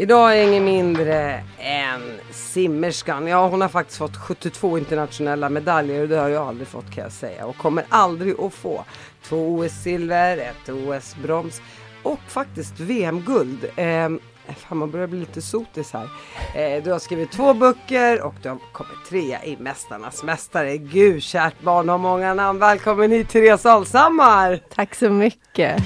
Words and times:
Idag 0.00 0.38
är 0.38 0.48
ingen 0.48 0.64
mindre 0.64 1.42
än 1.58 2.00
simmerskan. 2.30 3.26
Ja, 3.26 3.48
hon 3.48 3.60
har 3.60 3.68
faktiskt 3.68 3.98
fått 3.98 4.16
72 4.16 4.78
internationella 4.78 5.48
medaljer 5.48 6.02
och 6.02 6.08
det 6.08 6.16
har 6.16 6.28
jag 6.28 6.48
aldrig 6.48 6.68
fått 6.68 6.94
kan 6.94 7.04
jag 7.04 7.12
säga 7.12 7.46
och 7.46 7.56
kommer 7.56 7.84
aldrig 7.88 8.40
att 8.40 8.54
få. 8.54 8.84
Två 9.22 9.36
OS-silver, 9.36 10.36
ett 10.36 10.68
OS-brons 10.68 11.62
och 12.02 12.20
faktiskt 12.28 12.80
VM-guld. 12.80 13.64
Eh, 13.76 14.08
fan, 14.56 14.78
man 14.78 14.90
börjar 14.90 15.06
bli 15.06 15.20
lite 15.20 15.42
sotis 15.42 15.92
här. 15.92 16.08
Eh, 16.54 16.82
du 16.84 16.92
har 16.92 16.98
skrivit 16.98 17.32
två 17.32 17.54
böcker 17.54 18.22
och 18.22 18.34
du 18.42 18.48
har 18.48 18.58
kommit 18.72 19.04
trea 19.08 19.44
i 19.44 19.56
Mästarnas 19.56 20.22
Mästare. 20.22 20.76
Gud, 20.76 21.22
kärt 21.22 21.60
barn 21.60 21.88
har 21.88 21.98
många 21.98 22.34
namn. 22.34 22.58
Välkommen 22.58 23.10
hit 23.10 23.28
Therese 23.28 23.66
Alshammar! 23.66 24.60
Tack 24.74 24.94
så 24.94 25.10
mycket! 25.10 25.82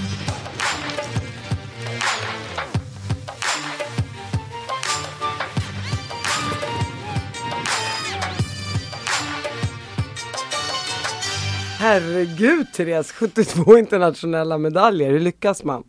Herregud 11.84 12.72
Therese, 12.72 13.12
72 13.12 13.78
internationella 13.78 14.58
medaljer, 14.58 15.10
hur 15.10 15.20
lyckas 15.20 15.64
man? 15.64 15.84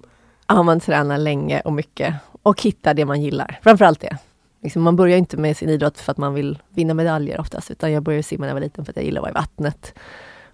Ja, 0.48 0.64
man 0.64 0.80
tränar 0.80 1.18
länge 1.18 1.62
och 1.62 1.74
mycket 1.74 2.16
och 2.42 2.62
hittar 2.62 2.94
det 2.94 3.06
man 3.06 3.22
gillar. 3.22 3.60
Framförallt 3.64 4.00
det. 4.00 4.18
Liksom 4.64 4.82
man 4.82 4.96
börjar 4.96 5.18
inte 5.18 5.38
med 5.38 5.58
sin 5.58 5.70
idrott 5.70 6.00
för 6.00 6.12
att 6.12 6.18
man 6.18 6.34
vill 6.34 6.60
vinna 6.70 6.94
medaljer 6.94 7.40
oftast, 7.40 7.72
utan 7.72 7.92
jag 7.92 8.04
började 8.04 8.24
simma 8.24 8.42
när 8.42 8.48
jag 8.48 8.54
var 8.54 8.62
liten 8.62 8.86
för 8.86 8.92
att 8.92 8.96
jag 8.96 9.06
gillade 9.06 9.28
att 9.28 9.34
vara 9.34 9.42
i 9.42 9.44
vattnet. 9.44 9.94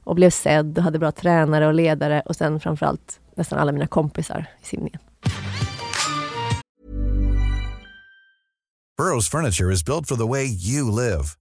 Och 0.03 0.15
blev 0.15 0.29
sedd 0.29 0.77
och 0.77 0.83
hade 0.83 0.99
bra 0.99 1.11
tränare 1.11 1.67
och 1.67 1.73
ledare 1.73 2.23
och 2.25 2.35
sen 2.35 2.59
framförallt 2.59 3.19
nästan 3.35 3.59
alla 3.59 3.71
mina 3.71 3.87
kompisar 3.87 4.45
i 4.61 4.65
simningen. 4.65 4.99
Burrows 8.97 9.29
furniture 9.29 9.73
is 9.73 9.85
built 9.85 10.07
for 10.07 10.15
the 10.15 10.27
way 10.27 10.45
you 10.45 10.91
live. 10.91 11.40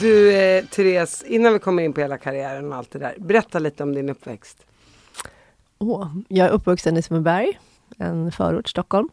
Du 0.00 0.36
eh, 0.36 0.64
Therese, 0.64 1.24
innan 1.26 1.52
vi 1.52 1.58
kommer 1.58 1.82
in 1.82 1.92
på 1.92 2.00
hela 2.00 2.18
karriären 2.18 2.72
och 2.72 2.78
allt 2.78 2.90
det 2.90 2.98
där. 2.98 3.14
Berätta 3.18 3.58
lite 3.58 3.82
om 3.82 3.94
din 3.94 4.08
uppväxt. 4.08 4.66
Oh, 5.78 6.08
jag 6.28 6.48
är 6.48 6.50
uppvuxen 6.52 6.96
i 6.96 7.02
Sundbyberg, 7.02 7.58
en 7.98 8.32
förort, 8.32 8.68
Stockholm. 8.68 9.08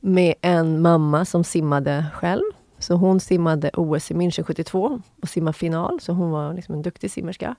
Med 0.00 0.34
en 0.40 0.82
mamma 0.82 1.24
som 1.24 1.44
simmade 1.44 2.06
själv. 2.14 2.42
Så 2.78 2.94
hon 2.94 3.20
simmade 3.20 3.70
OS 3.74 4.10
i 4.10 4.14
München 4.14 4.42
72 4.42 5.00
och 5.22 5.28
simmade 5.28 5.58
final, 5.58 6.00
så 6.00 6.12
hon 6.12 6.30
var 6.30 6.54
liksom 6.54 6.74
en 6.74 6.82
duktig 6.82 7.10
simmerska. 7.10 7.54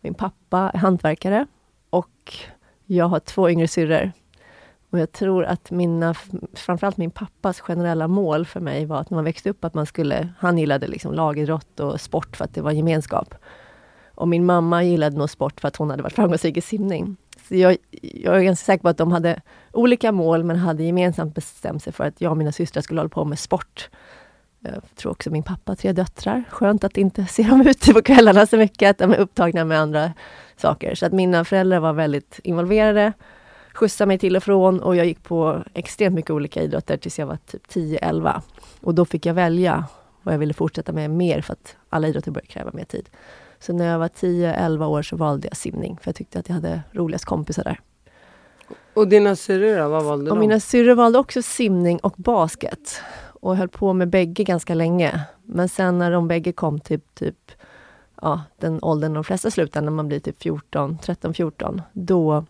Min 0.00 0.14
pappa 0.14 0.70
är 0.74 0.78
hantverkare 0.78 1.46
och 1.90 2.34
jag 2.86 3.08
har 3.08 3.20
två 3.20 3.50
yngre 3.50 3.68
syrror. 3.68 4.12
Och 4.94 5.00
jag 5.00 5.12
tror 5.12 5.44
att 5.44 5.70
mina, 5.70 6.14
framförallt 6.54 6.96
min 6.96 7.10
pappas 7.10 7.60
generella 7.60 8.08
mål 8.08 8.46
för 8.46 8.60
mig 8.60 8.86
var 8.86 9.00
att 9.00 9.10
när 9.10 9.16
man 9.16 9.24
växte 9.24 9.50
upp 9.50 9.64
att 9.64 9.74
man 9.74 9.86
skulle, 9.86 10.28
han 10.38 10.58
gillade 10.58 10.86
liksom 10.86 11.14
lagidrott 11.14 11.80
och 11.80 12.00
sport 12.00 12.36
för 12.36 12.44
att 12.44 12.54
det 12.54 12.60
var 12.60 12.72
gemenskap. 12.72 13.34
Och 14.14 14.28
min 14.28 14.44
mamma 14.44 14.82
gillade 14.82 15.16
nog 15.16 15.30
sport 15.30 15.60
för 15.60 15.68
att 15.68 15.76
hon 15.76 15.90
hade 15.90 16.02
varit 16.02 16.12
framgångsrik 16.12 16.56
i 16.56 16.60
simning. 16.60 17.16
Så 17.48 17.54
jag, 17.54 17.76
jag 18.00 18.36
är 18.36 18.42
ganska 18.42 18.64
säker 18.64 18.82
på 18.82 18.88
att 18.88 18.98
de 18.98 19.12
hade 19.12 19.40
olika 19.72 20.12
mål 20.12 20.44
men 20.44 20.56
hade 20.56 20.82
gemensamt 20.82 21.34
bestämt 21.34 21.82
sig 21.82 21.92
för 21.92 22.04
att 22.04 22.20
jag 22.20 22.30
och 22.30 22.36
mina 22.36 22.52
systrar 22.52 22.82
skulle 22.82 23.00
hålla 23.00 23.08
på 23.08 23.24
med 23.24 23.38
sport. 23.38 23.90
Jag 24.60 24.82
tror 24.94 25.12
också 25.12 25.30
min 25.30 25.42
pappa 25.42 25.72
har 25.72 25.76
tre 25.76 25.92
döttrar. 25.92 26.44
Skönt 26.50 26.84
att 26.84 26.96
inte 26.96 27.26
se 27.26 27.42
dem 27.42 27.60
ute 27.66 27.92
på 27.92 28.02
kvällarna 28.02 28.46
så 28.46 28.56
mycket, 28.56 28.90
att 28.90 28.98
de 28.98 29.12
är 29.12 29.16
upptagna 29.16 29.64
med 29.64 29.80
andra 29.80 30.12
saker. 30.56 30.94
Så 30.94 31.06
att 31.06 31.12
mina 31.12 31.44
föräldrar 31.44 31.80
var 31.80 31.92
väldigt 31.92 32.40
involverade, 32.44 33.12
skjutsade 33.74 34.08
mig 34.08 34.18
till 34.18 34.36
och 34.36 34.42
från 34.42 34.80
och 34.80 34.96
jag 34.96 35.06
gick 35.06 35.22
på 35.22 35.62
extremt 35.74 36.14
mycket 36.14 36.30
olika 36.30 36.62
idrotter 36.62 36.96
tills 36.96 37.18
jag 37.18 37.26
var 37.26 37.38
typ 37.46 37.66
10-11. 37.66 38.40
Och 38.80 38.94
då 38.94 39.04
fick 39.04 39.26
jag 39.26 39.34
välja 39.34 39.84
vad 40.22 40.34
jag 40.34 40.38
ville 40.38 40.54
fortsätta 40.54 40.92
med 40.92 41.10
mer 41.10 41.40
för 41.40 41.52
att 41.52 41.76
alla 41.88 42.08
idrotter 42.08 42.30
börjar 42.30 42.46
kräva 42.46 42.70
mer 42.72 42.84
tid. 42.84 43.08
Så 43.58 43.72
när 43.72 43.86
jag 43.86 43.98
var 43.98 44.08
10-11 44.08 44.86
år 44.86 45.02
så 45.02 45.16
valde 45.16 45.48
jag 45.48 45.56
simning, 45.56 45.98
för 46.02 46.08
jag 46.08 46.14
tyckte 46.14 46.38
att 46.38 46.48
jag 46.48 46.54
hade 46.54 46.82
roligast 46.92 47.24
kompisar 47.24 47.64
där. 47.64 47.80
Och 48.94 49.08
dina 49.08 49.36
syrror 49.36 49.78
då, 49.78 49.88
vad 49.88 50.04
valde 50.04 50.30
och 50.30 50.36
de? 50.36 50.40
Mina 50.40 50.60
syrror 50.60 50.94
valde 50.94 51.18
också 51.18 51.42
simning 51.42 51.98
och 51.98 52.14
basket. 52.16 53.00
Och 53.40 53.56
höll 53.56 53.68
på 53.68 53.92
med 53.92 54.08
bägge 54.08 54.44
ganska 54.44 54.74
länge. 54.74 55.20
Men 55.42 55.68
sen 55.68 55.98
när 55.98 56.10
de 56.10 56.28
bägge 56.28 56.52
kom 56.52 56.80
till 56.80 57.00
typ, 57.00 57.50
ja, 58.22 58.42
den 58.58 58.78
åldern 58.82 59.14
de 59.14 59.24
flesta 59.24 59.50
slutar, 59.50 59.82
när 59.82 59.90
man 59.90 60.08
blir 60.08 60.20
typ 60.20 60.42
14, 60.42 60.98
13-14, 61.02 61.82
då 61.92 62.46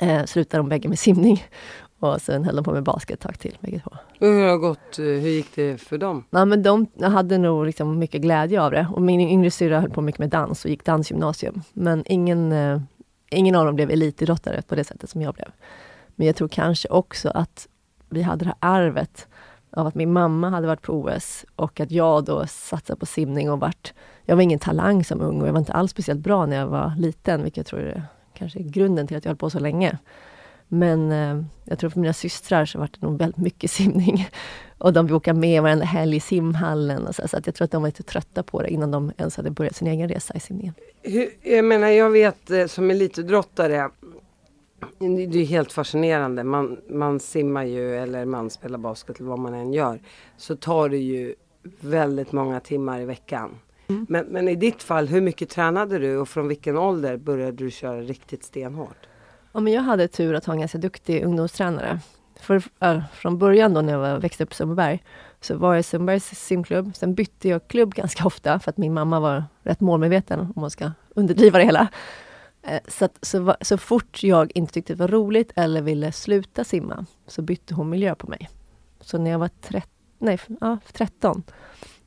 eh, 0.00 0.24
slutade 0.24 0.58
de 0.58 0.68
bägge 0.68 0.88
med 0.88 0.98
simning. 0.98 1.44
Och 1.98 2.22
sen 2.22 2.44
höll 2.44 2.56
de 2.56 2.64
på 2.64 2.72
med 2.72 2.82
basket 2.82 3.14
ett 3.14 3.20
tag 3.20 3.38
till, 3.38 3.58
bägge 3.60 3.80
två. 3.80 3.90
Och 4.20 4.26
hur 4.26 4.48
har 4.48 4.56
gått, 4.56 4.98
hur 4.98 5.28
gick 5.28 5.54
det 5.54 5.80
för 5.80 5.98
dem? 5.98 6.24
Ja, 6.30 6.44
men 6.44 6.62
de 6.62 6.86
hade 7.02 7.38
nog 7.38 7.66
liksom 7.66 7.98
mycket 7.98 8.22
glädje 8.22 8.62
av 8.62 8.70
det. 8.70 8.88
Och 8.92 9.02
min 9.02 9.20
yngre 9.20 9.50
syrra 9.50 9.80
höll 9.80 9.90
på 9.90 10.00
mycket 10.00 10.18
med 10.18 10.28
dans 10.28 10.64
och 10.64 10.70
gick 10.70 10.84
dansgymnasium. 10.84 11.62
Men 11.72 12.04
ingen, 12.06 12.52
eh, 12.52 12.80
ingen 13.30 13.54
av 13.54 13.66
dem 13.66 13.74
blev 13.74 13.90
elitidrottare 13.90 14.62
på 14.62 14.74
det 14.74 14.84
sättet 14.84 15.10
som 15.10 15.22
jag 15.22 15.34
blev. 15.34 15.48
Men 16.14 16.26
jag 16.26 16.36
tror 16.36 16.48
kanske 16.48 16.88
också 16.88 17.28
att 17.28 17.68
vi 18.08 18.22
hade 18.22 18.44
det 18.44 18.48
här 18.60 18.76
arvet 18.76 19.28
av 19.70 19.86
att 19.86 19.94
min 19.94 20.12
mamma 20.12 20.50
hade 20.50 20.66
varit 20.66 20.82
på 20.82 20.92
OS 20.92 21.44
och 21.56 21.80
att 21.80 21.90
jag 21.90 22.24
då 22.24 22.46
satsade 22.46 22.98
på 22.98 23.06
simning 23.06 23.50
och 23.50 23.60
vart... 23.60 23.92
Jag 24.24 24.36
var 24.36 24.42
ingen 24.42 24.58
talang 24.58 25.04
som 25.04 25.20
ung 25.20 25.40
och 25.40 25.48
jag 25.48 25.52
var 25.52 25.60
inte 25.60 25.72
alls 25.72 25.90
speciellt 25.90 26.20
bra 26.20 26.46
när 26.46 26.56
jag 26.56 26.66
var 26.66 26.92
liten, 26.98 27.42
vilket 27.42 27.56
jag 27.56 27.66
tror 27.66 28.02
kanske 28.34 28.58
är 28.58 28.62
grunden 28.62 29.06
till 29.06 29.16
att 29.16 29.24
jag 29.24 29.30
höll 29.30 29.36
på 29.36 29.50
så 29.50 29.58
länge. 29.58 29.98
Men 30.68 31.12
eh, 31.12 31.44
jag 31.64 31.78
tror 31.78 31.90
för 31.90 32.00
mina 32.00 32.12
systrar 32.12 32.64
så 32.64 32.78
var 32.78 32.88
det 32.92 33.06
nog 33.06 33.18
väldigt 33.18 33.40
mycket 33.40 33.70
simning. 33.70 34.28
Och 34.78 34.92
de 34.92 35.12
åka 35.12 35.34
med 35.34 35.62
varenda 35.62 35.84
helg 35.84 36.16
i 36.16 36.20
simhallen. 36.20 37.06
Och 37.06 37.14
så, 37.14 37.28
så 37.28 37.36
att 37.36 37.46
jag 37.46 37.54
tror 37.54 37.64
att 37.64 37.70
de 37.70 37.82
var 37.82 37.88
lite 37.88 38.02
trötta 38.02 38.42
på 38.42 38.62
det 38.62 38.68
innan 38.68 38.90
de 38.90 39.12
ens 39.18 39.36
hade 39.36 39.50
börjat 39.50 39.76
sin 39.76 39.88
egen 39.88 40.08
resa 40.08 40.34
i 40.34 40.40
simningen. 40.40 40.74
Hur, 41.02 41.28
jag 41.42 41.64
menar, 41.64 41.88
jag 41.88 42.10
vet 42.10 42.50
eh, 42.50 42.66
som 42.66 42.90
elitidrottare 42.90 43.90
det 44.98 45.40
är 45.40 45.44
helt 45.44 45.72
fascinerande. 45.72 46.44
Man, 46.44 46.80
man 46.88 47.20
simmar 47.20 47.64
ju 47.64 47.96
eller 47.96 48.24
man 48.24 48.50
spelar 48.50 48.78
basket 48.78 49.16
eller 49.16 49.28
vad 49.28 49.38
man 49.38 49.54
än 49.54 49.72
gör. 49.72 50.00
Så 50.36 50.56
tar 50.56 50.88
det 50.88 50.98
ju 50.98 51.34
väldigt 51.80 52.32
många 52.32 52.60
timmar 52.60 53.00
i 53.00 53.04
veckan. 53.04 53.50
Mm. 53.88 54.06
Men, 54.08 54.26
men 54.26 54.48
i 54.48 54.56
ditt 54.56 54.82
fall, 54.82 55.08
hur 55.08 55.20
mycket 55.20 55.48
tränade 55.48 55.98
du 55.98 56.16
och 56.16 56.28
från 56.28 56.48
vilken 56.48 56.78
ålder 56.78 57.16
började 57.16 57.52
du 57.52 57.70
köra 57.70 58.00
riktigt 58.00 58.44
stenhårt? 58.44 59.06
Ja, 59.52 59.60
men 59.60 59.72
jag 59.72 59.82
hade 59.82 60.08
tur 60.08 60.34
att 60.34 60.44
ha 60.44 60.52
en 60.52 60.60
ganska 60.60 60.78
duktig 60.78 61.24
ungdomstränare. 61.24 62.00
För, 62.40 62.62
äh, 62.80 63.02
från 63.12 63.38
början 63.38 63.74
då 63.74 63.80
när 63.80 63.92
jag 63.92 64.20
växte 64.20 64.44
upp 64.44 64.52
i 64.52 64.54
Sundbyberg 64.54 65.02
så 65.40 65.56
var 65.56 65.74
jag 65.74 65.80
i 65.80 65.82
Sundbybergs 65.82 66.24
simklubb. 66.24 66.96
Sen 66.96 67.14
bytte 67.14 67.48
jag 67.48 67.68
klubb 67.68 67.94
ganska 67.94 68.26
ofta 68.26 68.58
för 68.58 68.70
att 68.70 68.76
min 68.76 68.94
mamma 68.94 69.20
var 69.20 69.44
rätt 69.62 69.80
målmedveten 69.80 70.40
om 70.40 70.60
man 70.60 70.70
ska 70.70 70.90
underdriva 71.14 71.58
det 71.58 71.64
hela. 71.64 71.88
Eh, 72.62 72.80
så, 72.88 73.04
att, 73.04 73.18
så, 73.22 73.56
så 73.60 73.78
fort 73.78 74.22
jag 74.22 74.52
inte 74.54 74.72
tyckte 74.72 74.92
det 74.92 74.98
var 74.98 75.08
roligt 75.08 75.52
eller 75.56 75.82
ville 75.82 76.12
sluta 76.12 76.64
simma 76.64 77.06
så 77.26 77.42
bytte 77.42 77.74
hon 77.74 77.90
miljö 77.90 78.14
på 78.14 78.26
mig. 78.26 78.50
Så 79.00 79.18
när 79.18 79.30
jag 79.30 79.38
var 79.38 79.50
13, 79.60 79.90
nej, 80.18 80.38
ja, 80.60 80.78
13 80.92 81.42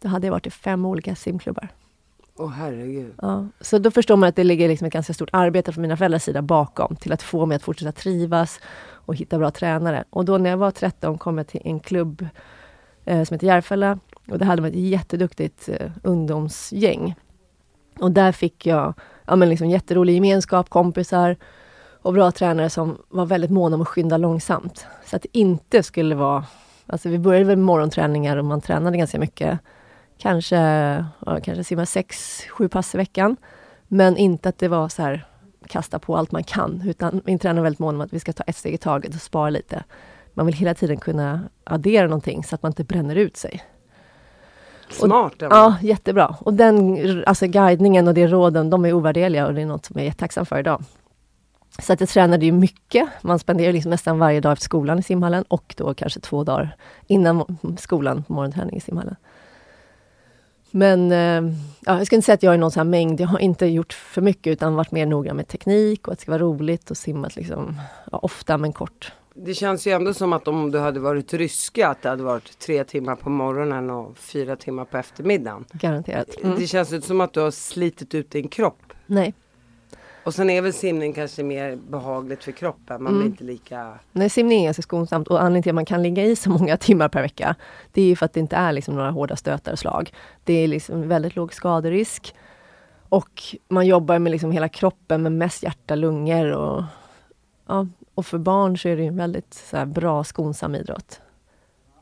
då 0.07 0.11
hade 0.11 0.27
jag 0.27 0.31
varit 0.31 0.47
i 0.47 0.49
fem 0.49 0.85
olika 0.85 1.15
simklubbar. 1.15 1.69
Åh 2.39 2.49
herregud. 2.49 3.13
Ja, 3.21 3.47
så 3.61 3.77
då 3.77 3.91
förstår 3.91 4.15
man 4.15 4.29
att 4.29 4.35
det 4.35 4.43
ligger 4.43 4.67
liksom 4.67 4.87
ett 4.87 4.93
ganska 4.93 5.13
stort 5.13 5.29
arbete 5.33 5.71
från 5.71 5.81
mina 5.81 5.97
föräldrars 5.97 6.23
sida 6.23 6.41
bakom 6.41 6.95
till 6.95 7.11
att 7.11 7.21
få 7.21 7.45
mig 7.45 7.55
att 7.55 7.63
fortsätta 7.63 7.91
trivas 7.91 8.59
och 8.89 9.15
hitta 9.15 9.37
bra 9.37 9.51
tränare. 9.51 10.03
Och 10.09 10.25
då 10.25 10.37
när 10.37 10.49
jag 10.49 10.57
var 10.57 10.71
13 10.71 11.17
kom 11.17 11.37
jag 11.37 11.47
till 11.47 11.61
en 11.63 11.79
klubb 11.79 12.27
eh, 13.05 13.23
som 13.23 13.35
heter 13.35 13.47
Järfälla 13.47 13.99
och 14.27 14.39
där 14.39 14.45
hade 14.45 14.61
man 14.61 14.71
ett 14.71 14.77
jätteduktigt 14.77 15.69
eh, 15.69 15.91
ungdomsgäng. 16.03 17.15
Och 17.99 18.11
där 18.11 18.31
fick 18.31 18.65
jag 18.65 18.93
ja, 19.25 19.35
men 19.35 19.49
liksom 19.49 19.69
jätterolig 19.69 20.13
gemenskap, 20.13 20.69
kompisar 20.69 21.35
och 22.01 22.13
bra 22.13 22.31
tränare 22.31 22.69
som 22.69 22.97
var 23.09 23.25
väldigt 23.25 23.51
måna 23.51 23.75
om 23.75 23.81
att 23.81 23.87
skynda 23.87 24.17
långsamt. 24.17 24.85
Så 25.05 25.15
att 25.15 25.21
det 25.21 25.37
inte 25.37 25.83
skulle 25.83 26.15
vara... 26.15 26.45
Alltså 26.85 27.09
vi 27.09 27.19
började 27.19 27.45
med 27.45 27.57
morgonträningar 27.57 28.37
och 28.37 28.45
man 28.45 28.61
tränade 28.61 28.97
ganska 28.97 29.19
mycket. 29.19 29.59
Kanske, 30.17 30.55
ja, 31.25 31.39
kanske 31.43 31.63
simma 31.63 31.85
sex, 31.85 32.41
sju 32.49 32.69
pass 32.69 32.95
i 32.95 32.97
veckan. 32.97 33.37
Men 33.87 34.17
inte 34.17 34.49
att 34.49 34.57
det 34.57 34.67
var 34.67 34.89
så 34.89 35.01
här 35.01 35.27
kasta 35.67 35.99
på 35.99 36.17
allt 36.17 36.31
man 36.31 36.43
kan, 36.43 36.83
utan 36.85 37.21
min 37.25 37.39
tränare 37.39 37.61
är 37.61 37.63
väldigt 37.63 37.79
mån 37.79 37.95
om 37.95 38.01
att 38.01 38.13
vi 38.13 38.19
ska 38.19 38.33
ta 38.33 38.43
ett 38.43 38.55
steg 38.55 38.73
i 38.73 38.77
taget 38.77 39.15
och 39.15 39.21
spara 39.21 39.49
lite. 39.49 39.83
Man 40.33 40.45
vill 40.45 40.55
hela 40.55 40.73
tiden 40.73 40.97
kunna 40.97 41.41
addera 41.63 42.07
någonting 42.07 42.43
så 42.43 42.55
att 42.55 42.63
man 42.63 42.69
inte 42.69 42.83
bränner 42.83 43.15
ut 43.15 43.37
sig. 43.37 43.63
Smart. 44.89 45.41
Och, 45.41 45.47
ja, 45.51 45.75
jättebra. 45.81 46.35
Och 46.39 46.53
den 46.53 46.97
alltså 47.27 47.47
guidningen 47.47 48.07
och 48.07 48.13
de 48.13 48.27
råden, 48.27 48.69
de 48.69 48.85
är 48.85 48.93
ovärderliga 48.93 49.47
och 49.47 49.53
det 49.53 49.61
är 49.61 49.65
något 49.65 49.85
som 49.85 49.93
jag 49.95 50.01
är 50.01 50.05
jättetacksam 50.05 50.45
för 50.45 50.59
idag. 50.59 50.83
Så 51.79 51.93
att 51.93 51.99
jag 51.99 52.09
tränade 52.09 52.45
ju 52.45 52.51
mycket. 52.51 53.09
Man 53.21 53.39
spenderar 53.39 53.73
liksom 53.73 53.89
nästan 53.89 54.19
varje 54.19 54.39
dag 54.39 54.51
efter 54.51 54.63
skolan 54.63 54.99
i 54.99 55.03
simhallen 55.03 55.43
och 55.43 55.73
då 55.77 55.93
kanske 55.93 56.19
två 56.19 56.43
dagar 56.43 56.75
innan 57.07 57.57
skolan, 57.79 58.23
morgonträning 58.27 58.77
i 58.77 58.79
simhallen. 58.79 59.15
Men 60.77 61.11
eh, 61.11 61.53
ja, 61.85 61.97
jag 61.97 62.07
ska 62.07 62.15
inte 62.15 62.25
säga 62.25 62.33
att 62.33 62.43
jag 62.43 62.53
är 62.53 62.57
någon 62.57 62.71
sån 62.71 62.79
här 62.79 62.91
mängd. 62.91 63.21
Jag 63.21 63.27
har 63.27 63.39
inte 63.39 63.65
gjort 63.65 63.93
för 63.93 64.21
mycket 64.21 64.51
utan 64.51 64.75
varit 64.75 64.91
mer 64.91 65.05
noggrann 65.05 65.35
med 65.35 65.47
teknik 65.47 66.07
och 66.07 66.13
att 66.13 66.19
det 66.19 66.21
ska 66.21 66.31
vara 66.31 66.43
roligt 66.43 66.91
och 66.91 66.97
simmat 66.97 67.35
liksom, 67.35 67.75
ja, 68.11 68.17
ofta 68.17 68.57
men 68.57 68.73
kort. 68.73 69.11
Det 69.33 69.53
känns 69.53 69.87
ju 69.87 69.91
ändå 69.91 70.13
som 70.13 70.33
att 70.33 70.47
om 70.47 70.71
du 70.71 70.79
hade 70.79 70.99
varit 70.99 71.33
ryska 71.33 71.87
att 71.87 72.01
det 72.01 72.09
hade 72.09 72.23
varit 72.23 72.59
tre 72.59 72.83
timmar 72.83 73.15
på 73.15 73.29
morgonen 73.29 73.89
och 73.89 74.17
fyra 74.17 74.55
timmar 74.55 74.85
på 74.85 74.97
eftermiddagen. 74.97 75.65
Garanterat. 75.71 76.27
Mm. 76.43 76.59
Det 76.59 76.67
känns 76.67 76.93
inte 76.93 77.07
som 77.07 77.21
att 77.21 77.33
du 77.33 77.39
har 77.39 77.51
slitit 77.51 78.15
ut 78.15 78.31
din 78.31 78.47
kropp. 78.47 78.93
Nej. 79.05 79.33
Och 80.27 80.33
sen 80.33 80.49
är 80.49 80.61
väl 80.61 80.73
simning 80.73 81.13
kanske 81.13 81.43
mer 81.43 81.75
behagligt 81.75 82.43
för 82.43 82.51
kroppen. 82.51 83.03
Man 83.03 83.13
Mm. 83.13 83.19
blir 83.19 83.31
inte 83.31 83.43
lika... 83.43 83.99
Nej, 84.11 84.29
simning 84.29 84.59
är 84.61 84.65
ganska 84.65 84.81
skonsamt 84.81 85.27
och 85.27 85.39
anledningen 85.41 85.63
till 85.63 85.69
att 85.69 85.75
man 85.75 85.85
kan 85.85 86.03
ligga 86.03 86.23
i 86.23 86.35
så 86.35 86.49
många 86.49 86.77
timmar 86.87 87.09
per 87.09 87.21
vecka, 87.21 87.55
det 87.91 88.01
är 88.01 88.05
ju 88.05 88.15
för 88.15 88.25
att 88.25 88.33
det 88.33 88.39
inte 88.39 88.55
är 88.55 88.71
liksom 88.71 88.95
några 88.95 89.11
hårda 89.11 89.35
stötar 89.35 89.71
och 89.71 89.79
slag. 89.79 90.13
Det 90.43 90.53
är 90.53 90.67
liksom 90.67 91.07
väldigt 91.07 91.35
låg 91.35 91.53
skaderisk. 91.53 92.35
Och 93.09 93.43
man 93.67 93.87
jobbar 93.87 94.19
med 94.19 94.31
liksom 94.31 94.51
hela 94.51 94.69
kroppen 94.69 95.23
med 95.23 95.31
mest 95.31 95.63
hjärta, 95.63 95.95
lungor 95.95 96.51
och 96.51 96.83
ja, 97.67 97.87
och 98.15 98.25
för 98.25 98.37
barn 98.37 98.77
så 98.77 98.89
är 98.89 98.97
det 98.97 99.05
en 99.05 99.17
väldigt 99.17 99.53
så 99.53 99.85
bra 99.85 100.23
skonsam 100.23 100.75
idrott. 100.75 101.21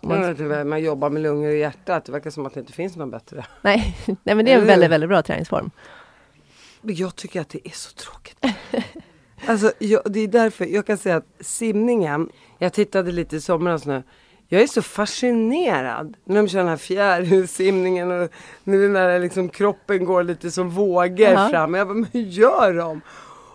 Man, 0.02 0.36
Man, 0.40 0.70
man 0.70 0.84
jobbar 0.84 1.10
med 1.10 1.22
lungor 1.22 1.50
och 1.50 1.56
hjärta. 1.58 2.02
Det 2.06 2.12
verkar 2.12 2.30
som 2.30 2.46
att 2.46 2.54
det 2.54 2.60
inte 2.60 2.74
finns 2.74 2.96
något 2.96 3.12
bättre. 3.12 3.46
nej, 3.62 3.98
nej, 4.24 4.36
men 4.36 4.46
det 4.46 4.52
är 4.54 4.58
en 4.60 4.66
väldigt, 4.66 4.92
väldigt 4.92 5.10
bra 5.10 5.22
träningsform. 5.22 5.72
Men 6.86 6.96
jag 6.96 7.16
tycker 7.16 7.42
att 7.42 7.50
det 7.50 7.68
är 7.68 7.72
så 7.72 7.94
tråkigt. 7.94 8.38
alltså, 9.48 9.72
jag, 9.80 10.02
det 10.06 10.20
är 10.20 10.28
därför 10.28 10.66
jag 10.66 10.86
kan 10.86 10.98
säga 10.98 11.16
att 11.16 11.28
simningen, 11.40 12.30
jag 12.60 12.74
tittade 12.74 13.12
lite 13.12 13.36
i 13.36 13.42
somras 13.42 13.86
nu. 13.86 14.04
Jag 14.48 14.62
är 14.62 14.68
så 14.68 14.82
fascinerad 14.82 16.18
när 16.26 16.36
de 16.36 16.48
kör 16.48 16.60
den 16.60 16.68
här 16.68 16.78
fjärilsimningen 16.78 18.12
och 18.12 18.30
när 18.64 19.20
liksom 19.20 19.50
kroppen 19.50 20.06
går 20.06 20.24
lite 20.24 20.52
som 20.52 20.70
vågor 20.70 21.20
Ja. 21.20 21.50
fram. 21.50 21.74
Jag 21.74 21.88
bara, 21.88 21.94
men 21.94 22.08
hur 22.12 22.22
gör 22.22 22.74
de? 22.74 23.02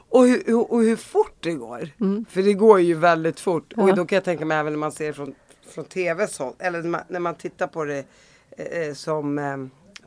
Och 0.09 0.25
hur, 0.27 0.73
och, 0.73 0.81
hur 0.83 0.97
fort 0.97 1.37
det 1.41 1.53
går. 1.53 1.89
För 2.31 2.43
det 2.43 2.53
går 2.55 2.81
ju 2.81 2.95
väldigt 2.95 3.41
fort. 3.41 3.73
Mm. 3.73 3.87
Ja. 3.87 3.93
Och 3.93 3.97
då 3.99 4.05
kan 4.07 4.17
jag 4.17 4.25
tänka 4.25 4.45
mig 4.45 4.59
även 4.59 4.73
när 4.73 4.81
man 4.81 4.93
ser 4.93 5.13
från, 5.13 5.35
från 5.75 5.85
tvs 5.85 6.39
håll, 6.39 6.55
eller 6.59 6.83
när 6.83 6.91
man, 6.91 7.01
när 7.09 7.21
man 7.21 7.35
tittar 7.35 7.67
på 7.67 7.85
det 7.85 8.05
eh, 8.57 8.95
som 8.95 9.39
eh, 9.39 9.57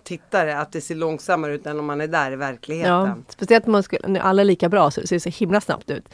tittare, 0.03 0.57
att 0.57 0.71
det 0.71 0.81
ser 0.81 0.95
långsammare 0.95 1.53
ut 1.53 1.65
än 1.65 1.79
om 1.79 1.85
man 1.85 2.01
är 2.01 2.07
där 2.07 2.31
i 2.31 2.35
verkligheten. 2.35 2.91
Ja, 2.93 3.15
speciellt 3.29 3.65
om 3.65 3.71
man 3.71 3.83
skulle, 3.83 4.07
nu 4.07 4.19
alla 4.19 4.41
är 4.41 4.45
lika 4.45 4.69
bra 4.69 4.91
så 4.91 5.01
det 5.01 5.07
ser 5.07 5.19
så 5.19 5.29
himla 5.29 5.61
snabbt 5.61 5.89
ut. 5.89 6.09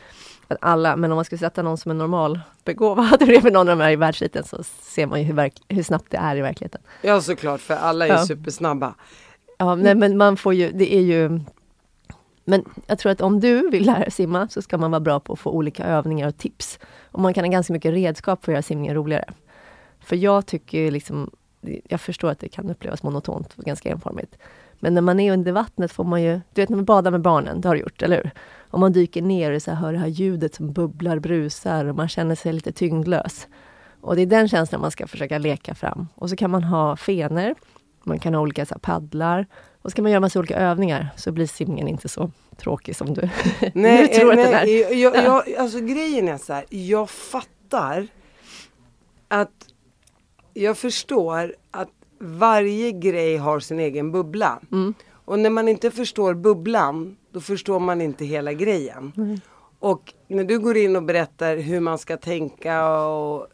Att 0.48 0.58
alla, 0.62 0.96
men 0.96 1.12
om 1.12 1.16
man 1.16 1.26
skulle 1.26 1.40
sätta 1.40 1.62
någon 1.62 1.78
som 1.78 1.92
är 1.92 1.96
normal 1.96 2.40
begåvad 2.66 3.20
bredvid 3.26 3.54
någon 3.54 3.70
av 3.70 3.78
de 3.78 3.84
här 3.84 3.92
i 3.92 3.96
världseliten 3.96 4.44
så 4.44 4.64
ser 4.82 5.06
man 5.06 5.20
ju 5.20 5.26
hur, 5.26 5.34
verk, 5.34 5.54
hur 5.68 5.84
snabbt 5.84 6.06
det 6.12 6.18
är 6.18 6.36
i 6.36 6.42
verkligheten. 6.42 6.82
Ja 7.02 7.22
såklart, 7.22 7.62
för 7.62 7.74
alla 7.76 8.06
är 8.08 8.10
Ja. 8.10 8.26
supersnabba. 8.26 8.96
Ja, 9.58 9.76
nej, 9.76 9.96
men 9.96 10.18
man 10.18 10.38
får 10.38 10.54
ju, 10.54 10.72
det 10.72 10.96
är 10.96 11.02
ju... 11.02 11.40
Men 12.46 12.66
jag 12.88 13.00
tror 13.00 13.12
att 13.12 13.22
om 13.22 13.40
du 13.40 13.70
vill 13.70 13.86
lära 13.86 14.00
dig 14.00 14.12
simma 14.12 14.48
så 14.50 14.62
ska 14.62 14.78
man 14.78 14.92
vara 14.92 15.00
bra 15.00 15.20
på 15.20 15.34
att 15.34 15.40
få 15.40 15.52
olika 15.52 15.84
övningar 15.84 16.28
och 16.28 16.38
tips. 16.38 16.80
Och 17.12 17.20
man 17.20 17.34
kan 17.34 17.44
ha 17.44 17.52
ganska 17.52 17.74
mycket 17.74 17.94
redskap 17.94 18.46
för 18.46 18.52
att 18.52 18.54
göra 18.54 18.62
simningen 18.62 18.96
roligare. 18.96 19.26
För 20.00 20.16
jag 20.16 20.46
tycker 20.46 20.92
liksom, 20.92 21.30
jag 21.62 22.02
förstår 22.02 22.30
att 22.30 22.40
det 22.40 22.50
kan 22.50 22.70
upplevas 22.70 23.04
monotont 23.04 23.54
och 23.58 23.64
ganska 23.64 23.90
enformigt. 23.90 24.38
Men 24.80 24.94
när 24.94 25.02
man 25.02 25.20
är 25.20 25.34
under 25.34 25.52
vattnet 25.52 25.92
får 25.92 26.04
man 26.04 26.22
ju, 26.22 26.42
du 26.54 26.62
vet 26.62 26.70
när 26.70 26.78
man 26.78 26.86
badar 26.86 27.12
med 27.12 27.22
barnen, 27.22 27.62
det 27.62 27.68
har 27.68 27.76
du 27.76 27.82
gjort, 27.82 28.02
eller 28.02 28.16
hur? 28.16 28.32
Om 28.70 28.80
man 28.80 28.92
dyker 28.92 29.22
ner 29.22 29.52
och 29.52 29.62
så 29.62 29.72
här, 29.72 29.78
hör 29.78 29.94
det 29.94 30.00
här 30.00 30.08
ljudet 30.08 30.56
som 30.56 30.74
bubblar, 30.74 31.20
brusar 31.20 31.86
och 31.86 31.96
man 31.96 32.10
känner 32.10 32.36
sig 32.36 32.54
lite 32.54 32.72
tyngdlös. 32.72 33.48
Och 34.02 34.16
det 34.16 34.22
är 34.22 34.26
den 34.26 34.48
känslan 34.48 34.82
man 34.82 34.92
ska 34.92 35.08
försöka 35.08 35.38
leka 35.38 35.76
fram. 35.76 36.08
Och 36.16 36.30
så 36.30 36.36
kan 36.36 36.52
man 36.52 36.64
ha 36.64 36.96
fenor, 36.96 37.56
man 38.04 38.20
kan 38.20 38.34
ha 38.34 38.42
olika 38.42 38.66
så 38.66 38.74
här, 38.74 38.80
paddlar 38.80 39.48
och 39.82 39.92
så 39.92 39.96
kan 39.96 40.04
man 40.04 40.12
göra 40.12 40.20
massa 40.20 40.40
olika 40.40 40.58
övningar 40.58 41.10
så 41.16 41.32
blir 41.32 41.48
simningen 41.48 41.88
inte 41.88 42.10
så 42.10 42.32
tråkig 42.58 42.96
som 42.96 43.14
du, 43.14 43.22
Nej, 43.74 44.08
du 44.08 44.20
tror 44.20 44.34
eh, 44.34 44.40
att 44.40 44.46
den 44.46 44.54
är. 44.54 44.66
nej 44.66 45.02
jag, 45.02 45.16
jag, 45.16 45.56
alltså 45.56 45.80
grejen 45.80 46.28
är 46.28 46.38
så 46.38 46.54
här, 46.54 46.66
jag 46.70 47.10
fattar 47.10 48.08
att 49.28 49.69
jag 50.54 50.78
förstår 50.78 51.56
att 51.72 51.90
varje 52.20 52.92
grej 52.92 53.38
har 53.38 53.60
sin 53.60 53.80
egen 53.80 54.12
bubbla. 54.12 54.60
Mm. 54.72 54.94
Och 55.12 55.40
när 55.40 55.50
man 55.50 55.68
inte 55.68 55.92
förstår 55.92 56.34
bubblan, 56.34 57.18
då 57.32 57.42
förstår 57.42 57.80
man 57.80 58.02
inte 58.02 58.26
hela 58.26 58.54
grejen. 58.54 59.14
Mm. 59.18 59.40
Och 59.80 60.14
när 60.28 60.44
du 60.44 60.60
går 60.60 60.78
in 60.78 60.96
och 60.96 61.04
berättar 61.04 61.58
hur 61.58 61.80
man 61.80 61.98
ska 61.98 62.18
tänka 62.18 62.98
och 62.98 63.48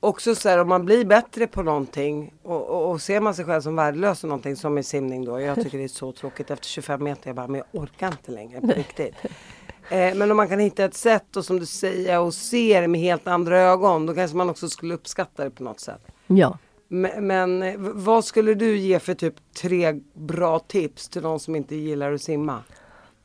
också 0.00 0.34
så 0.34 0.48
här 0.48 0.58
om 0.58 0.68
man 0.68 0.84
blir 0.84 1.04
bättre 1.04 1.46
på 1.46 1.62
någonting 1.62 2.34
och, 2.42 2.68
och, 2.68 2.90
och 2.90 3.02
ser 3.02 3.20
man 3.20 3.34
sig 3.34 3.44
själv 3.44 3.60
som 3.60 3.76
värdelös 3.76 4.24
och 4.24 4.28
någonting 4.28 4.56
som 4.56 4.78
i 4.78 4.82
simning 4.82 5.24
då. 5.24 5.40
Jag 5.40 5.62
tycker 5.62 5.78
det 5.78 5.84
är 5.84 5.88
så 5.88 6.12
tråkigt 6.20 6.50
efter 6.50 6.66
25 6.66 7.04
meter. 7.04 7.28
Jag 7.28 7.36
bara, 7.36 7.46
men 7.46 7.62
jag 7.72 7.82
orkar 7.82 8.08
inte 8.08 8.30
längre 8.30 8.60
på 8.60 8.66
riktigt. 8.66 9.14
Eh, 9.90 10.14
men 10.14 10.30
om 10.30 10.36
man 10.36 10.48
kan 10.48 10.58
hitta 10.58 10.84
ett 10.84 10.94
sätt 10.94 11.36
och 11.36 11.44
som 11.44 11.58
du 11.58 11.66
säger 11.66 12.20
och 12.20 12.34
se 12.34 12.80
det 12.80 12.88
med 12.88 13.00
helt 13.00 13.28
andra 13.28 13.60
ögon 13.60 14.06
då 14.06 14.14
kanske 14.14 14.36
man 14.36 14.50
också 14.50 14.68
skulle 14.68 14.94
uppskatta 14.94 15.44
det 15.44 15.50
på 15.50 15.62
något 15.62 15.80
sätt. 15.80 16.02
Ja. 16.28 16.58
Men, 16.88 17.26
men 17.26 17.62
eh, 17.62 17.74
vad 17.78 18.24
skulle 18.24 18.54
du 18.54 18.76
ge 18.76 18.98
för 18.98 19.14
typ 19.14 19.34
tre 19.62 20.00
bra 20.14 20.58
tips 20.58 21.08
till 21.08 21.22
någon 21.22 21.40
som 21.40 21.56
inte 21.56 21.76
gillar 21.76 22.12
att 22.12 22.22
simma? 22.22 22.62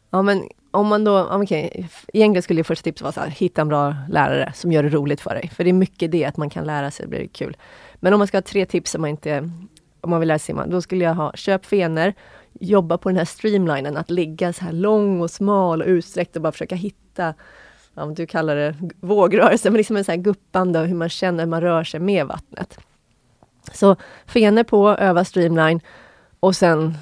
Ja 0.09 0.21
men 0.21 0.43
om 0.71 0.87
man 0.87 1.03
då, 1.03 1.29
okej, 1.31 1.89
egentligen 2.13 2.43
skulle 2.43 2.63
första 2.63 2.83
tipset 2.83 3.01
vara 3.01 3.11
så 3.11 3.19
här, 3.19 3.29
hitta 3.29 3.61
en 3.61 3.67
bra 3.67 3.95
lärare 4.09 4.53
som 4.55 4.71
gör 4.71 4.83
det 4.83 4.89
roligt 4.89 5.21
för 5.21 5.35
dig. 5.35 5.51
För 5.55 5.63
det 5.63 5.69
är 5.69 5.73
mycket 5.73 6.11
det, 6.11 6.25
att 6.25 6.37
man 6.37 6.49
kan 6.49 6.65
lära 6.65 6.91
sig, 6.91 7.05
det 7.05 7.09
blir 7.09 7.27
kul. 7.27 7.57
Men 7.95 8.13
om 8.13 8.19
man 8.19 8.27
ska 8.27 8.37
ha 8.37 8.41
tre 8.41 8.65
tips 8.65 8.91
som 8.91 9.01
man 9.01 9.09
inte, 9.09 9.51
om 10.01 10.09
man 10.09 10.19
vill 10.19 10.27
lära 10.27 10.39
sig 10.39 10.45
simma, 10.45 10.67
då 10.67 10.81
skulle 10.81 11.03
jag 11.03 11.13
ha, 11.13 11.33
köp 11.33 11.65
fenor, 11.65 12.13
jobba 12.59 12.97
på 12.97 13.09
den 13.09 13.17
här 13.17 13.25
streamlinen, 13.25 13.97
att 13.97 14.09
ligga 14.09 14.53
så 14.53 14.65
här 14.65 14.71
lång 14.71 15.21
och 15.21 15.31
smal 15.31 15.81
och 15.81 15.87
utsträckt 15.87 16.35
och 16.35 16.41
bara 16.41 16.51
försöka 16.51 16.75
hitta, 16.75 17.33
ja, 17.93 18.05
du 18.05 18.25
kallar 18.25 18.55
det 18.55 18.75
vågrörelse, 19.01 19.69
men 19.69 19.77
liksom 19.77 19.97
en 19.97 20.03
så 20.03 20.11
här 20.11 20.19
guppande 20.19 20.79
och 20.79 20.87
hur 20.87 20.95
man 20.95 21.09
känner 21.09 21.43
hur 21.43 21.49
man 21.49 21.61
rör 21.61 21.83
sig 21.83 21.99
med 21.99 22.25
vattnet. 22.25 22.79
Så 23.71 23.95
fenor 24.25 24.63
på, 24.63 24.89
öva 24.89 25.25
streamline 25.25 25.79
och 26.39 26.55
sen 26.55 26.97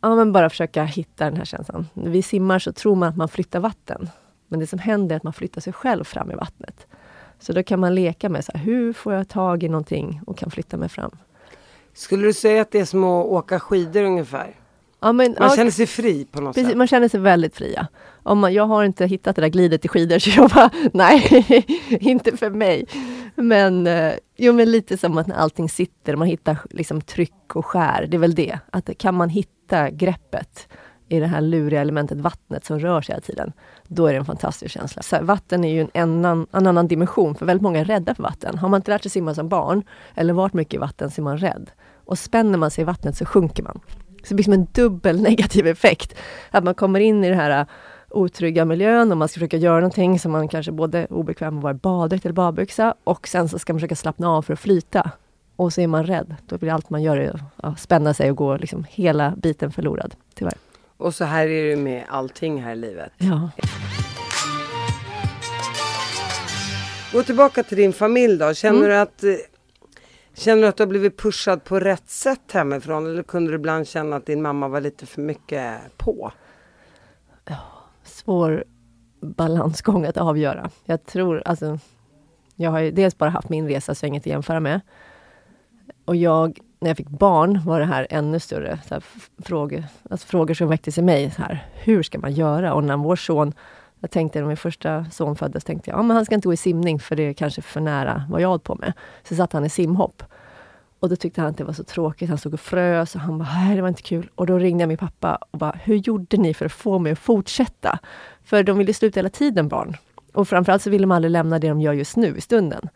ja, 0.00 0.14
men 0.14 0.32
bara 0.32 0.50
försöka 0.50 0.84
hitta 0.84 1.24
den 1.24 1.36
här 1.36 1.44
känslan. 1.44 1.86
När 1.94 2.10
vi 2.10 2.22
simmar 2.22 2.58
så 2.58 2.72
tror 2.72 2.94
man 2.96 3.08
att 3.08 3.16
man 3.16 3.28
flyttar 3.28 3.60
vatten. 3.60 4.08
Men 4.48 4.60
det 4.60 4.66
som 4.66 4.78
händer 4.78 5.14
är 5.14 5.16
att 5.16 5.22
man 5.22 5.32
flyttar 5.32 5.60
sig 5.60 5.72
själv 5.72 6.04
fram 6.04 6.30
i 6.30 6.34
vattnet. 6.34 6.86
Så 7.38 7.52
då 7.52 7.62
kan 7.62 7.80
man 7.80 7.94
leka 7.94 8.28
med 8.28 8.44
så 8.44 8.52
här, 8.54 8.64
hur 8.64 8.92
får 8.92 9.12
jag 9.12 9.28
tag 9.28 9.62
i 9.62 9.68
någonting 9.68 10.20
och 10.26 10.38
kan 10.38 10.50
flytta 10.50 10.76
mig 10.76 10.88
fram. 10.88 11.10
Skulle 11.94 12.26
du 12.26 12.32
säga 12.32 12.62
att 12.62 12.70
det 12.70 12.80
är 12.80 12.84
som 12.84 13.04
att 13.04 13.26
åka 13.26 13.60
skidor 13.60 14.02
ungefär? 14.02 14.54
Ja, 15.00 15.12
men, 15.12 15.36
Man 15.38 15.48
ja, 15.48 15.56
känner 15.56 15.70
sig 15.70 15.86
fri 15.86 16.24
på 16.24 16.40
något 16.40 16.54
precis, 16.54 16.68
sätt. 16.68 16.78
man 16.78 16.86
känner 16.86 17.08
sig 17.08 17.20
väldigt 17.20 17.56
fria. 17.56 17.86
Om 18.22 18.38
man, 18.38 18.54
jag 18.54 18.66
har 18.66 18.84
inte 18.84 19.06
hittat 19.06 19.36
det 19.36 19.42
där 19.42 19.48
glidet 19.48 19.84
i 19.84 19.88
skidor 19.88 20.18
så 20.18 20.30
jag 20.30 20.50
bara, 20.50 20.70
nej, 20.92 21.44
inte 22.00 22.36
för 22.36 22.50
mig. 22.50 22.86
Men, 23.36 23.86
eh, 23.86 24.14
jo, 24.36 24.52
men 24.52 24.70
lite 24.70 24.96
som 24.96 25.18
att 25.18 25.26
när 25.26 25.36
allting 25.36 25.68
sitter, 25.68 26.16
man 26.16 26.28
hittar 26.28 26.58
liksom 26.70 27.00
tryck 27.00 27.56
och 27.56 27.66
skär. 27.66 28.06
Det 28.06 28.16
är 28.16 28.18
väl 28.18 28.34
det, 28.34 28.58
att 28.70 28.98
kan 28.98 29.14
man 29.14 29.28
hitta 29.28 29.90
greppet 29.90 30.68
i 31.08 31.20
det 31.20 31.26
här 31.26 31.40
luriga 31.40 31.80
elementet 31.80 32.18
vattnet 32.18 32.64
som 32.64 32.78
rör 32.80 33.00
sig 33.00 33.12
hela 33.12 33.20
tiden, 33.20 33.52
då 33.88 34.06
är 34.06 34.12
det 34.12 34.18
en 34.18 34.24
fantastisk 34.24 34.74
känsla. 34.74 35.02
Så 35.02 35.16
här, 35.16 35.22
vatten 35.22 35.64
är 35.64 35.72
ju 35.72 35.86
en 35.94 36.10
annan, 36.10 36.46
en 36.52 36.66
annan 36.66 36.88
dimension, 36.88 37.34
för 37.34 37.46
väldigt 37.46 37.62
många 37.62 37.80
är 37.80 37.84
rädda 37.84 38.14
för 38.14 38.22
vatten. 38.22 38.58
Har 38.58 38.68
man 38.68 38.78
inte 38.78 38.90
lärt 38.90 39.02
sig 39.02 39.10
simma 39.10 39.34
som 39.34 39.48
barn, 39.48 39.82
eller 40.14 40.32
varit 40.32 40.52
mycket 40.52 40.74
i 40.74 40.78
vatten, 40.78 41.10
så 41.10 41.20
är 41.20 41.24
man 41.24 41.38
rädd. 41.38 41.70
Och 42.04 42.18
spänner 42.18 42.58
man 42.58 42.70
sig 42.70 42.82
i 42.82 42.84
vattnet 42.84 43.16
så 43.16 43.24
sjunker 43.24 43.62
man. 43.62 43.80
Så 44.22 44.28
det 44.28 44.34
blir 44.34 44.44
som 44.44 44.52
en 44.52 44.66
dubbel 44.72 45.22
negativ 45.22 45.66
effekt. 45.66 46.14
Att 46.50 46.64
man 46.64 46.74
kommer 46.74 47.00
in 47.00 47.24
i 47.24 47.28
det 47.28 47.34
här 47.34 47.66
otrygga 48.16 48.64
miljön 48.64 49.10
och 49.12 49.16
man 49.18 49.28
ska 49.28 49.34
försöka 49.34 49.56
göra 49.56 49.74
någonting 49.80 50.18
som 50.18 50.32
man 50.32 50.48
kanske 50.48 50.72
både 50.72 50.98
är 50.98 51.12
obekväm 51.12 51.54
med 51.54 51.58
att 51.58 51.62
vara 51.62 51.70
i 51.74 51.74
baddräkt 51.74 52.24
eller 52.24 52.32
badbyxa 52.32 52.94
och 53.04 53.28
sen 53.28 53.48
så 53.48 53.58
ska 53.58 53.72
man 53.72 53.80
försöka 53.80 53.96
slappna 53.96 54.28
av 54.28 54.42
för 54.42 54.52
att 54.52 54.58
flyta. 54.60 55.10
Och 55.56 55.72
så 55.72 55.80
är 55.80 55.86
man 55.86 56.06
rädd. 56.06 56.34
Då 56.46 56.58
blir 56.58 56.72
allt 56.72 56.90
man 56.90 57.02
gör 57.02 57.20
att 57.34 57.40
ja, 57.62 57.74
spänna 57.78 58.14
sig 58.14 58.30
och 58.30 58.36
gå 58.36 58.56
liksom 58.56 58.84
hela 58.90 59.30
biten 59.36 59.72
förlorad, 59.72 60.14
tyvärr. 60.34 60.54
Och 60.96 61.14
så 61.14 61.24
här 61.24 61.46
är 61.48 61.70
det 61.70 61.76
med 61.76 62.04
allting 62.08 62.62
här 62.62 62.72
i 62.72 62.76
livet. 62.76 63.12
Ja. 63.18 63.50
Gå 67.12 67.22
tillbaka 67.22 67.62
till 67.62 67.76
din 67.76 67.92
familj 67.92 68.38
då. 68.38 68.54
Känner 68.54 68.78
Mm. 68.78 68.88
du 68.90 68.96
att 68.96 69.24
eh, 69.24 69.30
Känner 70.34 70.62
du 70.62 70.68
att 70.68 70.76
du 70.76 70.82
har 70.82 70.88
blivit 70.88 71.16
pushad 71.18 71.64
på 71.64 71.80
rätt 71.80 72.10
sätt 72.10 72.52
hemifrån 72.52 73.06
eller 73.06 73.22
kunde 73.22 73.50
du 73.50 73.54
ibland 73.54 73.88
känna 73.88 74.16
att 74.16 74.26
din 74.26 74.42
mamma 74.42 74.68
var 74.68 74.80
lite 74.80 75.06
för 75.06 75.20
mycket 75.20 75.80
på? 75.96 76.32
Svår 78.06 78.64
balansgång 79.20 80.04
att 80.04 80.16
avgöra. 80.16 80.70
Jag 80.84 81.06
tror, 81.06 81.42
alltså, 81.44 81.78
jag 82.56 82.70
har 82.70 82.78
ju 82.78 82.90
dels 82.90 83.18
bara 83.18 83.30
haft 83.30 83.48
min 83.48 83.68
resa, 83.68 83.94
så 83.94 84.04
jag 84.04 84.08
har 84.08 84.12
inget 84.12 84.22
att 84.22 84.26
jämföra 84.26 84.60
med. 84.60 84.80
Och 86.04 86.16
jag, 86.16 86.58
när 86.80 86.90
jag 86.90 86.96
fick 86.96 87.08
barn 87.08 87.60
var 87.64 87.80
det 87.80 87.86
här 87.86 88.06
ännu 88.10 88.40
större 88.40 88.78
så 88.88 88.94
här, 88.94 89.04
frågor, 89.42 89.84
alltså 90.10 90.26
frågor 90.26 90.54
som 90.54 90.68
väcktes 90.68 90.98
i 90.98 91.02
mig. 91.02 91.30
Så 91.30 91.42
här, 91.42 91.66
hur 91.74 92.02
ska 92.02 92.18
man 92.18 92.32
göra? 92.32 92.74
Och 92.74 92.84
när 92.84 92.96
vår 92.96 93.16
son, 93.16 93.52
jag 94.00 94.10
tänkte 94.10 94.40
när 94.40 94.46
min 94.46 94.56
första 94.56 95.06
son 95.10 95.36
föddes, 95.36 95.64
tänkte 95.64 95.90
jag, 95.90 95.98
ja, 95.98 96.02
men 96.02 96.16
han 96.16 96.24
ska 96.24 96.34
inte 96.34 96.48
gå 96.48 96.52
i 96.52 96.56
simning 96.56 96.98
för 96.98 97.16
det 97.16 97.22
är 97.22 97.32
kanske 97.32 97.62
för 97.62 97.80
nära 97.80 98.24
vad 98.30 98.40
jag 98.40 98.48
hållit 98.48 98.64
på 98.64 98.74
med. 98.74 98.92
Så 99.28 99.34
satt 99.34 99.52
han 99.52 99.64
i 99.64 99.68
simhopp. 99.68 100.22
Och 101.06 101.10
då 101.10 101.16
tyckte 101.16 101.40
han 101.40 101.50
att 101.50 101.56
det 101.56 101.64
var 101.64 101.72
så 101.72 101.84
tråkigt. 101.84 102.28
Han 102.28 102.38
stod 102.38 102.54
och 102.54 102.60
frös 102.60 103.14
och 103.14 103.20
han 103.20 103.38
bara, 103.38 103.48
nej 103.54 103.76
det 103.76 103.82
var 103.82 103.88
inte 103.88 104.02
kul. 104.02 104.30
Och 104.34 104.46
då 104.46 104.58
ringde 104.58 104.82
jag 104.82 104.88
min 104.88 104.96
pappa 104.96 105.38
och 105.50 105.58
bara, 105.58 105.78
hur 105.84 105.96
gjorde 105.96 106.36
ni 106.36 106.54
för 106.54 106.66
att 106.66 106.72
få 106.72 106.98
mig 106.98 107.12
att 107.12 107.18
fortsätta? 107.18 107.98
För 108.44 108.62
de 108.62 108.78
ville 108.78 108.94
sluta 108.94 109.18
hela 109.18 109.28
tiden 109.28 109.68
barn. 109.68 109.96
Och 110.32 110.48
framförallt 110.48 110.82
så 110.82 110.90
ville 110.90 111.02
de 111.02 111.12
aldrig 111.12 111.30
lämna 111.30 111.58
det 111.58 111.68
de 111.68 111.80
gör 111.80 111.92
just 111.92 112.16
nu 112.16 112.36
i 112.36 112.40
stunden. 112.40 112.88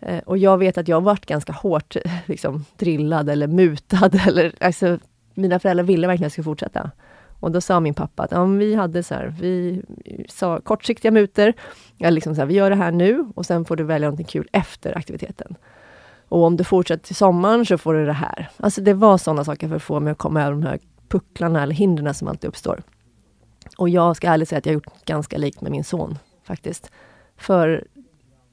Eh, 0.00 0.18
och 0.18 0.38
jag 0.38 0.58
vet 0.58 0.78
att 0.78 0.88
jag 0.88 1.00
varit 1.00 1.26
ganska 1.26 1.52
hårt 1.52 1.96
liksom, 2.26 2.64
drillad 2.76 3.30
eller 3.30 3.46
mutad. 3.46 4.10
Eller, 4.26 4.54
alltså, 4.60 4.98
mina 5.34 5.58
föräldrar 5.58 5.84
ville 5.84 6.06
verkligen 6.06 6.26
att 6.26 6.30
jag 6.30 6.32
skulle 6.32 6.44
fortsätta. 6.44 6.90
Och 7.40 7.50
då 7.50 7.60
sa 7.60 7.80
min 7.80 7.94
pappa 7.94 8.22
att 8.22 8.32
ja, 8.32 8.44
vi 8.44 8.74
hade 8.74 9.02
så 9.02 9.14
här, 9.14 9.34
vi 9.40 9.82
sa 10.28 10.60
kortsiktiga 10.60 11.10
mutor. 11.10 11.52
Ja, 11.96 12.10
liksom 12.10 12.34
så 12.34 12.40
här, 12.40 12.46
vi 12.46 12.54
gör 12.54 12.70
det 12.70 12.76
här 12.76 12.92
nu 12.92 13.26
och 13.34 13.46
sen 13.46 13.64
får 13.64 13.76
du 13.76 13.84
välja 13.84 14.08
någonting 14.08 14.26
kul 14.26 14.48
efter 14.52 14.98
aktiviteten. 14.98 15.56
Och 16.34 16.44
om 16.44 16.56
du 16.56 16.64
fortsätter 16.64 17.06
till 17.06 17.16
sommaren 17.16 17.66
så 17.66 17.78
får 17.78 17.94
du 17.94 18.06
det 18.06 18.12
här. 18.12 18.50
Alltså 18.56 18.80
det 18.80 18.94
var 18.94 19.18
sådana 19.18 19.44
saker 19.44 19.68
för 19.68 19.76
att 19.76 19.82
få 19.82 20.00
mig 20.00 20.10
att 20.10 20.18
komma 20.18 20.42
över 20.42 20.50
de 20.50 20.62
här 20.62 20.78
pucklarna 21.08 21.62
eller 21.62 21.74
hindren 21.74 22.14
som 22.14 22.28
alltid 22.28 22.48
uppstår. 22.48 22.82
Och 23.76 23.88
jag 23.88 24.16
ska 24.16 24.28
ärligt 24.28 24.48
säga 24.48 24.58
att 24.58 24.66
jag 24.66 24.70
har 24.70 24.74
gjort 24.74 25.04
ganska 25.04 25.38
likt 25.38 25.60
med 25.60 25.72
min 25.72 25.84
son 25.84 26.18
faktiskt. 26.44 26.90
För 27.36 27.84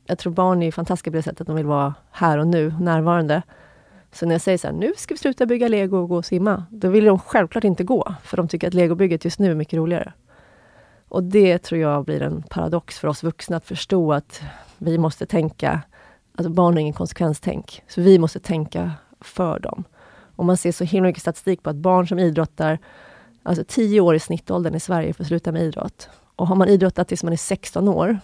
jag 0.06 0.18
tror 0.18 0.34
barn 0.34 0.64
är 0.64 0.72
fantastiska 0.72 1.12
på 1.12 1.18
det 1.18 1.24
sättet 1.24 1.42
att 1.42 1.48
de 1.48 1.56
vill 1.56 1.66
vara 1.66 1.94
här 2.12 2.38
och 2.38 2.48
nu, 2.48 2.74
närvarande. 2.80 3.42
Så 4.12 4.26
när 4.26 4.34
jag 4.34 4.42
säger 4.42 4.58
så 4.58 4.68
här, 4.68 4.74
nu 4.74 4.94
ska 4.98 5.14
vi 5.14 5.18
sluta 5.18 5.46
bygga 5.46 5.68
lego 5.68 5.98
och 5.98 6.10
gå 6.10 6.16
och 6.16 6.26
simma. 6.26 6.66
Då 6.70 6.90
vill 6.90 7.06
de 7.06 7.20
självklart 7.20 7.64
inte 7.64 7.84
gå, 7.84 8.16
för 8.24 8.38
de 8.38 8.48
tycker 8.48 8.68
att 8.68 8.74
legobygget 8.74 9.26
just 9.26 9.40
nu 9.40 9.52
är 9.52 9.56
mycket 9.56 9.78
roligare. 9.78 10.14
Och 11.08 11.24
det 11.24 11.58
tror 11.58 11.82
jag 11.82 12.06
blir 12.06 12.22
en 12.22 12.44
paradox 12.44 13.00
för 13.00 13.08
oss 13.08 13.24
vuxna 13.24 13.58
att 13.58 13.66
förstå 13.66 14.14
att 14.14 14.42
vi 14.78 14.98
måste 14.98 15.26
tänka, 15.26 15.82
alltså 16.36 16.50
barn 16.50 16.74
har 16.74 16.82
ingen 16.82 16.94
konsekvenstänk, 16.94 17.84
så 17.88 18.02
vi 18.02 18.20
måste 18.20 18.40
tänka 18.40 18.92
för 19.22 19.60
dem. 19.60 19.84
Och 20.36 20.46
man 20.46 20.58
ser 20.58 20.72
så 20.72 20.84
himla 20.84 21.08
mycket 21.08 21.22
statistik 21.22 21.64
på 21.64 21.70
att 21.70 21.76
barn 21.76 22.08
som 22.08 22.20
idrottar, 22.20 22.80
alltså 23.44 23.64
10 23.68 24.02
år 24.02 24.16
i 24.16 24.20
snittåldern 24.20 24.76
i 24.76 24.80
Sverige 24.80 25.14
för 25.14 25.24
att 25.24 25.28
sluta 25.28 25.52
med 25.52 25.62
idrott. 25.62 26.10
Och 26.36 26.48
har 26.48 26.56
man 26.56 26.68
idrottat 26.68 27.08
tills 27.08 27.24
man 27.24 27.34
är 27.34 27.38
16 27.38 27.88
år 27.88 28.20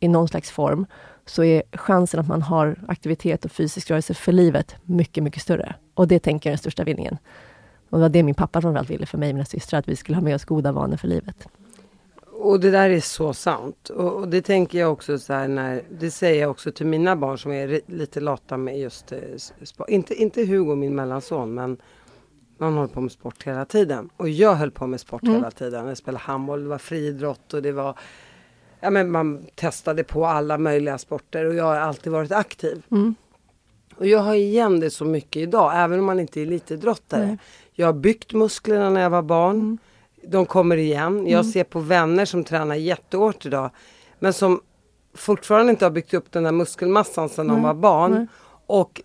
i 0.00 0.08
någon 0.08 0.28
slags 0.28 0.50
form, 0.50 0.86
så 1.26 1.44
är 1.44 1.62
chansen 1.72 2.20
att 2.20 2.28
man 2.28 2.42
har 2.42 2.76
aktivitet 2.88 3.44
och 3.44 3.52
fysisk 3.52 3.90
rörelse 3.90 4.14
för 4.14 4.32
livet 4.32 4.76
mycket, 4.82 5.24
mycket 5.24 5.42
större. 5.42 5.74
Och 5.94 6.08
det 6.08 6.18
tänker 6.18 6.50
jag 6.50 6.52
är 6.52 6.56
den 6.56 6.58
största 6.58 6.84
vinningen. 6.84 7.18
Och 7.90 7.98
det 7.98 8.02
var 8.02 8.08
det 8.08 8.22
min 8.22 8.34
pappa 8.34 8.60
framförallt 8.60 8.90
ville 8.90 9.06
för 9.06 9.18
mig 9.18 9.28
och 9.28 9.34
mina 9.34 9.44
systrar, 9.44 9.78
att 9.78 9.88
vi 9.88 9.96
skulle 9.96 10.16
ha 10.16 10.22
med 10.22 10.34
oss 10.34 10.44
goda 10.44 10.72
vanor 10.72 10.96
för 10.96 11.08
livet. 11.08 11.48
Och 12.40 12.60
det 12.60 12.70
där 12.70 12.90
är 12.90 13.00
så 13.00 13.34
sant. 13.34 13.90
Och, 13.90 14.14
och 14.14 14.28
det 14.28 14.42
tänker 14.42 14.78
jag 14.78 14.92
också 14.92 15.18
så 15.18 15.32
här 15.32 15.48
när, 15.48 15.82
det 15.90 16.10
säger 16.10 16.40
jag 16.40 16.50
också 16.50 16.72
till 16.72 16.86
mina 16.86 17.16
barn 17.16 17.38
som 17.38 17.52
är 17.52 17.80
lite 17.86 18.20
lata 18.20 18.56
med 18.56 18.78
just 18.78 19.12
eh. 19.12 19.18
Inte, 19.88 20.14
inte 20.14 20.44
Hugo, 20.44 20.74
min 20.74 20.94
mellanson, 20.94 21.54
men 21.54 21.76
man 22.58 22.74
håller 22.74 22.88
på 22.88 23.00
med 23.00 23.12
sport 23.12 23.42
hela 23.42 23.64
tiden. 23.64 24.10
Och 24.16 24.28
jag 24.28 24.54
höll 24.54 24.70
på 24.70 24.86
med 24.86 25.00
sport 25.00 25.22
hela 25.24 25.50
tiden. 25.50 25.86
Jag 25.86 25.96
spelade 25.96 26.24
handboll, 26.24 26.62
det 26.62 26.68
var 26.68 26.78
friidrott 26.78 27.54
och 27.54 27.62
det 27.62 27.72
var 27.72 27.98
Ja 28.80 28.90
men 28.90 29.10
man 29.10 29.46
testade 29.54 30.04
på 30.04 30.26
alla 30.26 30.58
möjliga 30.58 30.98
sporter 30.98 31.44
och 31.44 31.54
jag 31.54 31.64
har 31.64 31.76
alltid 31.76 32.12
varit 32.12 32.32
aktiv. 32.32 32.82
Mm. 32.90 33.14
Och 33.96 34.06
jag 34.06 34.18
har 34.18 34.34
igen 34.34 34.80
det 34.80 34.90
så 34.90 35.04
mycket 35.04 35.42
idag, 35.42 35.72
även 35.74 35.98
om 35.98 36.04
man 36.04 36.20
inte 36.20 36.40
är 36.40 36.42
elitidrottare. 36.42 37.38
Jag 37.72 37.86
har 37.86 37.92
byggt 37.92 38.32
musklerna 38.32 38.90
när 38.90 39.00
jag 39.00 39.10
var 39.10 39.22
barn. 39.22 39.78
De 40.30 40.46
kommer 40.46 40.76
igen. 40.76 41.26
Jag 41.26 41.46
ser 41.46 41.64
på 41.64 41.80
vänner 41.80 42.24
som 42.24 42.44
tränar 42.44 42.74
jättehårt 42.74 43.46
idag. 43.46 43.70
Men 44.18 44.32
som 44.32 44.60
fortfarande 45.14 45.70
inte 45.70 45.84
har 45.84 45.90
byggt 45.90 46.14
upp 46.14 46.32
den 46.32 46.42
där 46.44 46.52
muskelmassan 46.52 47.28
sedan 47.28 47.48
de 47.48 47.62
var 47.62 47.74
barn. 47.74 48.28
Och 48.66 49.02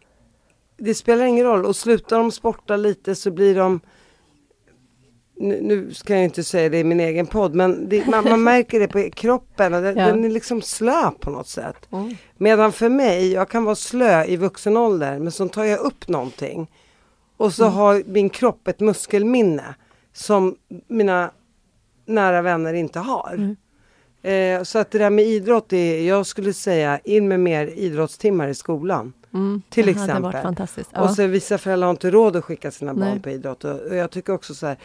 det 0.77 0.93
spelar 0.95 1.25
ingen 1.25 1.45
roll. 1.45 1.65
Och 1.65 1.75
slutar 1.75 2.17
de 2.17 2.31
sporta 2.31 2.75
lite 2.75 3.15
så 3.15 3.31
blir 3.31 3.55
de 3.55 3.79
nu, 5.35 5.61
nu 5.61 5.93
ska 5.93 6.13
jag 6.15 6.23
inte 6.23 6.43
säga 6.43 6.69
det 6.69 6.79
i 6.79 6.83
min 6.83 6.99
egen 6.99 7.27
podd, 7.27 7.55
men 7.55 7.89
det, 7.89 8.05
man, 8.07 8.23
man 8.29 8.43
märker 8.43 8.79
det 8.79 8.87
på 8.87 9.09
kroppen. 9.13 9.73
Och 9.73 9.81
den, 9.81 9.97
Ja. 9.97 10.05
den 10.07 10.25
är 10.25 10.29
liksom 10.29 10.61
slö 10.61 11.11
på 11.19 11.29
något 11.29 11.47
sätt. 11.47 11.87
Medan 12.37 12.71
för 12.71 12.89
mig, 12.89 13.31
jag 13.33 13.49
kan 13.49 13.63
vara 13.63 13.75
slö 13.75 14.25
i 14.25 14.35
vuxen 14.37 14.77
ålder, 14.77 15.19
men 15.19 15.31
så 15.31 15.47
tar 15.47 15.63
jag 15.63 15.79
upp 15.79 16.07
någonting. 16.07 16.71
Och 17.37 17.53
så 17.53 17.65
har 17.65 18.03
min 18.05 18.29
kropp 18.29 18.67
ett 18.67 18.79
muskelminne 18.79 19.75
som 20.13 20.55
mina 20.87 21.31
nära 22.05 22.41
vänner 22.41 22.73
inte 22.73 22.99
har. 22.99 23.55
Eh, 24.21 24.63
så 24.63 24.79
att 24.79 24.91
det 24.91 24.97
där 24.97 25.09
med 25.09 25.25
idrott, 25.25 25.73
är, 25.73 26.01
jag 26.07 26.25
skulle 26.25 26.53
säga 26.53 26.99
in 27.03 27.27
med 27.27 27.39
mer 27.39 27.67
idrottstimmar 27.67 28.47
i 28.47 28.55
skolan. 28.55 29.13
Till 29.69 29.85
det 29.85 29.91
exempel. 29.91 30.55
Ja. 30.91 31.01
Och 31.01 31.09
så 31.09 31.27
vissa 31.27 31.57
föräldrar 31.57 31.87
har 31.87 31.91
inte 31.91 32.11
råd 32.11 32.35
att 32.35 32.43
skicka 32.43 32.71
sina 32.71 32.93
barn 32.93 33.09
Nej. 33.09 33.19
på 33.19 33.29
idrott. 33.29 33.63
Och, 33.63 33.79
och 33.79 33.95
jag 33.95 34.11
tycker 34.11 34.33
också 34.33 34.55
så 34.55 34.67
här, 34.67 34.77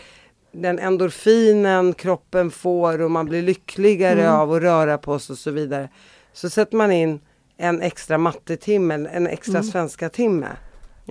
den 0.52 0.78
endorfinen 0.78 1.92
kroppen 1.92 2.50
får 2.50 3.00
och 3.02 3.10
man 3.10 3.26
blir 3.26 3.42
lyckligare 3.42 4.20
Mm. 4.22 4.34
av 4.34 4.52
att 4.52 4.62
röra 4.62 4.98
på 4.98 5.18
sig 5.18 5.32
och 5.32 5.38
så 5.38 5.50
vidare. 5.50 5.88
Så 6.32 6.50
sätter 6.50 6.76
man 6.76 6.92
in 6.92 7.20
en 7.56 7.82
extra 7.82 8.18
mattetimme, 8.18 8.94
en 8.94 9.26
extra 9.26 9.58
Mm. 9.58 9.70
svenska 9.70 10.08
timme. 10.08 10.46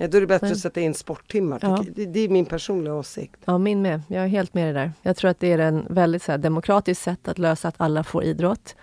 Ja, 0.00 0.08
då 0.08 0.16
är 0.16 0.20
det 0.20 0.26
bättre 0.26 0.50
att 0.50 0.58
sätta 0.58 0.80
in 0.80 0.94
sporttimmar. 0.94 1.58
Ja. 1.62 1.84
Det, 1.94 2.06
det 2.06 2.20
är 2.20 2.28
min 2.28 2.46
personliga 2.46 2.94
åsikt. 2.94 3.40
Ja, 3.44 3.58
min 3.58 3.82
med. 3.82 4.02
Jag 4.08 4.24
är 4.24 4.28
helt 4.28 4.54
med 4.54 4.74
det 4.74 4.80
där. 4.80 4.92
Jag 5.02 5.16
tror 5.16 5.30
att 5.30 5.40
det 5.40 5.52
är 5.52 5.58
en 5.58 5.86
väldigt 5.90 6.22
så 6.22 6.32
här, 6.32 6.38
demokratiskt 6.38 7.02
sätt 7.02 7.28
att 7.28 7.38
lösa 7.38 7.68
att 7.68 7.74
alla 7.76 8.04
får 8.04 8.24
idrott. 8.24 8.76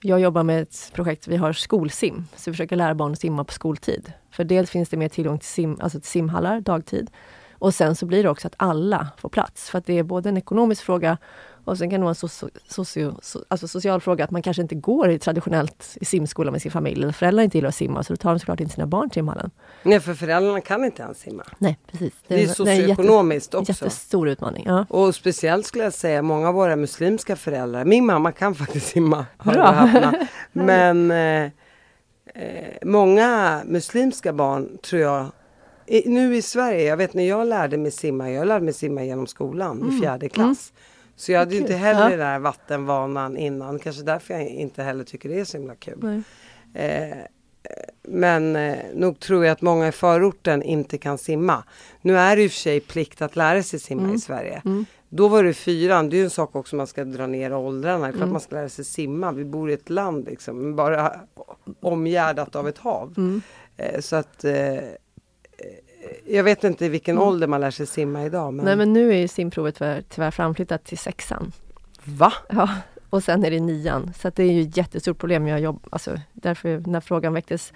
Jag 0.00 0.20
jobbar 0.20 0.42
med 0.42 0.62
ett 0.62 0.90
projekt, 0.94 1.28
vi 1.28 1.36
har 1.36 1.52
skolsim, 1.52 2.24
så 2.36 2.50
vi 2.50 2.54
försöker 2.54 2.76
lära 2.76 2.94
barn 2.94 3.12
att 3.12 3.20
simma 3.20 3.44
på 3.44 3.52
skoltid. 3.52 4.12
För 4.30 4.44
dels 4.44 4.70
finns 4.70 4.88
det 4.88 4.96
mer 4.96 5.08
tillgång 5.08 5.38
till, 5.38 5.48
sim, 5.48 5.76
alltså 5.80 6.00
till 6.00 6.08
simhallar 6.08 6.60
dagtid. 6.60 7.10
Och 7.60 7.74
sen 7.74 7.94
så 7.96 8.06
blir 8.06 8.22
det 8.22 8.28
också 8.30 8.46
att 8.46 8.54
alla 8.56 9.08
får 9.16 9.28
plats. 9.28 9.70
För 9.70 9.78
att 9.78 9.86
det 9.86 9.98
är 9.98 10.02
både 10.02 10.28
en 10.28 10.36
ekonomisk 10.36 10.82
fråga 10.82 11.18
och 11.64 11.78
sen 11.78 11.90
kan 11.90 12.00
det 12.00 12.04
vara 12.04 12.08
en 12.10 12.14
socio, 12.14 12.48
socio, 12.68 13.14
so, 13.22 13.38
alltså 13.48 13.68
social 13.68 14.00
fråga 14.00 14.24
att 14.24 14.30
man 14.30 14.42
kanske 14.42 14.62
inte 14.62 14.74
går 14.74 15.10
i 15.10 15.18
traditionellt 15.18 15.96
i 16.00 16.04
simskola 16.04 16.50
med 16.50 16.62
sin 16.62 16.70
familj. 16.70 17.02
Eller 17.02 17.12
föräldrar 17.12 17.44
inte 17.44 17.58
gillar 17.58 17.68
att 17.68 17.74
simma, 17.74 18.02
så 18.02 18.12
då 18.12 18.16
tar 18.16 18.30
de 18.30 18.38
såklart 18.38 18.60
inte 18.60 18.74
sina 18.74 18.86
barn 18.86 19.10
till 19.10 19.14
simhallen. 19.14 19.50
Nej, 19.82 20.00
för 20.00 20.14
föräldrarna 20.14 20.60
kan 20.60 20.84
inte 20.84 21.02
ens 21.02 21.18
simma. 21.20 21.42
Nej, 21.58 21.78
precis. 21.90 22.12
Det 22.26 22.34
är 22.34 22.38
en 22.38 22.42
jätte- 22.44 22.54
socioekonomiskt 22.54 23.54
en 23.54 23.60
också. 23.60 23.72
jättestor 23.72 24.28
utmaning. 24.28 24.64
Ja. 24.66 24.86
Och 24.88 25.14
speciellt 25.14 25.66
skulle 25.66 25.84
jag 25.84 25.92
säga 25.92 26.22
många 26.22 26.48
av 26.48 26.54
våra 26.54 26.76
muslimska 26.76 27.36
föräldrar. 27.36 27.84
Min 27.84 28.06
mamma 28.06 28.32
kan 28.32 28.54
faktiskt 28.54 28.86
simma. 28.86 29.26
Bra. 29.44 29.88
Men 30.52 31.10
eh, 31.10 31.44
eh, 31.44 31.50
många 32.82 33.60
muslimska 33.66 34.32
barn 34.32 34.78
tror 34.82 35.02
jag 35.02 35.26
i, 35.90 36.08
nu 36.08 36.36
i 36.36 36.42
Sverige, 36.42 36.82
jag 36.84 36.96
vet 36.96 37.14
när 37.14 37.28
jag 37.28 37.46
lärde 37.46 37.76
mig 37.76 37.90
simma, 37.90 38.30
jag 38.30 38.46
lärde 38.46 38.64
mig 38.64 38.74
simma 38.74 39.04
genom 39.04 39.26
skolan 39.26 39.88
i 39.88 40.00
fjärde 40.00 40.28
klass. 40.28 40.72
Så 41.16 41.32
jag 41.32 41.38
hade 41.38 41.54
ju 41.54 41.60
inte 41.60 41.74
heller 41.74 42.00
Ja. 42.02 42.08
den 42.08 42.18
där 42.18 42.38
vattenvanan 42.38 43.36
innan. 43.36 43.78
Kanske 43.78 44.02
därför 44.02 44.34
jag 44.34 44.46
inte 44.48 44.82
heller 44.82 45.04
tycker 45.04 45.28
det 45.28 45.40
är 45.40 45.44
så 45.44 45.56
himla 45.56 45.74
kul. 45.74 46.22
Eh, 46.74 47.16
men 48.02 48.56
eh, 48.56 48.76
nog 48.94 49.20
tror 49.20 49.44
jag 49.44 49.52
att 49.52 49.62
många 49.62 49.88
i 49.88 49.92
förorten 49.92 50.62
inte 50.62 50.98
kan 50.98 51.18
simma. 51.18 51.64
Nu 52.02 52.18
är 52.18 52.36
det 52.36 52.42
i 52.42 52.46
och 52.46 52.50
för 52.50 52.58
sig 52.58 52.80
plikt 52.80 53.22
att 53.22 53.36
lära 53.36 53.62
sig 53.62 53.80
simma 53.80 54.02
i 54.14 54.18
Sverige. 54.18 54.62
Då 55.08 55.28
var 55.28 55.42
det 55.44 55.54
fyran, 55.54 56.08
det 56.10 56.16
är 56.16 56.18
ju 56.18 56.24
en 56.24 56.30
sak 56.30 56.56
också 56.56 56.76
man 56.76 56.86
ska 56.86 57.04
dra 57.04 57.26
ner 57.26 57.52
åldrarna. 57.54 58.12
Klart 58.12 58.28
man 58.32 58.40
ska 58.40 58.54
lära 58.56 58.68
sig 58.68 58.84
simma. 58.84 59.32
Vi 59.32 59.44
bor 59.44 59.70
i 59.70 59.74
ett 59.74 59.90
land 59.90 60.24
liksom, 60.26 60.76
bara 60.76 61.12
omgärdat 61.80 62.56
av 62.56 62.68
ett 62.68 62.78
hav. 62.78 63.40
Eh, 63.76 64.00
så 64.00 64.16
att 64.16 64.44
eh, 64.44 64.78
Jag 66.26 66.44
vet 66.44 66.64
inte 66.64 66.86
i 66.86 66.88
vilken 66.88 67.16
Mm. 67.16 67.28
ålder 67.28 67.46
man 67.46 67.60
lär 67.60 67.70
sig 67.70 67.86
simma 67.86 68.24
idag. 68.24 68.54
Men... 68.54 68.64
Nej 68.64 68.76
men 68.76 68.92
nu 68.92 69.14
är 69.14 69.28
simprovet 69.28 69.74
tyvärr, 69.74 70.02
tyvärr 70.08 70.30
framflyttat 70.30 70.84
till 70.84 70.98
sexan. 70.98 71.52
Va? 72.04 72.32
Ja, 72.48 72.68
och 73.10 73.24
sen 73.24 73.44
är 73.44 73.50
det 73.50 73.60
nian. 73.60 74.12
Så 74.18 74.30
det 74.30 74.42
är 74.42 74.52
ju 74.52 74.62
ett 74.62 74.76
jättestort 74.76 75.18
problem. 75.18 75.46
Jag 75.46 75.60
jobb, 75.60 75.86
alltså, 75.90 76.18
därför 76.32 76.82
när 76.86 77.00
frågan 77.00 77.32
väcktes 77.32 77.72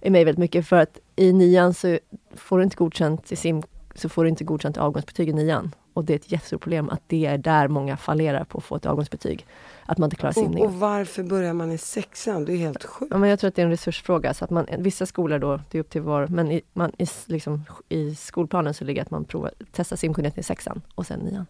i 0.00 0.10
mig 0.10 0.24
väldigt 0.24 0.38
mycket. 0.38 0.68
För 0.68 0.76
att 0.76 0.98
i 1.16 1.32
nian 1.32 1.74
så 1.74 1.98
får 2.34 2.58
du 2.58 2.64
inte 2.64 2.76
godkänt 2.76 3.32
i 3.32 3.36
sim, 3.36 3.62
så 3.94 4.08
får 4.08 4.24
du 4.24 4.30
inte 4.30 4.44
godkänt 4.44 4.76
avgångsbetyg 4.78 5.28
i 5.28 5.32
nian. 5.32 5.74
Och 5.92 6.04
det 6.04 6.12
är 6.12 6.16
ett 6.16 6.32
jättestort 6.32 6.60
problem 6.60 6.90
att 6.90 7.02
det 7.06 7.26
är 7.26 7.38
där 7.38 7.68
många 7.68 7.96
fallerar 7.96 8.44
på 8.44 8.58
att 8.58 8.64
få 8.64 8.76
ett 8.76 8.86
avgångsbetyg. 8.86 9.46
Att 9.88 9.98
man 9.98 10.06
inte 10.06 10.16
klarar 10.16 10.30
Och, 10.30 10.34
simning. 10.34 10.64
och 10.64 10.72
varför 10.74 11.22
börjar 11.22 11.52
man 11.52 11.72
i 11.72 11.78
sexan? 11.78 12.44
Det 12.44 12.52
är 12.52 12.56
helt 12.56 12.84
sjukt. 12.84 13.10
Ja, 13.12 13.18
men 13.18 13.30
jag 13.30 13.38
tror 13.38 13.48
att 13.48 13.54
det 13.54 13.62
är 13.62 13.66
en 13.66 13.70
resursfråga. 13.70 14.34
Så 14.34 14.44
att 14.44 14.50
man, 14.50 14.66
vissa 14.78 15.06
skolor 15.06 15.38
då, 15.38 15.60
det 15.70 15.78
är 15.78 15.80
upp 15.80 15.90
till 15.90 16.02
var, 16.02 16.26
men 16.26 16.50
i, 16.52 16.62
man, 16.72 16.92
i, 16.98 17.06
liksom, 17.26 17.64
i 17.88 18.14
skolplanen 18.14 18.74
så 18.74 18.84
ligger 18.84 19.02
att 19.02 19.10
man 19.10 19.24
provar, 19.24 19.50
testar 19.72 19.96
simkunnigheten 19.96 20.40
i 20.40 20.44
sexan 20.44 20.82
och 20.94 21.06
sen 21.06 21.20
nian. 21.20 21.46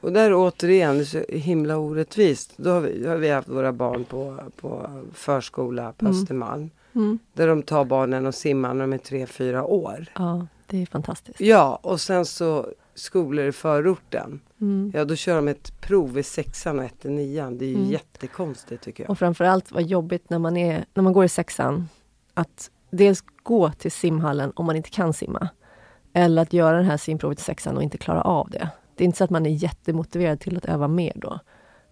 Och 0.00 0.12
där 0.12 0.34
återigen, 0.34 0.94
det 0.98 1.02
är 1.02 1.04
så 1.04 1.24
himla 1.28 1.76
orättvist. 1.76 2.52
Då 2.56 2.70
har 2.70 2.80
vi, 2.80 3.06
har 3.08 3.16
vi 3.16 3.28
haft 3.30 3.48
våra 3.48 3.72
barn 3.72 4.04
på, 4.04 4.36
på 4.60 4.90
förskola 5.14 5.92
på 5.92 6.04
Mm. 6.06 6.20
Östermalm. 6.20 6.70
Mm. 6.94 7.18
Där 7.32 7.46
de 7.48 7.62
tar 7.62 7.84
barnen 7.84 8.26
och 8.26 8.34
simmar 8.34 8.74
när 8.74 8.80
de 8.80 8.92
är 8.92 8.98
tre, 8.98 9.26
fyra 9.26 9.64
år. 9.64 10.06
Ja, 10.14 10.46
det 10.66 10.82
är 10.82 10.86
fantastiskt. 10.86 11.40
Ja, 11.40 11.80
och 11.82 12.00
sen 12.00 12.26
så 12.26 12.66
skolor 13.00 13.46
i 13.46 13.52
förorten. 13.52 14.40
Mm. 14.60 14.92
Ja, 14.94 15.04
då 15.04 15.16
kör 15.16 15.36
de 15.36 15.48
ett 15.48 15.80
prov 15.80 16.18
i 16.18 16.22
sexan 16.22 16.78
och 16.78 16.84
ett 16.84 17.04
i 17.04 17.08
nian. 17.08 17.58
Det 17.58 17.64
är 17.64 17.68
ju 17.68 17.74
Mm. 17.74 17.88
jättekonstigt 17.90 18.82
tycker 18.82 19.02
jag. 19.04 19.10
Och 19.10 19.18
framförallt 19.18 19.72
vad 19.72 19.82
jobbigt 19.82 20.30
när 20.30 20.38
man, 20.38 20.56
är, 20.56 20.84
när 20.94 21.02
man 21.02 21.12
går 21.12 21.24
i 21.24 21.28
sexan, 21.28 21.88
att 22.34 22.70
dels 22.90 23.24
gå 23.42 23.70
till 23.70 23.92
simhallen 23.92 24.52
om 24.56 24.66
man 24.66 24.76
inte 24.76 24.90
kan 24.90 25.12
simma. 25.12 25.48
Eller 26.12 26.42
att 26.42 26.52
göra 26.52 26.78
det 26.78 26.84
här 26.84 26.96
simprovet 26.96 27.40
i 27.40 27.42
sexan 27.42 27.76
och 27.76 27.82
inte 27.82 27.98
klara 27.98 28.22
av 28.22 28.50
det. 28.50 28.68
Det 28.94 29.04
är 29.04 29.06
inte 29.06 29.18
så 29.18 29.24
att 29.24 29.30
man 29.30 29.46
är 29.46 29.50
jättemotiverad 29.50 30.40
till 30.40 30.56
att 30.56 30.64
öva 30.64 30.88
mer 30.88 31.12
då. 31.16 31.38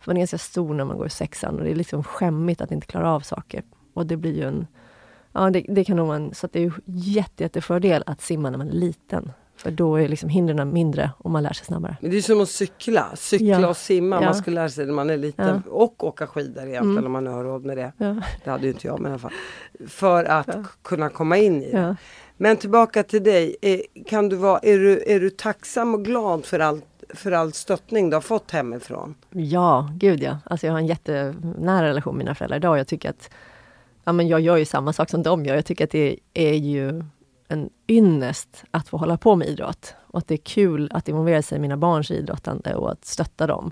För 0.00 0.10
man 0.10 0.16
är 0.16 0.20
ganska 0.20 0.38
stor 0.38 0.74
när 0.74 0.84
man 0.84 0.96
går 0.96 1.06
i 1.06 1.10
sexan 1.10 1.58
och 1.58 1.64
det 1.64 1.70
är 1.70 1.74
liksom 1.74 2.04
skämmigt 2.04 2.60
att 2.60 2.70
inte 2.72 2.86
klara 2.86 3.12
av 3.12 3.20
saker. 3.20 3.62
Och 3.94 4.06
det 4.06 4.16
blir 4.16 4.34
ju 4.36 4.42
en... 4.42 4.66
Ja, 5.32 5.50
det, 5.50 5.64
det 5.68 5.84
kan 5.84 5.96
nog 5.96 6.14
en... 6.14 6.34
Så 6.34 6.48
det 6.52 6.58
är 6.58 6.62
ju 6.62 6.72
jätte, 6.84 7.42
jättefördel 7.42 8.02
att 8.06 8.20
simma 8.20 8.50
när 8.50 8.58
man 8.58 8.68
är 8.68 8.72
liten. 8.72 9.32
För 9.58 9.70
då 9.70 9.96
är 9.96 10.08
liksom 10.08 10.28
hindren 10.28 10.72
mindre 10.72 11.10
och 11.18 11.30
man 11.30 11.42
lär 11.42 11.52
sig 11.52 11.66
snabbare. 11.66 11.96
Men 12.00 12.10
det 12.10 12.16
är 12.16 12.20
som 12.22 12.40
att 12.40 12.48
cykla. 12.48 13.06
Cykla 13.16 13.46
Ja. 13.60 13.68
och 13.68 13.76
simma. 13.76 14.16
Ja. 14.16 14.22
Man 14.24 14.34
ska 14.34 14.50
lära 14.50 14.68
sig 14.68 14.86
när 14.86 14.92
man 14.94 15.10
är 15.10 15.16
liten. 15.16 15.62
Och 15.70 16.04
åka 16.04 16.26
skidor 16.26 16.62
egentligen 16.66 16.90
Mm. 16.98 17.06
om 17.06 17.12
man 17.12 17.26
har 17.26 17.44
råd 17.44 17.64
med 17.64 17.76
det. 17.76 17.92
Ja, 17.98 18.16
Det 18.44 18.50
hade 18.50 18.62
ju 18.66 18.72
inte 18.72 18.86
jag 18.86 19.00
men 19.00 19.10
i 19.10 19.12
alla 19.12 19.18
fall. 19.18 19.32
För 19.88 20.24
att 20.24 20.46
Ja. 20.46 20.64
kunna 20.82 21.08
komma 21.08 21.36
in 21.36 21.62
i 21.62 21.70
det. 21.72 21.78
ja. 21.80 21.96
Men 22.36 22.56
tillbaka 22.56 23.02
till 23.02 23.22
dig. 23.24 23.56
Eh, 23.62 23.80
Kan 24.06 24.28
du 24.28 24.36
vara, 24.36 24.58
är, 24.58 24.78
du, 24.78 25.02
är 25.06 25.20
du 25.20 25.30
tacksam 25.30 25.94
och 25.94 26.04
glad 26.04 26.44
för 26.46 26.58
all, 26.60 26.80
för 27.14 27.32
all 27.32 27.52
stöttning 27.52 28.10
du 28.10 28.16
har 28.16 28.20
fått 28.20 28.50
hemifrån? 28.50 29.14
Ja, 29.30 29.90
gud 29.94 30.22
ja. 30.22 30.38
Alltså 30.44 30.66
jag 30.66 30.72
har 30.74 30.78
en 30.80 30.86
jättenära 30.86 31.86
relation 31.88 32.14
med 32.16 32.24
mina 32.24 32.34
föräldrar 32.34 32.56
idag. 32.56 32.78
Jag 32.78 32.86
tycker 32.86 33.10
att 33.10 33.30
ja, 34.04 34.12
men 34.12 34.28
jag 34.28 34.40
gör 34.40 34.56
ju 34.56 34.64
samma 34.64 34.92
sak 34.92 35.10
som 35.10 35.22
de 35.22 35.44
gör. 35.44 35.54
Jag 35.54 35.64
tycker 35.64 35.84
att 35.84 35.90
det 35.90 36.16
är 36.34 36.54
ju 36.54 37.04
en 37.48 37.70
ynnest 37.88 38.64
att 38.70 38.88
få 38.88 38.96
hålla 38.96 39.16
på 39.16 39.36
med 39.36 39.48
idrott. 39.48 39.94
Och 40.06 40.18
att 40.18 40.28
det 40.28 40.34
är 40.34 40.38
kul 40.38 40.90
att 40.94 41.08
involvera 41.08 41.42
sig 41.42 41.58
i 41.58 41.60
mina 41.60 41.76
barns 41.76 42.10
idrottande 42.10 42.74
och 42.74 42.92
att 42.92 43.04
stötta 43.04 43.46
dem. 43.46 43.70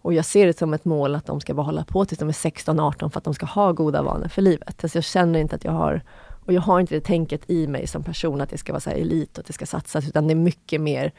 Och 0.00 0.14
jag 0.14 0.24
ser 0.24 0.46
det 0.46 0.58
som 0.58 0.74
ett 0.74 0.84
mål 0.84 1.14
att 1.14 1.26
de 1.26 1.40
ska 1.40 1.54
bara 1.54 1.66
hålla 1.66 1.84
på 1.84 2.04
tills 2.04 2.18
de 2.18 2.28
är 2.28 2.32
16-18 2.32 3.08
för 3.08 3.18
att 3.18 3.24
de 3.24 3.34
ska 3.34 3.46
ha 3.46 3.72
goda 3.72 4.02
vanor 4.02 4.28
för 4.28 4.42
livet. 4.42 4.84
Alltså 4.84 4.98
jag 4.98 5.04
känner 5.04 5.38
inte 5.38 5.56
att 5.56 5.64
jag 5.64 5.72
har, 5.72 6.02
och 6.44 6.52
jag 6.52 6.60
har 6.60 6.80
inte 6.80 6.94
det 6.94 7.00
tänket 7.00 7.50
i 7.50 7.66
mig 7.66 7.86
som 7.86 8.02
person 8.02 8.40
att 8.40 8.50
det 8.50 8.58
ska 8.58 8.72
vara 8.72 8.80
så 8.80 8.90
här 8.90 8.96
elit 8.96 9.38
och 9.38 9.42
att 9.42 9.46
det 9.46 9.52
ska 9.52 9.66
satsas, 9.66 10.08
utan 10.08 10.26
det 10.26 10.32
är 10.32 10.36
mycket 10.36 10.80
mer 10.80 11.12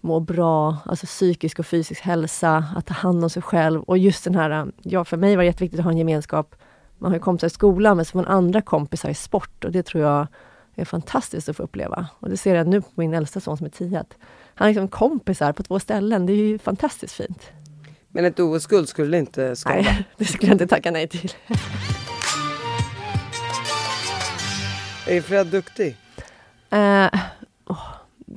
må 0.00 0.20
bra, 0.20 0.76
alltså 0.84 1.06
psykisk 1.06 1.58
och 1.58 1.66
fysisk 1.66 2.00
hälsa, 2.00 2.64
att 2.76 2.86
ta 2.86 2.94
hand 2.94 3.24
om 3.24 3.30
sig 3.30 3.42
själv 3.42 3.82
och 3.82 3.98
just 3.98 4.24
den 4.24 4.34
här, 4.34 4.72
ja 4.82 5.04
för 5.04 5.16
mig 5.16 5.36
var 5.36 5.42
det 5.42 5.46
jätteviktigt 5.46 5.80
att 5.80 5.84
ha 5.84 5.92
en 5.92 5.98
gemenskap. 5.98 6.54
Man 6.98 7.10
har 7.10 7.16
ju 7.16 7.22
kompisar 7.22 7.46
i 7.46 7.50
skolan 7.50 7.96
men 7.96 8.04
så 8.04 8.10
får 8.10 8.18
man 8.18 8.26
andra 8.26 8.62
kompisar 8.62 9.08
i 9.08 9.14
sport 9.14 9.64
och 9.64 9.72
det 9.72 9.82
tror 9.82 10.04
jag 10.04 10.26
är 10.74 10.84
fantastiskt 10.84 11.48
att 11.48 11.56
få 11.56 11.62
uppleva. 11.62 12.06
Och 12.20 12.30
det 12.30 12.36
ser 12.36 12.54
jag 12.54 12.66
nu 12.66 12.80
på 12.80 12.88
min 12.94 13.14
äldsta 13.14 13.40
son 13.40 13.56
som 13.56 13.66
är 13.66 13.70
10. 13.70 14.00
att 14.00 14.16
Han 14.54 14.64
har 14.64 14.68
liksom 14.68 14.88
kompisar 14.88 15.52
på 15.52 15.62
två 15.62 15.80
ställen, 15.80 16.26
det 16.26 16.32
är 16.32 16.36
ju 16.36 16.58
fantastiskt 16.58 17.14
fint. 17.14 17.42
Men 18.08 18.24
ett 18.24 18.40
OS-guld 18.40 18.88
skulle 18.88 19.18
inte 19.18 19.56
skada. 19.56 19.74
Nej, 19.74 20.04
det 20.16 20.24
skulle 20.24 20.46
jag 20.46 20.54
inte 20.54 20.66
tacka 20.66 20.90
nej 20.90 21.08
till. 21.08 21.32
Är 25.06 25.20
Fred 25.20 25.46
duktig? 25.46 25.96
Eh, 26.70 27.08
åh, 27.66 27.86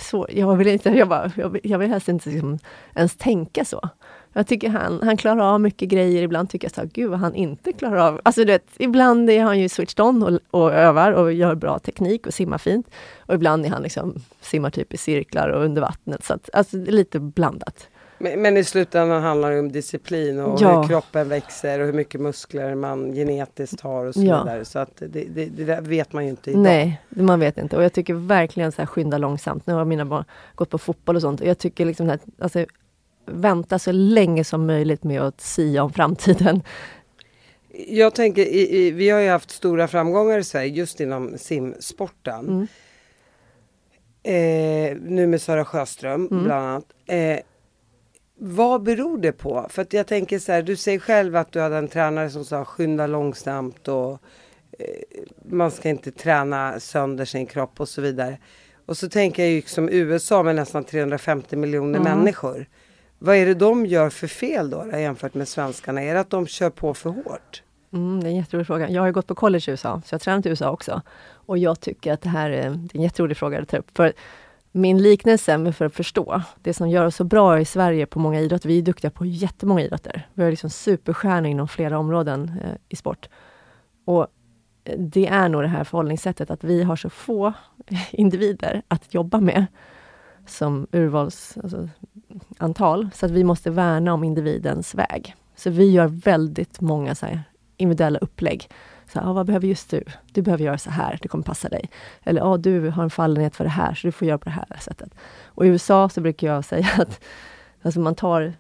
så, 0.02 0.28
jag 0.30 0.56
vill 0.56 0.68
inte, 0.68 0.90
jag, 0.90 1.08
bara, 1.08 1.32
jag, 1.36 1.50
vill, 1.50 1.62
jag 1.64 1.80
vill 1.80 1.90
helst 1.90 2.08
inte 2.08 2.30
liksom 2.30 2.60
ens 2.96 3.16
tänka 3.16 3.66
så. 3.66 3.90
Jag 4.38 4.48
tycker 4.48 4.70
han, 4.70 5.00
han 5.04 5.18
klarar 5.18 5.54
av 5.54 5.62
mycket 5.62 5.90
grejer, 5.90 6.24
ibland 6.24 6.50
tycker 6.50 6.66
jag 6.66 6.74
så 6.76 6.82
här, 6.82 6.90
gud 6.94 7.10
vad 7.10 7.20
han 7.20 7.36
inte 7.36 7.72
klarar 7.74 7.98
av. 7.98 8.22
Alltså 8.24 8.42
du 8.42 8.46
vet, 8.52 8.68
ibland 8.78 9.30
är 9.30 9.42
han 9.44 9.60
ju 9.60 9.70
switched 9.70 10.06
on 10.06 10.24
och, 10.24 10.40
och 10.62 10.74
övar 10.74 11.12
och 11.12 11.34
gör 11.34 11.56
bra 11.56 11.80
teknik 11.80 12.28
och 12.28 12.34
simmar 12.34 12.58
fint. 12.58 12.88
Och 13.20 13.34
ibland 13.36 13.66
är 13.66 13.70
han 13.70 13.82
liksom, 13.84 14.16
simmar 14.42 14.70
typ 14.70 14.94
i 14.94 14.98
cirklar 14.98 15.50
och 15.50 15.64
under 15.64 15.82
vattnet. 15.82 16.24
Så 16.26 16.34
att, 16.34 16.50
alltså 16.54 16.78
lite 16.78 17.20
blandat. 17.20 17.88
Men, 18.18 18.42
men 18.42 18.58
i 18.58 18.64
slutändan 18.64 19.24
handlar 19.24 19.52
det 19.52 19.60
om 19.60 19.72
disciplin 19.72 20.40
och 20.40 20.62
Ja. 20.62 20.82
hur 20.82 20.88
kroppen 20.88 21.30
växer 21.30 21.80
och 21.80 21.86
hur 21.86 21.94
mycket 21.94 22.22
muskler 22.22 22.76
man 22.76 23.14
genetiskt 23.14 23.82
har 23.82 24.06
och 24.06 24.14
så 24.14 24.24
Ja. 24.24 24.44
vidare. 24.44 24.66
Så 24.66 24.80
att 24.80 24.92
det, 24.98 25.24
det, 25.24 25.46
det 25.46 25.80
vet 25.82 26.14
man 26.14 26.24
ju 26.24 26.30
inte 26.30 26.52
idag. 26.52 26.62
Nej, 26.64 27.02
man 27.10 27.40
vet 27.40 27.58
inte. 27.58 27.78
Och 27.78 27.84
jag 27.84 27.94
tycker 27.94 28.14
verkligen 28.14 28.72
så 28.72 28.82
här 28.82 28.86
skynda 28.88 29.18
långsamt. 29.18 29.68
Nu 29.68 29.74
har 29.74 29.86
mina 29.86 30.06
barn 30.06 30.24
gått 30.56 30.70
på 30.70 30.78
fotboll 30.78 31.16
och 31.16 31.22
sånt. 31.22 31.42
Och 31.42 31.48
jag 31.48 31.58
tycker 31.58 31.86
liksom 31.86 32.10
att 32.10 32.22
alltså, 32.40 32.66
vänta 33.26 33.80
så 33.80 33.92
länge 33.92 34.44
som 34.44 34.66
möjligt 34.66 35.04
med 35.04 35.22
att 35.22 35.42
sia 35.42 35.84
om 35.84 35.94
framtiden. 35.94 36.62
Jag 37.88 38.16
tänker, 38.16 38.42
i, 38.42 38.78
i, 38.78 38.92
vi 38.92 39.10
har 39.10 39.20
ju 39.20 39.30
haft 39.30 39.52
stora 39.52 39.88
framgångar 39.88 40.40
i 40.40 40.44
Sverige 40.44 40.68
just 40.74 41.00
inom 41.00 41.38
simsporten. 41.38 42.48
Mm. 42.48 42.68
Eh, 44.24 44.98
nu 45.02 45.28
med 45.28 45.42
Sara 45.42 45.66
Sjöström 45.66 46.28
Mm. 46.32 46.44
bland 46.44 46.66
annat. 46.66 46.86
Eh, 47.06 47.40
vad 48.38 48.84
beror 48.84 49.18
det 49.18 49.32
på? 49.32 49.66
För 49.70 49.82
att 49.82 49.94
jag 49.94 50.08
tänker 50.08 50.40
så 50.40 50.52
här, 50.52 50.62
du 50.62 50.76
säger 50.76 51.00
själv 51.00 51.36
att 51.36 51.52
du 51.52 51.60
hade 51.60 51.78
en 51.78 51.88
tränare 51.88 52.30
som 52.30 52.46
sa 52.46 52.66
skynda 52.66 53.08
långsamt 53.08 53.88
och 53.88 54.12
eh, 54.80 54.86
man 55.50 55.72
ska 55.72 55.90
inte 55.90 56.12
träna 56.12 56.80
sönder 56.80 57.26
sin 57.26 57.46
kropp 57.46 57.80
och 57.80 57.90
så 57.90 58.02
vidare. 58.02 58.38
Och 58.86 58.98
så 58.98 59.10
tänker 59.10 59.44
jag 59.44 59.52
ju 59.52 59.62
som 59.62 59.90
USA 59.90 60.44
med 60.44 60.56
nästan 60.56 60.84
350 60.84 61.56
miljoner 61.56 62.00
Mm. 62.00 62.18
människor. 62.18 62.66
Vad 63.20 63.36
är 63.36 63.46
det 63.46 63.54
de 63.54 63.86
gör 63.86 64.10
för 64.10 64.28
fel 64.28 64.70
då, 64.70 64.84
då 64.92 64.98
jämfört 64.98 65.34
med 65.34 65.48
svenskarna? 65.48 66.02
Är 66.02 66.14
det 66.14 66.20
att 66.20 66.30
de 66.30 66.48
kör 66.48 66.70
på 66.70 66.94
för 66.94 67.10
hårt? 67.10 67.64
Mm, 67.94 68.20
det 68.20 68.28
är 68.28 68.30
en 68.30 68.36
jätterolig 68.36 68.68
fråga. 68.68 68.90
Jag 68.90 69.02
har 69.02 69.12
gått 69.12 69.28
på 69.28 69.36
college 69.36 69.64
i 69.68 69.72
USA, 69.72 70.02
så 70.06 70.14
jag 70.14 70.20
har 70.20 70.20
tränat 70.20 70.46
i 70.46 70.50
USA 70.50 70.70
också. 70.70 71.02
Och 71.32 71.58
jag 71.58 71.80
tycker 71.80 72.14
att 72.14 72.22
det 72.22 72.30
här 72.30 72.50
eh, 72.50 72.58
är, 72.58 72.66
en 72.66 72.90
jätterolig 72.94 73.38
fråga 73.38 73.62
att 73.62 73.70
ta 73.70 73.78
upp. 73.78 73.98
För 73.98 74.14
min 74.72 75.02
liknelse, 75.02 75.74
för 75.74 75.86
att 75.86 75.96
förstå, 75.96 76.42
det 76.62 76.74
som 76.74 76.90
gör 76.90 77.06
oss 77.06 77.16
så 77.16 77.24
bra 77.24 77.60
i 77.60 77.66
Sverige 77.66 78.06
på 78.06 78.20
många 78.20 78.40
idrotter, 78.40 78.70
vi 78.70 78.78
är 78.78 78.82
duktiga 78.82 79.12
på 79.12 79.26
jättemånga 79.26 79.82
idrotter. 79.82 80.28
Vi 80.34 80.44
har 80.44 80.50
liksom 80.50 80.70
superstjärnor 80.70 81.50
inom 81.50 81.68
flera 81.68 82.00
områden 82.00 82.52
eh, 82.64 82.72
i 82.90 82.96
sport. 82.96 83.30
Och 84.06 84.28
eh, 84.84 85.00
det 85.00 85.28
är 85.28 85.50
nog 85.50 85.62
det 85.62 85.68
här 85.68 85.84
förhållningssättet 85.84 86.52
att 86.52 86.64
vi 86.64 86.84
har 86.84 86.96
så 86.96 87.10
få 87.10 87.54
individer 88.12 88.82
att 88.88 89.14
jobba 89.14 89.40
med 89.40 89.66
som 90.50 90.88
urvalsantal, 90.92 93.06
alltså, 93.06 93.20
så 93.20 93.26
att 93.26 93.32
vi 93.32 93.44
måste 93.44 93.72
värna 93.72 94.14
om 94.14 94.24
individens 94.24 94.96
väg. 94.96 95.36
Så 95.56 95.70
vi 95.70 95.92
gör 95.92 96.08
väldigt 96.08 96.82
många 96.82 97.16
så 97.16 97.26
här, 97.26 97.44
individuella 97.78 98.20
upplägg. 98.20 98.70
Så 99.14 99.20
här, 99.20 99.30
ah, 99.30 99.34
vad 99.34 99.46
behöver 99.46 99.68
just 99.68 99.90
du? 99.90 100.04
Du 100.32 100.42
behöver 100.42 100.64
göra 100.64 100.78
så 100.78 100.90
här, 100.90 101.20
det 101.22 101.28
kommer 101.28 101.44
passa 101.44 101.70
dig. 101.70 101.90
Eller 102.24 102.42
ah, 102.42 102.58
du 102.58 102.90
har 102.90 103.04
en 103.04 103.10
fallenhet 103.10 103.56
för 103.56 103.64
det 103.64 103.70
här, 103.70 103.94
så 103.94 104.08
du 104.08 104.12
får 104.12 104.28
göra 104.28 104.38
på 104.38 104.46
det 104.46 104.56
här 104.56 104.78
sättet. 104.82 105.10
Och 105.46 105.66
i 105.66 105.70
USA 105.70 106.10
så 106.10 106.22
brukar 106.22 106.48
jag 106.48 106.66
säga 106.66 106.88
att 106.98 107.24
alltså 107.82 108.00
man 108.00 108.16
tar 108.16 108.54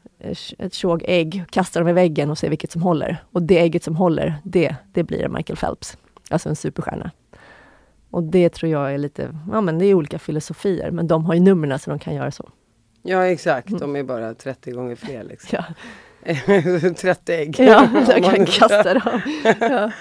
ett 0.57 0.73
tjog 0.73 1.03
ägg, 1.05 1.45
kastar 1.49 1.81
dem 1.81 1.89
i 1.89 1.93
väggen 1.93 2.31
och 2.31 2.37
ser 2.37 2.49
vilket 2.49 2.71
som 2.71 2.81
håller. 2.81 3.23
Och 3.31 3.41
det 3.41 3.59
ägget 3.59 3.83
som 3.83 3.95
håller, 3.95 4.35
det, 4.43 4.75
det 4.93 5.03
blir 5.03 5.27
Michael 5.27 5.57
Phelps. 5.57 5.97
Alltså 6.29 6.49
en 6.49 6.55
superstjärna. 6.55 7.11
Och 8.15 8.23
det 8.23 8.49
tror 8.49 8.71
jag 8.71 8.93
är 8.93 8.97
lite, 8.97 9.35
ja 9.51 9.61
men 9.61 9.79
det 9.79 9.85
är 9.85 9.93
olika 9.93 10.19
filosofier, 10.19 10.91
men 10.91 11.07
de 11.07 11.25
har 11.25 11.33
ju 11.33 11.39
numren 11.39 11.79
så 11.79 11.89
de 11.89 11.99
kan 11.99 12.15
göra 12.15 12.31
så. 12.31 12.49
Ja 13.01 13.25
exakt, 13.25 13.67
Mm. 13.67 13.79
de 13.79 13.95
är 13.95 14.03
bara 14.03 14.33
30 14.33 14.71
gånger 14.71 14.95
fler 14.95 15.23
liksom. 15.23 15.59
Ja, 16.23 16.33
30 16.97 17.33
ägg. 17.33 17.55
ja 17.59 17.87
jag 18.07 18.23
kan 18.23 18.45
kasta 18.45 18.93
dem. 18.93 19.21
Ja. 19.59 19.91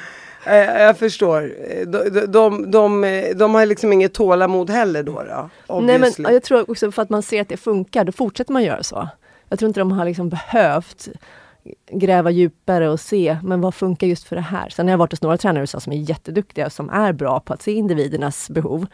Jag 0.78 0.98
förstår. 0.98 1.52
De, 1.86 2.26
de, 2.32 2.70
de, 2.70 3.32
de, 3.36 3.54
har 3.54 3.66
liksom 3.66 3.92
inget 3.92 4.14
tålamod 4.14 4.70
heller 4.70 5.02
då? 5.02 5.22
då 5.68 5.80
Nej 5.80 5.98
men 5.98 6.12
jag 6.18 6.42
tror 6.42 6.70
också 6.70 6.92
för 6.92 7.02
att 7.02 7.10
man 7.10 7.22
ser 7.22 7.40
att 7.40 7.48
det 7.48 7.56
funkar, 7.56 8.04
då 8.04 8.12
fortsätter 8.12 8.52
man 8.52 8.62
göra 8.62 8.82
så. 8.82 9.08
Jag 9.48 9.58
tror 9.58 9.66
inte 9.68 9.80
de 9.80 9.92
har 9.92 10.04
liksom 10.04 10.28
behövt 10.28 11.08
gräva 11.90 12.30
djupare 12.30 12.90
och 12.90 13.00
se, 13.00 13.38
men 13.42 13.60
vad 13.60 13.74
funkar 13.74 14.06
just 14.06 14.24
för 14.24 14.36
det 14.36 14.42
här? 14.42 14.68
Sen 14.68 14.86
har 14.86 14.90
jag 14.90 14.98
varit 14.98 15.12
hos 15.12 15.22
några 15.22 15.36
tränare 15.36 15.58
i 15.58 15.62
USA 15.62 15.80
som 15.80 15.92
är 15.92 15.96
jätteduktiga, 15.96 16.70
som 16.70 16.90
är 16.90 17.12
bra 17.12 17.40
på 17.40 17.52
att 17.52 17.62
se 17.62 17.72
individernas 17.72 18.50
behov. 18.50 18.86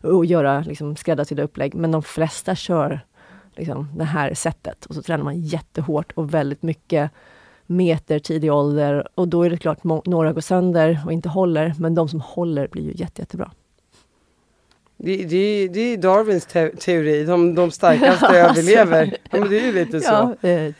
och 0.00 0.24
göra 0.24 0.60
liksom, 0.60 0.96
skräddarsydda 0.96 1.42
upplägg. 1.42 1.74
Men 1.74 1.90
de 1.90 2.02
flesta 2.02 2.54
kör 2.54 3.00
liksom, 3.56 3.88
det 3.96 4.04
här 4.04 4.34
sättet 4.34 4.86
och 4.86 4.94
så 4.94 5.02
tränar 5.02 5.24
man 5.24 5.40
jättehårt 5.40 6.12
och 6.12 6.34
väldigt 6.34 6.62
mycket 6.62 7.10
meter 7.66 8.18
tidig 8.18 8.52
ålder 8.52 9.08
och 9.14 9.28
då 9.28 9.42
är 9.42 9.50
det 9.50 9.56
klart 9.56 9.84
några 9.84 10.32
går 10.32 10.40
sönder 10.40 11.00
och 11.06 11.12
inte 11.12 11.28
håller 11.28 11.74
men 11.78 11.94
de 11.94 12.08
som 12.08 12.20
håller 12.20 12.68
blir 12.68 12.82
ju 12.82 12.92
jätte, 12.94 13.22
jättebra. 13.22 13.50
Det, 14.96 15.16
det, 15.16 15.68
det 15.68 15.80
är 15.80 15.96
Darwins 15.96 16.46
te 16.46 16.68
teori, 16.68 17.24
de, 17.24 17.54
de 17.54 17.70
starkaste 17.70 18.26
överlever. 18.38 19.16
Ja, 19.30 19.40
men 19.40 19.50
det 19.50 19.60
är 19.60 19.66
ju 19.66 19.72
lite 19.72 20.00
så. 20.00 20.36
Ja, 20.40 20.72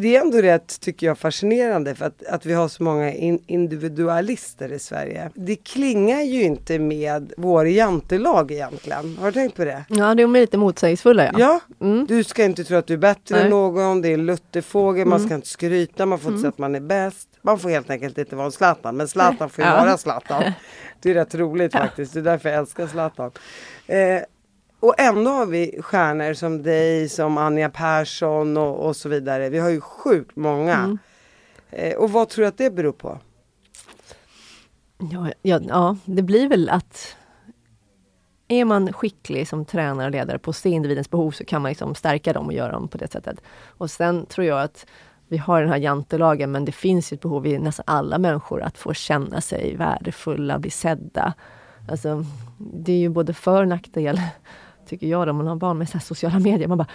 det 0.00 0.16
är 0.16 0.20
ändå 0.20 0.38
rätt, 0.38 0.80
tycker 0.80 1.06
jag, 1.06 1.18
fascinerande 1.18 1.94
för 1.94 2.04
att, 2.04 2.26
att 2.26 2.46
vi 2.46 2.54
har 2.54 2.68
så 2.68 2.82
många 2.82 3.12
in, 3.12 3.42
individualister 3.46 4.72
i 4.72 4.78
Sverige. 4.78 5.30
Det 5.34 5.56
klingar 5.56 6.22
ju 6.22 6.42
inte 6.42 6.78
med 6.78 7.32
vår 7.36 7.68
jantelag 7.68 8.50
egentligen. 8.50 9.16
Har 9.20 9.26
du 9.26 9.32
tänkt 9.32 9.56
på 9.56 9.64
det? 9.64 9.84
Ja, 9.88 10.14
de 10.14 10.36
är 10.36 10.40
lite 10.40 10.58
motsägelsefulla. 10.58 11.24
Ja. 11.24 11.32
ja 11.38 11.60
mm. 11.86 12.06
Du 12.06 12.24
ska 12.24 12.44
inte 12.44 12.64
tro 12.64 12.76
att 12.76 12.86
du 12.86 12.94
är 12.94 12.98
bättre 12.98 13.34
Nej. 13.34 13.44
än 13.44 13.50
någon. 13.50 14.02
Det 14.02 14.08
är 14.08 14.14
en 14.14 14.26
lutterfågel, 14.26 15.02
mm. 15.02 15.10
man 15.10 15.20
ska 15.20 15.34
inte 15.34 15.48
skryta, 15.48 16.06
man 16.06 16.18
får 16.18 16.32
inte 16.32 16.34
mm. 16.34 16.42
säga 16.42 16.48
att 16.48 16.58
man 16.58 16.74
är 16.74 16.80
bäst. 16.80 17.28
Man 17.42 17.58
får 17.58 17.68
helt 17.68 17.90
enkelt 17.90 18.18
inte 18.18 18.36
vara 18.36 18.46
en 18.46 18.52
Zlatan, 18.52 18.96
men 18.96 19.08
Zlatan 19.08 19.50
får 19.50 19.64
ju 19.64 19.70
ja. 19.70 19.76
vara 19.76 19.98
Zlatan. 19.98 20.42
Det 21.00 21.10
är 21.10 21.14
rätt 21.14 21.34
roligt 21.34 21.72
faktiskt, 21.72 22.14
det 22.14 22.20
är 22.20 22.24
därför 22.24 22.48
jag 22.48 22.58
älskar 22.58 22.86
Zlatan. 22.86 23.30
Eh, 23.86 24.18
och 24.82 25.00
ändå 25.00 25.30
har 25.30 25.46
vi 25.46 25.78
stjärnor 25.82 26.34
som 26.34 26.62
dig, 26.62 27.08
som 27.08 27.38
Anja 27.38 27.70
Persson 27.70 28.56
och, 28.56 28.86
och 28.86 28.96
så 28.96 29.08
vidare. 29.08 29.48
Vi 29.48 29.58
har 29.58 29.70
ju 29.70 29.80
sjukt 29.80 30.36
många. 30.36 30.74
Mm. 30.74 30.98
Eh, 31.70 31.94
och 31.94 32.10
vad 32.10 32.28
tror 32.28 32.42
du 32.42 32.48
att 32.48 32.58
det 32.58 32.70
beror 32.70 32.92
på? 32.92 33.18
Ja, 35.12 35.32
ja, 35.42 35.60
ja, 35.68 35.96
det 36.04 36.22
blir 36.22 36.48
väl 36.48 36.68
att 36.68 37.16
är 38.48 38.64
man 38.64 38.92
skicklig 38.92 39.48
som 39.48 39.64
tränare 39.64 40.06
och 40.06 40.12
ledare 40.12 40.38
på 40.38 40.50
att 40.50 40.56
se 40.56 40.68
individens 40.68 41.10
behov 41.10 41.30
så 41.30 41.44
kan 41.44 41.62
man 41.62 41.68
liksom 41.68 41.94
stärka 41.94 42.32
dem 42.32 42.46
och 42.46 42.52
göra 42.52 42.72
dem 42.72 42.88
på 42.88 42.98
det 42.98 43.12
sättet. 43.12 43.40
Och 43.66 43.90
sen 43.90 44.26
tror 44.26 44.46
jag 44.46 44.62
att 44.62 44.86
vi 45.28 45.36
har 45.38 45.60
den 45.60 45.70
här 45.70 45.78
jantelagen 45.78 46.52
men 46.52 46.64
det 46.64 46.72
finns 46.72 47.12
ett 47.12 47.20
behov 47.20 47.46
i 47.46 47.58
nästan 47.58 47.84
alla 47.86 48.18
människor 48.18 48.62
att 48.62 48.78
få 48.78 48.94
känna 48.94 49.40
sig 49.40 49.76
värdefulla, 49.76 50.58
bli 50.58 50.70
sedda. 50.70 51.34
Alltså, 51.90 52.24
det 52.58 52.92
är 52.92 52.98
ju 52.98 53.08
både 53.08 53.34
för 53.34 53.62
och 53.62 53.68
nackdel 53.68 54.20
tycker 54.86 55.06
jag 55.06 55.26
då, 55.26 55.32
man 55.32 55.46
har 55.46 55.56
barn 55.56 55.78
med 55.78 55.88
så 55.88 55.98
sociala 55.98 56.38
medier. 56.38 56.68
Man, 56.68 56.78
bara, 56.78 56.88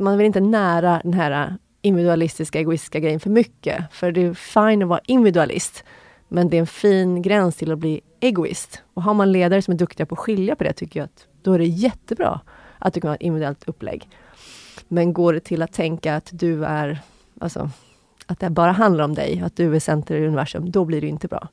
man 0.00 0.18
vill 0.18 0.26
inte 0.26 0.40
nära 0.40 1.00
den 1.04 1.14
här 1.14 1.56
individualistiska, 1.82 2.58
egoistiska 2.58 3.00
grejen 3.00 3.20
för 3.20 3.30
mycket. 3.30 3.84
För 3.92 4.12
det 4.12 4.20
är 4.20 4.34
fine 4.34 4.82
att 4.82 4.88
vara 4.88 5.00
individualist. 5.06 5.84
Men 6.28 6.50
det 6.50 6.56
är 6.56 6.60
en 6.60 6.66
fin 6.66 7.22
gräns 7.22 7.56
till 7.56 7.72
att 7.72 7.78
bli 7.78 8.00
egoist. 8.20 8.82
Och 8.94 9.02
har 9.02 9.14
man 9.14 9.32
ledare 9.32 9.62
som 9.62 9.74
är 9.74 9.78
duktiga 9.78 10.06
på 10.06 10.14
att 10.14 10.18
skilja 10.18 10.56
på 10.56 10.64
det, 10.64 10.72
tycker 10.72 11.00
jag 11.00 11.04
att 11.04 11.26
då 11.42 11.52
är 11.52 11.58
det 11.58 11.66
jättebra 11.66 12.40
att 12.78 12.94
du 12.94 13.00
kan 13.00 13.08
ha 13.08 13.14
ett 13.14 13.22
individuellt 13.22 13.68
upplägg. 13.68 14.08
Men 14.88 15.12
går 15.12 15.32
det 15.32 15.40
till 15.40 15.62
att 15.62 15.72
tänka 15.72 16.16
att 16.16 16.28
du 16.32 16.64
är, 16.64 16.98
alltså, 17.40 17.70
att 18.26 18.40
det 18.40 18.50
bara 18.50 18.72
handlar 18.72 19.04
om 19.04 19.14
dig, 19.14 19.42
att 19.44 19.56
du 19.56 19.76
är 19.76 19.80
center 19.80 20.16
i 20.16 20.26
universum, 20.26 20.70
då 20.70 20.84
blir 20.84 21.00
det 21.00 21.06
inte 21.06 21.28
bra. 21.28 21.48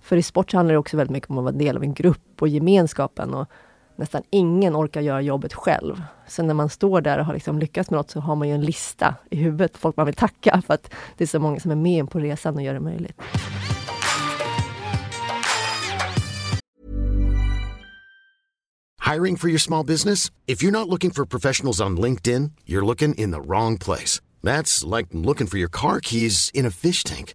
För 0.00 0.16
i 0.16 0.22
sport 0.22 0.52
handlar 0.52 0.72
det 0.72 0.78
också 0.78 0.96
väldigt 0.96 1.12
mycket 1.12 1.30
om 1.30 1.38
att 1.38 1.44
vara 1.44 1.54
del 1.54 1.76
av 1.76 1.82
en 1.82 1.94
grupp 1.94 2.42
och 2.42 2.48
gemenskapen. 2.48 3.34
Och 3.34 3.48
nästan 3.96 4.22
ingen 4.30 4.76
orkar 4.76 5.00
göra 5.00 5.20
jobbet 5.20 5.54
själv. 5.54 6.02
Så 6.28 6.42
när 6.42 6.54
man 6.54 6.68
står 6.68 7.00
där 7.00 7.18
och 7.18 7.24
har 7.24 7.34
liksom 7.34 7.58
lyckats 7.58 7.90
med 7.90 7.96
något 7.96 8.10
så 8.10 8.20
har 8.20 8.36
man 8.36 8.48
ju 8.48 8.54
en 8.54 8.60
lista 8.60 9.14
i 9.30 9.36
huvudet, 9.36 9.76
folk 9.76 9.96
man 9.96 10.06
vill 10.06 10.14
tacka 10.14 10.62
för 10.66 10.74
att 10.74 10.90
det 11.16 11.24
är 11.24 11.28
så 11.28 11.38
många 11.38 11.60
som 11.60 11.70
är 11.70 11.76
med 11.76 12.10
på 12.10 12.18
resan 12.18 12.56
och 12.56 12.62
gör 12.62 12.74
det 12.74 12.80
möjligt. 12.80 13.20
Hiring 19.12 19.36
for 19.36 19.48
your 19.48 19.58
small 19.58 19.84
business? 19.84 20.30
If 20.46 20.62
you're 20.62 20.70
not 20.70 20.88
looking 20.88 21.10
for 21.10 21.26
professionals 21.26 21.80
on 21.80 22.00
LinkedIn, 22.00 22.52
you're 22.66 22.86
looking 22.86 23.14
in 23.14 23.32
the 23.32 23.40
wrong 23.40 23.78
place. 23.78 24.22
That's 24.42 24.96
like 24.96 25.08
looking 25.12 25.46
for 25.46 25.58
your 25.58 25.68
car 25.68 26.00
keys 26.00 26.50
in 26.54 26.66
a 26.66 26.70
fish 26.70 27.04
tank. 27.04 27.34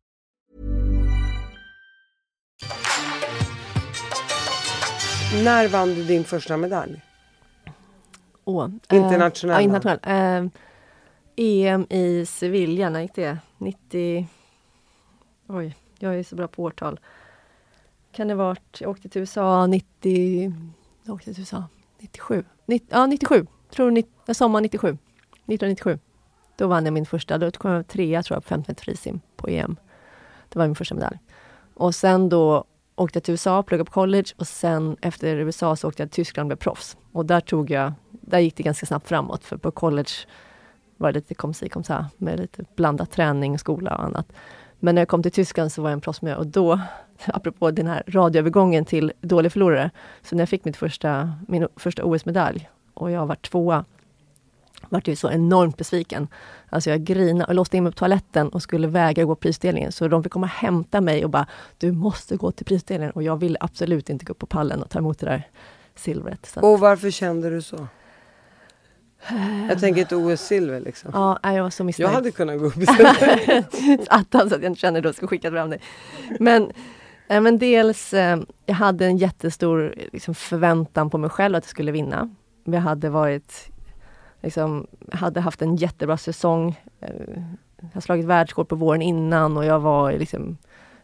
När 5.33 5.67
vann 5.67 5.95
du 5.95 6.03
din 6.03 6.23
första 6.23 6.57
medalj? 6.57 7.01
Oh, 8.43 8.69
internationella? 8.91 9.59
Eh, 9.59 9.63
internationell. 9.63 9.99
Eh, 10.03 10.51
EM 11.35 11.87
i 11.89 12.25
Sevilla, 12.25 12.89
när 12.89 13.01
gick 13.01 13.15
det? 13.15 13.37
90... 13.57 14.27
Oj, 15.47 15.75
jag 15.99 16.15
är 16.15 16.23
så 16.23 16.35
bra 16.35 16.47
på 16.47 16.63
årtal. 16.63 16.99
Kan 18.11 18.27
det 18.27 18.35
varit, 18.35 18.81
jag 18.81 18.89
åkte 18.89 19.09
till 19.09 19.21
USA 19.21 19.67
90... 19.67 20.53
Jag 21.03 21.15
åkte 21.15 21.33
till 21.33 21.41
USA 21.41 21.63
97. 21.99 22.43
90, 22.65 22.87
ja, 22.91 23.05
97. 23.05 23.47
Tror 23.69 23.91
90, 23.91 24.33
sommar 24.33 24.61
97. 24.61 24.87
1997. 24.87 25.99
Då 26.55 26.67
vann 26.67 26.85
jag 26.85 26.93
min 26.93 27.05
första, 27.05 27.37
då 27.37 27.51
kom 27.51 27.71
jag 27.71 27.87
trea 27.87 28.23
tror 28.23 28.35
jag 28.35 28.43
på 28.43 28.49
15 28.49 28.75
frisim 28.75 29.21
på 29.35 29.47
EM. 29.47 29.75
Det 30.49 30.59
var 30.59 30.67
min 30.67 30.75
första 30.75 30.95
medalj. 30.95 31.17
Och 31.73 31.95
sen 31.95 32.29
då 32.29 32.65
åkte 32.95 33.17
jag 33.17 33.23
till 33.23 33.31
USA, 33.31 33.63
pluggade 33.63 33.85
på 33.85 33.91
college 33.91 34.27
och 34.37 34.47
sen 34.47 34.97
efter 35.01 35.35
USA 35.35 35.75
så 35.75 35.87
åkte 35.87 36.03
jag 36.03 36.11
till 36.11 36.23
Tyskland 36.23 36.45
och 36.45 36.47
blev 36.47 36.63
proffs. 36.63 36.97
Och 37.11 37.25
där 37.25 37.39
tog 37.39 37.71
jag, 37.71 37.93
där 38.11 38.39
gick 38.39 38.55
det 38.55 38.63
ganska 38.63 38.85
snabbt 38.85 39.07
framåt 39.07 39.43
för 39.43 39.57
på 39.57 39.71
college 39.71 40.11
var 40.97 41.11
det 41.11 41.19
lite 41.19 41.33
kom 41.33 41.53
si 41.53 41.69
kom 41.69 41.83
så 41.83 42.05
med 42.17 42.39
lite 42.39 42.63
blandat 42.75 43.11
träning, 43.11 43.59
skola 43.59 43.95
och 43.95 44.03
annat. 44.03 44.33
Men 44.79 44.95
när 44.95 45.01
jag 45.01 45.09
kom 45.09 45.23
till 45.23 45.31
Tyskland 45.31 45.71
så 45.71 45.81
var 45.81 45.89
jag 45.89 45.93
en 45.93 46.01
proffsmiljö 46.01 46.37
och 46.37 46.47
då, 46.47 46.79
apropå 47.25 47.71
den 47.71 47.87
här 47.87 48.03
radioövergången 48.07 48.85
till 48.85 49.13
dålig 49.21 49.51
förlorare, 49.51 49.91
så 50.21 50.35
när 50.35 50.41
jag 50.41 50.49
fick 50.49 50.65
mitt 50.65 50.77
första, 50.77 51.33
min 51.47 51.67
första 51.75 52.03
OS-medalj 52.03 52.69
och 52.93 53.11
jag 53.11 53.25
var 53.25 53.35
tvåa 53.35 53.85
vart 54.89 55.07
ju 55.07 55.15
så 55.15 55.31
enormt 55.31 55.77
besviken. 55.77 56.27
Alltså 56.69 56.89
jag 56.89 57.03
grinade 57.03 57.45
och 57.45 57.55
låste 57.55 57.77
in 57.77 57.83
mig 57.83 57.91
på 57.91 57.97
toaletten 57.97 58.49
och 58.49 58.61
skulle 58.61 58.87
vägra 58.87 59.23
gå 59.23 59.35
på 59.35 59.39
prisdelningen. 59.39 59.91
Så 59.91 60.07
de 60.07 60.23
fick 60.23 60.31
komma 60.31 60.45
och 60.45 60.51
hämta 60.51 61.01
mig 61.01 61.23
och 61.23 61.29
bara, 61.29 61.47
du 61.77 61.91
måste 61.91 62.35
gå 62.37 62.51
till 62.51 62.65
prisdelningen. 62.65 63.11
Och 63.11 63.23
jag 63.23 63.37
ville 63.37 63.57
absolut 63.59 64.09
inte 64.09 64.25
gå 64.25 64.31
upp 64.31 64.39
på 64.39 64.45
pallen 64.45 64.81
och 64.81 64.89
ta 64.89 64.99
emot 64.99 65.19
det 65.19 65.25
där 65.25 65.47
silvret. 65.95 66.57
Och 66.61 66.79
varför 66.79 67.11
kände 67.11 67.49
du 67.49 67.61
så? 67.61 67.87
Jag 69.69 69.79
tänker 69.79 70.01
ett 70.01 70.11
OS-silver 70.11 70.79
liksom. 70.79 71.11
Ja, 71.13 71.39
jag 71.43 71.63
var 71.63 71.69
så 71.69 71.83
missnöjd. 71.83 72.09
Jag 72.09 72.13
hade 72.13 72.31
kunnat 72.31 72.59
gå 72.59 72.65
upp. 72.65 72.73
Attan, 74.09 74.49
så 74.49 74.55
att 74.55 74.61
jag 74.61 74.71
inte 74.71 74.79
känner 74.79 74.99
att 74.99 75.05
jag 75.05 75.15
ska 75.15 75.27
skicka 75.27 75.51
fram 75.51 75.69
dig. 75.69 75.81
Men, 76.39 76.71
äh, 77.29 77.41
men 77.41 77.57
dels, 77.57 78.13
äh, 78.13 78.39
jag 78.65 78.75
hade 78.75 79.05
en 79.05 79.17
jättestor 79.17 79.95
liksom, 80.13 80.35
förväntan 80.35 81.09
på 81.09 81.17
mig 81.17 81.29
själv 81.29 81.55
att 81.55 81.63
jag 81.63 81.69
skulle 81.69 81.91
vinna. 81.91 82.35
Vi 82.65 82.77
hade 82.77 83.09
varit 83.09 83.70
liksom, 84.41 84.87
hade 85.11 85.39
haft 85.39 85.61
en 85.61 85.75
jättebra 85.75 86.17
säsong. 86.17 86.81
Jag 86.99 87.09
eh, 87.09 87.43
har 87.93 88.01
slagit 88.01 88.25
världsrekord 88.25 88.67
på 88.67 88.75
våren 88.75 89.01
innan 89.01 89.57
och 89.57 89.65
jag 89.65 89.79
var 89.79 90.11
i 90.11 90.19
liksom 90.19 90.57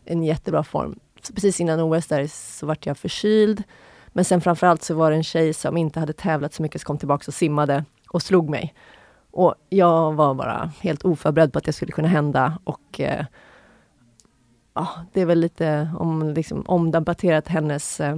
en 0.06 0.23
jättebra 0.23 0.63
form. 0.63 1.00
Så 1.21 1.34
precis 1.34 1.62
innan 1.62 1.80
OS 1.80 2.08
där 2.08 2.28
så 2.28 2.65
vart 2.65 2.86
jag 2.86 2.97
förkyld. 2.97 3.63
Men 4.08 4.26
sen 4.26 4.41
framförallt 4.41 4.84
så 4.84 4.95
var 4.95 5.12
det 5.12 5.17
en 5.17 5.23
tjej 5.23 5.54
som 5.54 5.78
inte 5.78 6.00
hade 6.00 6.13
tävlat 6.13 6.54
så 6.54 6.62
mycket 6.62 6.82
som 6.82 6.86
kom 6.86 6.97
tillbaka 6.97 7.23
och 7.28 7.34
simmade 7.34 7.86
och 8.10 8.21
slog 8.21 8.50
mig. 8.50 8.73
Och 9.32 9.56
jag 9.69 10.13
var 10.13 10.34
bara 10.34 10.71
helt 10.82 11.06
oförberedd 11.06 11.54
på 11.54 11.60
att 11.60 11.65
det 11.65 11.73
skulle 11.73 11.91
kunna 11.91 12.08
hända 12.08 12.60
och 12.63 13.00
eh, 13.00 13.26
ja, 14.73 14.88
det 15.13 15.21
är 15.21 15.26
väl 15.26 15.39
lite 15.39 15.89
om, 16.00 16.34
liksom, 16.34 16.63
omdebatterat 16.67 17.47
hennes 17.47 18.00
eh, 18.00 18.15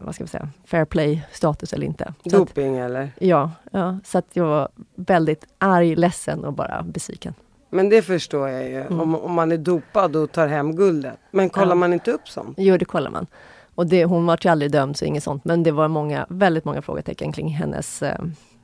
vad 0.00 0.14
ska 0.14 0.24
vi 0.24 0.28
säga, 0.28 0.48
fair 0.64 0.84
play-status 0.84 1.72
eller 1.72 1.86
inte. 1.86 2.14
Doping 2.24 2.78
att, 2.80 2.90
eller? 2.90 3.12
Ja, 3.18 3.50
ja, 3.70 3.98
så 4.04 4.18
att 4.18 4.26
jag 4.32 4.44
var 4.46 4.68
väldigt 4.94 5.44
arg, 5.58 5.96
ledsen 5.96 6.44
och 6.44 6.52
bara 6.52 6.82
besviken. 6.82 7.34
Men 7.70 7.88
det 7.88 8.02
förstår 8.02 8.48
jag 8.48 8.64
ju. 8.70 8.80
Mm. 8.80 9.00
Om, 9.00 9.14
om 9.14 9.32
man 9.32 9.52
är 9.52 9.56
dopad 9.56 10.16
och 10.16 10.32
tar 10.32 10.46
hem 10.46 10.76
guldet. 10.76 11.18
Men 11.30 11.50
kollar 11.50 11.68
Ja. 11.68 11.74
man 11.74 11.92
inte 11.92 12.10
upp 12.12 12.28
sånt? 12.28 12.54
Jo, 12.58 12.76
det 12.76 12.84
kollar 12.84 13.10
man. 13.10 13.26
Och 13.74 13.86
det, 13.86 14.04
hon 14.04 14.26
var 14.26 14.38
ju 14.42 14.50
aldrig 14.50 14.70
dömd, 14.72 14.96
så 14.96 15.04
inget 15.04 15.22
sånt. 15.22 15.44
Men 15.44 15.62
det 15.62 15.72
var 15.72 15.88
många, 15.88 16.26
väldigt 16.28 16.64
många 16.64 16.82
frågetecken 16.82 17.32
kring 17.32 17.48
hennes... 17.48 18.02
Eh, 18.02 18.18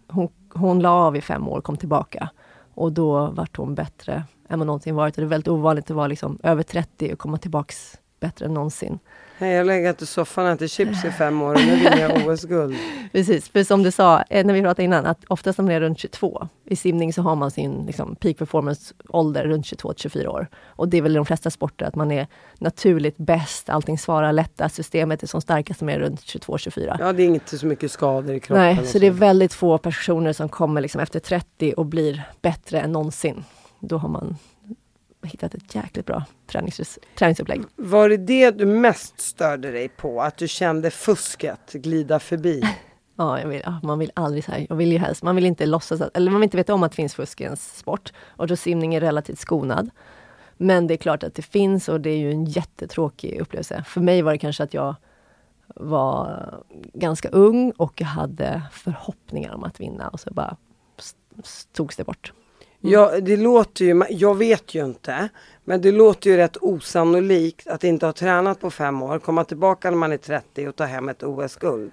hon, 0.08 0.28
hon 0.54 0.80
la 0.80 0.90
av 0.90 1.16
i 1.16 1.20
fem 1.20 1.48
år, 1.48 1.60
kom 1.60 1.76
tillbaka. 1.76 2.30
Och 2.74 2.92
då 2.92 3.26
vart 3.26 3.56
hon 3.56 3.74
bättre 3.74 4.24
än 4.48 4.58
vad 4.58 4.66
någonsin 4.66 4.94
varit. 4.94 5.14
Och 5.16 5.20
det 5.20 5.26
är 5.26 5.28
väldigt 5.28 5.48
ovanligt 5.48 5.90
att 5.90 5.96
vara 5.96 6.06
liksom 6.06 6.38
över 6.42 6.62
30 6.62 7.12
och 7.12 7.18
komma 7.18 7.38
tillbaks 7.38 7.98
bättre 8.20 8.46
än 8.46 8.54
någonsin. 8.54 8.98
Nej, 9.40 9.50
jag 9.50 9.58
har 9.58 9.64
legat 9.64 10.02
i 10.02 10.06
soffan 10.06 10.46
och 10.46 10.52
ätit 10.52 10.70
chips 10.70 11.04
i 11.04 11.10
fem 11.10 11.42
år 11.42 11.54
och 11.54 11.60
nu 11.60 11.76
vill 11.76 11.98
jag 11.98 12.26
OS-guld. 12.26 12.76
Precis, 13.12 13.48
för 13.48 13.64
som 13.64 13.82
du 13.82 13.90
sa, 13.90 14.22
eh, 14.30 14.46
när 14.46 14.54
vi 14.54 14.62
pratade 14.62 14.82
innan, 14.82 15.06
att 15.06 15.24
oftast 15.28 15.58
när 15.58 15.64
man 15.64 15.74
är 15.74 15.80
runt 15.80 15.98
22, 15.98 16.48
i 16.64 16.76
simning 16.76 17.12
så 17.12 17.22
har 17.22 17.36
man 17.36 17.50
sin 17.50 17.86
liksom, 17.86 18.16
peak 18.16 18.36
performance 18.38 18.94
ålder 19.08 19.44
runt 19.44 19.66
22-24 19.66 20.26
år. 20.26 20.46
Och 20.66 20.88
det 20.88 20.98
är 20.98 21.02
väl 21.02 21.12
i 21.12 21.14
de 21.14 21.26
flesta 21.26 21.50
sporter 21.50 21.86
att 21.86 21.94
man 21.94 22.10
är 22.10 22.26
naturligt 22.58 23.16
bäst, 23.16 23.68
allting 23.68 23.98
svarar 23.98 24.32
lättast, 24.32 24.74
systemet 24.74 25.22
är 25.22 25.26
som 25.26 25.40
starkast 25.40 25.80
när 25.80 25.86
man 25.86 25.94
är 25.94 25.98
runt 25.98 26.20
22-24. 26.20 26.96
Ja, 27.00 27.12
det 27.12 27.22
är 27.22 27.26
inte 27.26 27.58
så 27.58 27.66
mycket 27.66 27.90
skador 27.90 28.34
i 28.34 28.40
kroppen. 28.40 28.62
Nej, 28.62 28.86
så 28.86 28.98
det 28.98 29.06
är 29.06 29.10
väldigt 29.10 29.54
få 29.54 29.78
personer 29.78 30.32
som 30.32 30.48
kommer 30.48 30.80
liksom 30.80 31.00
efter 31.00 31.20
30 31.20 31.74
och 31.76 31.86
blir 31.86 32.22
bättre 32.42 32.80
än 32.80 32.92
någonsin. 32.92 33.44
Då 33.80 33.98
har 33.98 34.08
man 34.08 34.36
hittat 35.22 35.54
ett 35.54 35.74
jäkligt 35.74 36.06
bra 36.06 36.24
tränings, 36.46 36.98
träningsupplägg. 37.18 37.62
Var 37.76 38.08
det 38.08 38.16
det 38.16 38.50
du 38.50 38.66
mest 38.66 39.20
störde 39.20 39.70
dig 39.70 39.88
på? 39.88 40.22
Att 40.22 40.36
du 40.36 40.48
kände 40.48 40.90
fusket 40.90 41.72
glida 41.72 42.18
förbi? 42.18 42.62
Ja, 43.16 43.38
vill, 43.46 43.62
man 43.82 43.98
vill 43.98 44.12
aldrig 44.14 44.44
så 44.44 44.52
här, 44.52 44.66
jag 44.68 44.76
vill 44.76 44.92
ju 44.92 44.98
helst, 44.98 45.22
man 45.22 45.36
vill 45.36 45.46
inte 45.46 45.66
låtsas, 45.66 46.00
att, 46.00 46.16
eller 46.16 46.30
man 46.30 46.40
vill 46.40 46.46
inte 46.46 46.56
veta 46.56 46.74
om 46.74 46.82
att 46.82 46.92
det 46.92 46.96
finns 46.96 47.14
fusk 47.14 47.40
i 47.40 47.44
ens 47.44 47.78
sport. 47.78 48.12
Och 48.26 48.46
då 48.46 48.56
simning 48.56 48.94
är 48.94 49.00
relativt 49.00 49.38
skonad. 49.38 49.90
Men 50.56 50.86
det 50.86 50.94
är 50.94 50.96
klart 50.96 51.22
att 51.22 51.34
det 51.34 51.42
finns 51.42 51.88
och 51.88 52.00
det 52.00 52.10
är 52.10 52.16
ju 52.16 52.30
en 52.30 52.44
jättetråkig 52.44 53.40
upplevelse. 53.40 53.84
För 53.86 54.00
mig 54.00 54.22
var 54.22 54.32
det 54.32 54.38
kanske 54.38 54.62
att 54.62 54.74
jag 54.74 54.94
var 55.66 56.54
ganska 56.94 57.28
ung 57.28 57.70
och 57.70 58.00
jag 58.00 58.06
hade 58.06 58.62
förhoppningar 58.72 59.54
om 59.54 59.64
att 59.64 59.80
vinna 59.80 60.08
och 60.08 60.20
så 60.20 60.34
bara 60.34 60.56
togs 61.72 61.96
det 61.96 62.04
bort. 62.04 62.32
Ja, 62.80 63.20
det 63.20 63.36
låter 63.36 63.84
ju, 63.84 64.02
jag 64.10 64.34
vet 64.34 64.74
ju 64.74 64.84
inte, 64.84 65.28
men 65.64 65.80
det 65.80 65.92
låter 65.92 66.30
ju 66.30 66.36
rätt 66.36 66.56
osannolikt 66.60 67.68
att 67.68 67.84
inte 67.84 68.06
ha 68.06 68.12
tränat 68.12 68.60
på 68.60 68.70
fem 68.70 69.02
år, 69.02 69.18
komma 69.18 69.44
tillbaka 69.44 69.90
när 69.90 69.98
man 69.98 70.12
är 70.12 70.16
30 70.16 70.68
och 70.68 70.76
ta 70.76 70.84
hem 70.84 71.08
ett 71.08 71.22
OS-guld. 71.22 71.92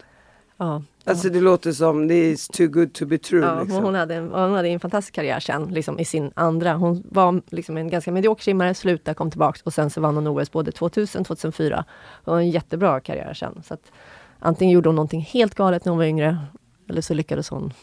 Ja, 0.58 0.82
Alltså 1.08 1.30
det 1.30 1.41
låter 1.41 1.71
som, 1.71 2.08
det 2.08 2.32
is 2.32 2.47
too 2.47 2.67
good 2.67 2.93
to 2.93 3.06
be 3.06 3.17
true. 3.17 3.45
Ja, 3.45 3.62
liksom. 3.62 3.84
hon, 3.84 3.95
hade 3.95 4.15
en, 4.15 4.32
hon 4.32 4.54
hade 4.54 4.67
en 4.67 4.80
fantastisk 4.80 5.13
karriär 5.15 5.39
sen, 5.39 5.63
liksom 5.63 6.00
i 6.00 6.06
sin 6.06 6.32
andra. 6.36 6.73
Hon 6.73 7.04
var 7.12 7.41
liksom 7.50 7.78
en 7.78 7.89
ganska 7.89 8.12
medioker 8.12 8.43
simmare, 8.43 8.73
slutade, 8.73 9.15
kom 9.15 9.32
tillbaks 9.32 9.62
och 9.62 9.73
sen 9.73 9.89
så 9.89 10.02
vann 10.02 10.15
hon 10.15 10.28
OS 10.28 10.52
både 10.52 10.71
2000 10.71 11.21
och 11.21 11.28
2004. 11.28 11.86
Hon 12.26 12.34
har 12.34 12.41
en 12.41 12.50
jättebra 12.50 13.00
karriär 13.00 13.34
sen. 13.34 13.63
Så 13.65 13.73
att, 13.73 13.91
antingen 14.39 14.73
gjorde 14.73 14.89
hon 14.89 14.95
någonting 14.95 15.21
helt 15.21 15.56
galet 15.56 15.86
när 15.86 15.89
hon 15.89 15.97
var 15.97 16.06
yngre, 16.06 16.38
eller 16.89 17.02
så 17.02 17.13
lyckades 17.13 17.50
hon 17.50 17.73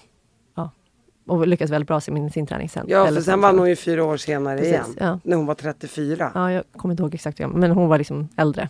och 1.27 1.47
lyckades 1.47 1.71
väldigt 1.71 1.89
bra 1.89 1.99
i 1.99 2.31
sin 2.31 2.47
träning 2.47 2.69
sen. 2.69 2.87
Ja, 2.89 3.07
för 3.07 3.21
sen 3.21 3.41
vann 3.41 3.59
hon 3.59 3.69
ju 3.69 3.77
fyra 3.77 4.05
år 4.05 4.17
senare 4.17 4.59
Precis, 4.59 4.73
igen. 4.73 4.97
ja. 4.99 5.21
När 5.25 5.37
hon 5.37 5.47
var 5.47 5.55
34. 5.55 6.33
Ja, 6.35 6.53
jag 6.53 6.65
kommer 6.77 6.93
inte 6.93 7.03
ihåg 7.03 7.15
exakt, 7.15 7.39
men 7.39 7.71
hon 7.71 7.89
var 7.89 7.99
liksom 7.99 8.29
äldre. 8.37 8.69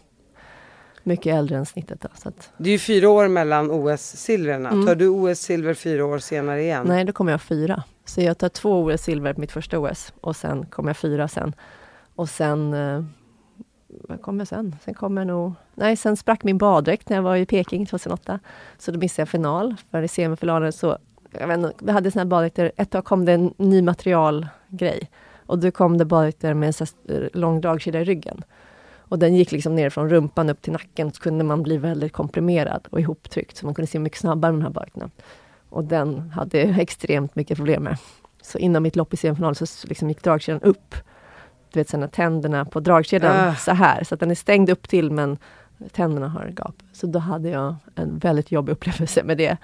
Mycket 1.02 1.34
äldre 1.34 1.56
än 1.56 1.66
snittet. 1.66 2.00
Då, 2.00 2.08
så 2.14 2.28
att, 2.28 2.52
Det 2.56 2.68
är 2.68 2.72
ju 2.72 2.78
fyra 2.78 3.08
år 3.08 3.28
mellan 3.28 3.70
OS-silverna. 3.70 4.70
Mm. 4.70 4.86
Tar 4.86 4.94
du 4.94 5.08
OS-silver 5.08 5.74
fyra 5.74 6.06
år 6.06 6.18
senare 6.18 6.62
igen? 6.62 6.86
Nej, 6.86 7.04
då 7.04 7.12
kommer 7.12 7.32
jag 7.32 7.42
fyra. 7.42 7.82
Så 8.04 8.20
jag 8.20 8.38
tar 8.38 8.48
två 8.48 8.84
OS-silver 8.84 9.32
på 9.34 9.40
mitt 9.40 9.52
första 9.52 9.78
OS 9.78 10.12
och 10.20 10.36
sen 10.36 10.66
kommer 10.66 10.88
jag 10.88 10.96
fyra 10.96 11.28
sen. 11.28 11.52
Och 12.14 12.28
sen... 12.28 12.74
Eh, 12.74 13.04
vad 14.08 14.22
kommer 14.22 14.40
jag 14.40 14.48
sen? 14.48 14.76
Sen 14.84 14.94
kommer 14.94 15.20
jag 15.20 15.26
nog... 15.26 15.52
Nej, 15.74 15.96
sen 15.96 16.16
sprack 16.16 16.44
min 16.44 16.58
baddräkt 16.58 17.08
när 17.08 17.16
jag 17.16 17.22
var 17.22 17.36
i 17.36 17.46
Peking 17.46 17.86
2008. 17.86 18.40
Så 18.78 18.90
då 18.92 18.98
missade 18.98 19.20
jag 19.20 19.28
final. 19.28 19.76
För 19.90 20.02
i 20.02 20.08
semifinalen 20.08 20.72
så... 20.72 20.98
Jag 21.40 21.48
vet 21.48 21.58
inte, 21.58 21.72
vi 21.78 21.92
hade 21.92 22.10
såna 22.10 22.20
här 22.20 22.28
baddräkter. 22.28 22.72
Ett 22.76 22.90
tag 22.90 23.04
kom 23.04 23.24
det 23.24 23.32
en 23.32 23.54
ny 23.56 23.82
materialgrej. 23.82 25.10
Och 25.46 25.58
då 25.58 25.70
kom 25.70 25.98
det 25.98 26.04
baddräkter 26.04 26.54
med 26.54 26.74
en 26.80 26.86
eh, 27.16 27.28
lång 27.32 27.60
dragkedja 27.60 28.00
i 28.00 28.04
ryggen. 28.04 28.42
Och 29.08 29.18
den 29.18 29.34
gick 29.34 29.52
liksom 29.52 29.74
ner 29.74 29.90
från 29.90 30.08
rumpan 30.10 30.50
upp 30.50 30.62
till 30.62 30.72
nacken. 30.72 31.12
Så 31.12 31.22
kunde 31.22 31.44
man 31.44 31.62
bli 31.62 31.76
väldigt 31.76 32.12
komprimerad 32.12 32.86
och 32.90 33.00
ihoptryckt. 33.00 33.56
Så 33.56 33.66
man 33.66 33.74
kunde 33.74 33.86
se 33.86 33.98
mycket 33.98 34.18
snabbare 34.18 34.52
med 34.52 34.60
de 34.60 34.64
här 34.64 34.72
baddräkterna. 34.72 35.10
Och 35.68 35.84
den 35.84 36.30
hade 36.30 36.58
jag 36.58 36.78
extremt 36.78 37.36
mycket 37.36 37.56
problem 37.56 37.82
med. 37.82 37.98
Så 38.42 38.58
innan 38.58 38.82
mitt 38.82 38.96
lopp 38.96 39.14
i 39.14 39.16
semifinal 39.16 39.54
så 39.54 39.88
liksom 39.88 40.08
gick 40.08 40.22
dragkedjan 40.22 40.62
upp. 40.62 40.94
Du 41.72 41.80
vet, 41.80 41.88
sen 41.88 42.00
när 42.00 42.08
tänderna 42.08 42.64
på 42.64 42.80
dragkedjan 42.80 43.48
Ah. 43.48 43.54
så 43.54 43.72
här. 43.72 44.04
Så 44.04 44.14
att 44.14 44.20
den 44.20 44.30
är 44.30 44.34
stängd 44.34 44.70
upp 44.70 44.88
till 44.88 45.10
men 45.10 45.38
tänderna 45.92 46.28
har 46.28 46.52
gap. 46.56 46.74
Så 46.92 47.06
då 47.06 47.18
hade 47.18 47.48
jag 47.48 47.74
en 47.94 48.18
väldigt 48.18 48.52
jobbig 48.52 48.72
upplevelse 48.72 49.22
med 49.24 49.38
det. 49.38 49.56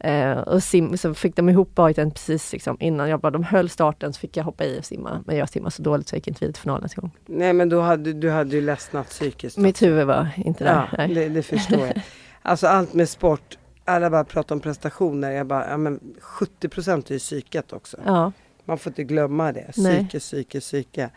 Eh, 0.00 0.38
och 0.38 0.62
sim, 0.62 0.96
så 0.96 1.14
fick 1.14 1.36
de 1.36 1.48
ihop 1.48 1.74
bajten 1.74 2.10
precis 2.10 2.52
liksom 2.52 2.76
innan 2.80 3.08
jag 3.08 3.20
bara, 3.20 3.30
de 3.30 3.44
höll 3.44 3.68
starten 3.68 4.12
så 4.12 4.20
fick 4.20 4.36
jag 4.36 4.44
hoppa 4.44 4.64
i 4.64 4.80
och 4.80 4.84
simma. 4.84 5.22
Men 5.26 5.36
jag 5.36 5.48
simmade 5.48 5.70
så 5.70 5.82
dåligt 5.82 6.08
så 6.08 6.14
jag 6.14 6.18
gick 6.18 6.28
inte 6.28 6.40
vidare 6.40 6.52
till 6.52 6.62
finalen 6.62 6.88
en 6.96 7.00
gång. 7.00 7.10
Nej 7.26 7.52
men 7.52 7.68
då 7.68 7.80
hade, 7.80 8.12
du 8.12 8.30
hade 8.30 8.56
ju 8.56 8.62
ledsnat 8.62 9.08
psykiskt. 9.08 9.56
Mitt 9.56 9.82
huvud 9.82 10.06
var 10.06 10.28
inte 10.36 10.64
där. 10.64 10.88
Ja, 10.98 11.06
det, 11.06 11.28
det 11.28 11.42
förstår 11.42 11.86
jag. 11.86 12.02
Alltså 12.42 12.66
allt 12.66 12.94
med 12.94 13.08
sport, 13.08 13.58
alla 13.84 14.10
bara 14.10 14.24
pratar 14.24 14.54
om 14.54 14.60
prestationer. 14.60 15.30
Jag 15.30 15.46
bara, 15.46 15.70
ja 15.70 15.76
men 15.76 16.00
70 16.20 16.68
procent 16.68 17.10
är 17.10 17.14
ju 17.14 17.18
psyket 17.18 17.72
också. 17.72 17.96
Ja. 18.04 18.32
Man 18.64 18.78
får 18.78 18.90
inte 18.90 19.04
glömma 19.04 19.52
det. 19.52 19.70
Nej. 19.76 19.96
Psyke, 19.96 20.18
psyke, 20.18 20.60
psyke. 20.60 21.10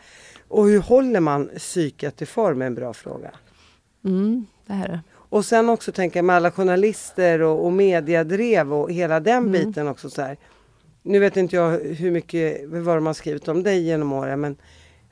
Och 0.48 0.66
hur 0.66 0.80
håller 0.80 1.20
man 1.20 1.50
psyket 1.58 2.22
i 2.22 2.26
form 2.26 2.62
är 2.62 2.66
en 2.66 2.76
bra 2.76 2.94
fråga. 2.94 3.32
Mm, 4.06 4.46
det 4.66 4.74
här 4.74 4.90
är 4.90 5.02
Och 5.30 5.46
sen 5.46 5.70
också 5.70 5.92
tänka 5.92 6.24
med 6.24 6.36
alla 6.36 6.52
journalister 6.52 7.42
och, 7.42 7.66
och 7.66 7.74
mediadrev 7.74 8.74
och 8.74 8.92
hela 8.92 9.20
den 9.20 9.38
Mm. 9.38 9.52
biten 9.52 9.88
också 9.88 10.10
så 10.10 10.22
här. 10.22 10.38
Nu 11.04 11.20
vet 11.20 11.38
inte 11.38 11.56
jag 11.56 11.80
hur 11.80 12.12
mycket, 12.12 12.62
vad 12.70 12.98
de 12.98 13.06
har 13.06 13.14
skrivit 13.14 13.48
om 13.48 13.64
dig 13.64 13.82
genom 13.82 14.14
åren 14.14 14.42
men 14.42 14.56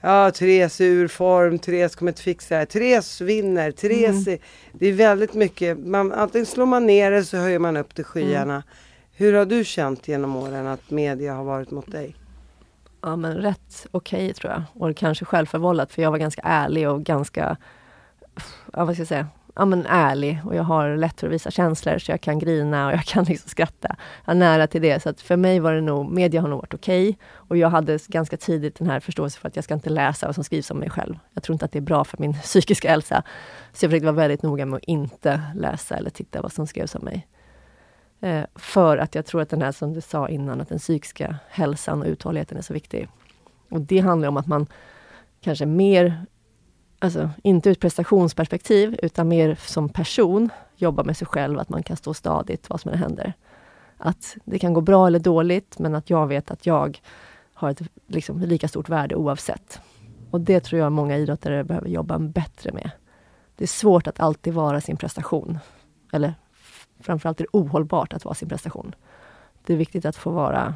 Ja, 0.01 0.31
Therese 0.31 0.81
är 0.81 0.85
ur 0.85 1.07
form, 1.07 1.59
Therese 1.59 1.95
kommer 1.95 2.11
inte 2.11 2.21
fixa 2.21 2.55
det 2.55 2.59
här. 2.59 2.65
Therese 2.65 3.21
vinner, 3.21 3.71
Therese 3.71 4.27
är, 4.27 4.39
Det 4.73 4.87
är 4.87 4.93
väldigt 4.93 5.33
mycket, 5.33 5.79
man, 5.79 6.11
antingen 6.13 6.45
slår 6.45 6.65
man 6.65 6.85
ner 6.85 7.11
det 7.11 7.23
så 7.25 7.37
höjer 7.37 7.59
man 7.59 7.77
upp 7.77 7.95
till 7.95 8.03
skyarna. 8.03 8.63
Hur 9.11 9.33
har 9.33 9.45
du 9.45 9.63
känt 9.63 10.07
genom 10.07 10.35
åren 10.35 10.67
att 10.67 10.89
media 10.89 11.33
har 11.33 11.43
varit 11.43 11.71
mot 11.71 11.91
dig? 11.91 12.15
ja, 13.01 13.15
men 13.15 13.33
rätt 13.33 13.87
okej 13.91 14.33
tror 14.33 14.53
jag. 14.53 14.63
Och 14.73 14.97
kanske 14.97 15.25
självförvållat 15.25 15.91
för 15.91 16.01
jag 16.01 16.11
var 16.11 16.17
ganska 16.17 16.41
ärlig 16.45 16.89
och 16.89 17.03
ganska, 17.03 17.57
ja 18.73 18.85
vad 18.85 18.95
ska 18.95 19.01
jag 19.01 19.07
säga, 19.07 19.27
ja 19.57 19.65
men 19.65 19.85
ärlig. 19.85 20.41
Och 20.45 20.55
jag 20.55 20.63
har 20.63 20.97
lätt 20.97 21.19
för 21.19 21.27
att 21.27 21.33
visa 21.33 21.51
känslor 21.51 21.97
så 21.97 22.11
jag 22.11 22.21
kan 22.21 22.39
grina 22.39 22.87
och 22.87 22.93
jag 22.93 23.03
kan 23.03 23.23
liksom 23.23 23.49
skratta. 23.49 23.95
Jag 24.25 24.35
är 24.35 24.39
nära 24.39 24.67
till 24.67 24.81
det. 24.81 25.03
Så 25.03 25.09
att 25.09 25.21
för 25.21 25.37
mig 25.37 25.59
var 25.59 25.73
det 25.73 25.81
nog, 25.81 26.11
media 26.11 26.41
har 26.41 26.47
nog 26.47 26.59
varit 26.59 26.73
okej. 26.73 27.17
Och 27.31 27.57
jag 27.57 27.69
hade 27.69 27.99
ganska 28.07 28.37
tidigt 28.37 28.75
den 28.75 28.89
här 28.89 28.99
förståelsen 28.99 29.41
för 29.41 29.47
att 29.47 29.55
jag 29.55 29.65
ska 29.65 29.73
inte 29.73 29.89
läsa 29.89 30.25
vad 30.25 30.35
som 30.35 30.43
skrivs 30.43 30.71
om 30.71 30.77
mig 30.77 30.89
själv. 30.89 31.19
Jag 31.33 31.43
tror 31.43 31.53
inte 31.53 31.65
att 31.65 31.71
det 31.71 31.79
är 31.79 31.81
bra 31.81 32.03
för 32.03 32.17
min 32.17 32.33
psykiska 32.41 32.89
hälsa. 32.89 33.23
Så 33.73 33.85
jag 33.85 33.91
försökte 33.91 34.05
vara 34.05 34.15
väldigt 34.15 34.43
noga 34.43 34.65
med 34.65 34.77
att 34.77 34.83
inte 34.83 35.41
läsa 35.55 35.95
eller 35.95 36.09
titta 36.09 36.41
vad 36.41 36.51
som 36.51 36.67
skrevs 36.67 36.95
om 36.95 37.05
mig. 37.05 37.27
Eh, 38.21 38.43
för 38.55 38.97
att 38.97 39.15
jag 39.15 39.25
tror 39.25 39.41
att 39.41 39.49
den 39.49 39.61
här, 39.61 39.71
som 39.71 39.93
du 39.93 40.01
sa 40.01 40.29
innan, 40.29 40.61
att 40.61 40.69
den 40.69 40.79
psykiska 40.79 41.35
hälsan 41.49 42.01
och 42.01 42.07
uthålligheten 42.07 42.57
är 42.57 42.61
så 42.61 42.73
viktig. 42.73 43.07
Och 43.69 43.81
det 43.81 43.99
handlar 43.99 44.27
om 44.27 44.37
att 44.37 44.47
man 44.47 44.67
kanske 45.41 45.65
mer, 45.65 46.25
alltså 46.99 47.29
inte 47.43 47.69
ur 47.69 47.71
ett 47.71 47.79
prestationsperspektiv, 47.79 48.99
utan 49.03 49.27
mer 49.27 49.55
som 49.55 49.89
person 49.89 50.49
jobba 50.75 51.03
med 51.03 51.17
sig 51.17 51.27
själv, 51.27 51.59
att 51.59 51.69
man 51.69 51.83
kan 51.83 51.97
stå 51.97 52.13
stadigt 52.13 52.69
vad 52.69 52.81
som 52.81 52.91
än 52.91 52.97
händer. 52.97 53.33
Att 53.97 54.37
det 54.45 54.59
kan 54.59 54.73
gå 54.73 54.81
bra 54.81 55.07
eller 55.07 55.19
dåligt, 55.19 55.79
men 55.79 55.95
att 55.95 56.09
jag 56.09 56.27
vet 56.27 56.51
att 56.51 56.65
jag 56.65 57.01
har 57.53 57.69
ett 57.69 57.81
liksom, 58.07 58.39
lika 58.39 58.67
stort 58.67 58.89
värde 58.89 59.15
oavsett. 59.15 59.81
Och 60.31 60.41
det 60.41 60.59
tror 60.59 60.81
jag 60.81 60.91
många 60.91 61.17
idrottare 61.17 61.63
behöver 61.63 61.87
jobba 61.87 62.19
bättre 62.19 62.71
med. 62.71 62.91
Det 63.55 63.63
är 63.63 63.67
svårt 63.67 64.07
att 64.07 64.19
alltid 64.19 64.53
vara 64.53 64.81
sin 64.81 64.97
prestation. 64.97 65.59
Eller 66.11 66.33
framförallt 66.99 67.39
är 67.39 67.43
det 67.43 67.57
ohållbart 67.59 68.13
att 68.13 68.25
vara 68.25 68.35
sin 68.35 68.49
prestation. 68.49 68.95
Det 69.65 69.73
är 69.73 69.77
viktigt 69.77 70.05
att 70.05 70.15
få 70.15 70.31
vara 70.31 70.75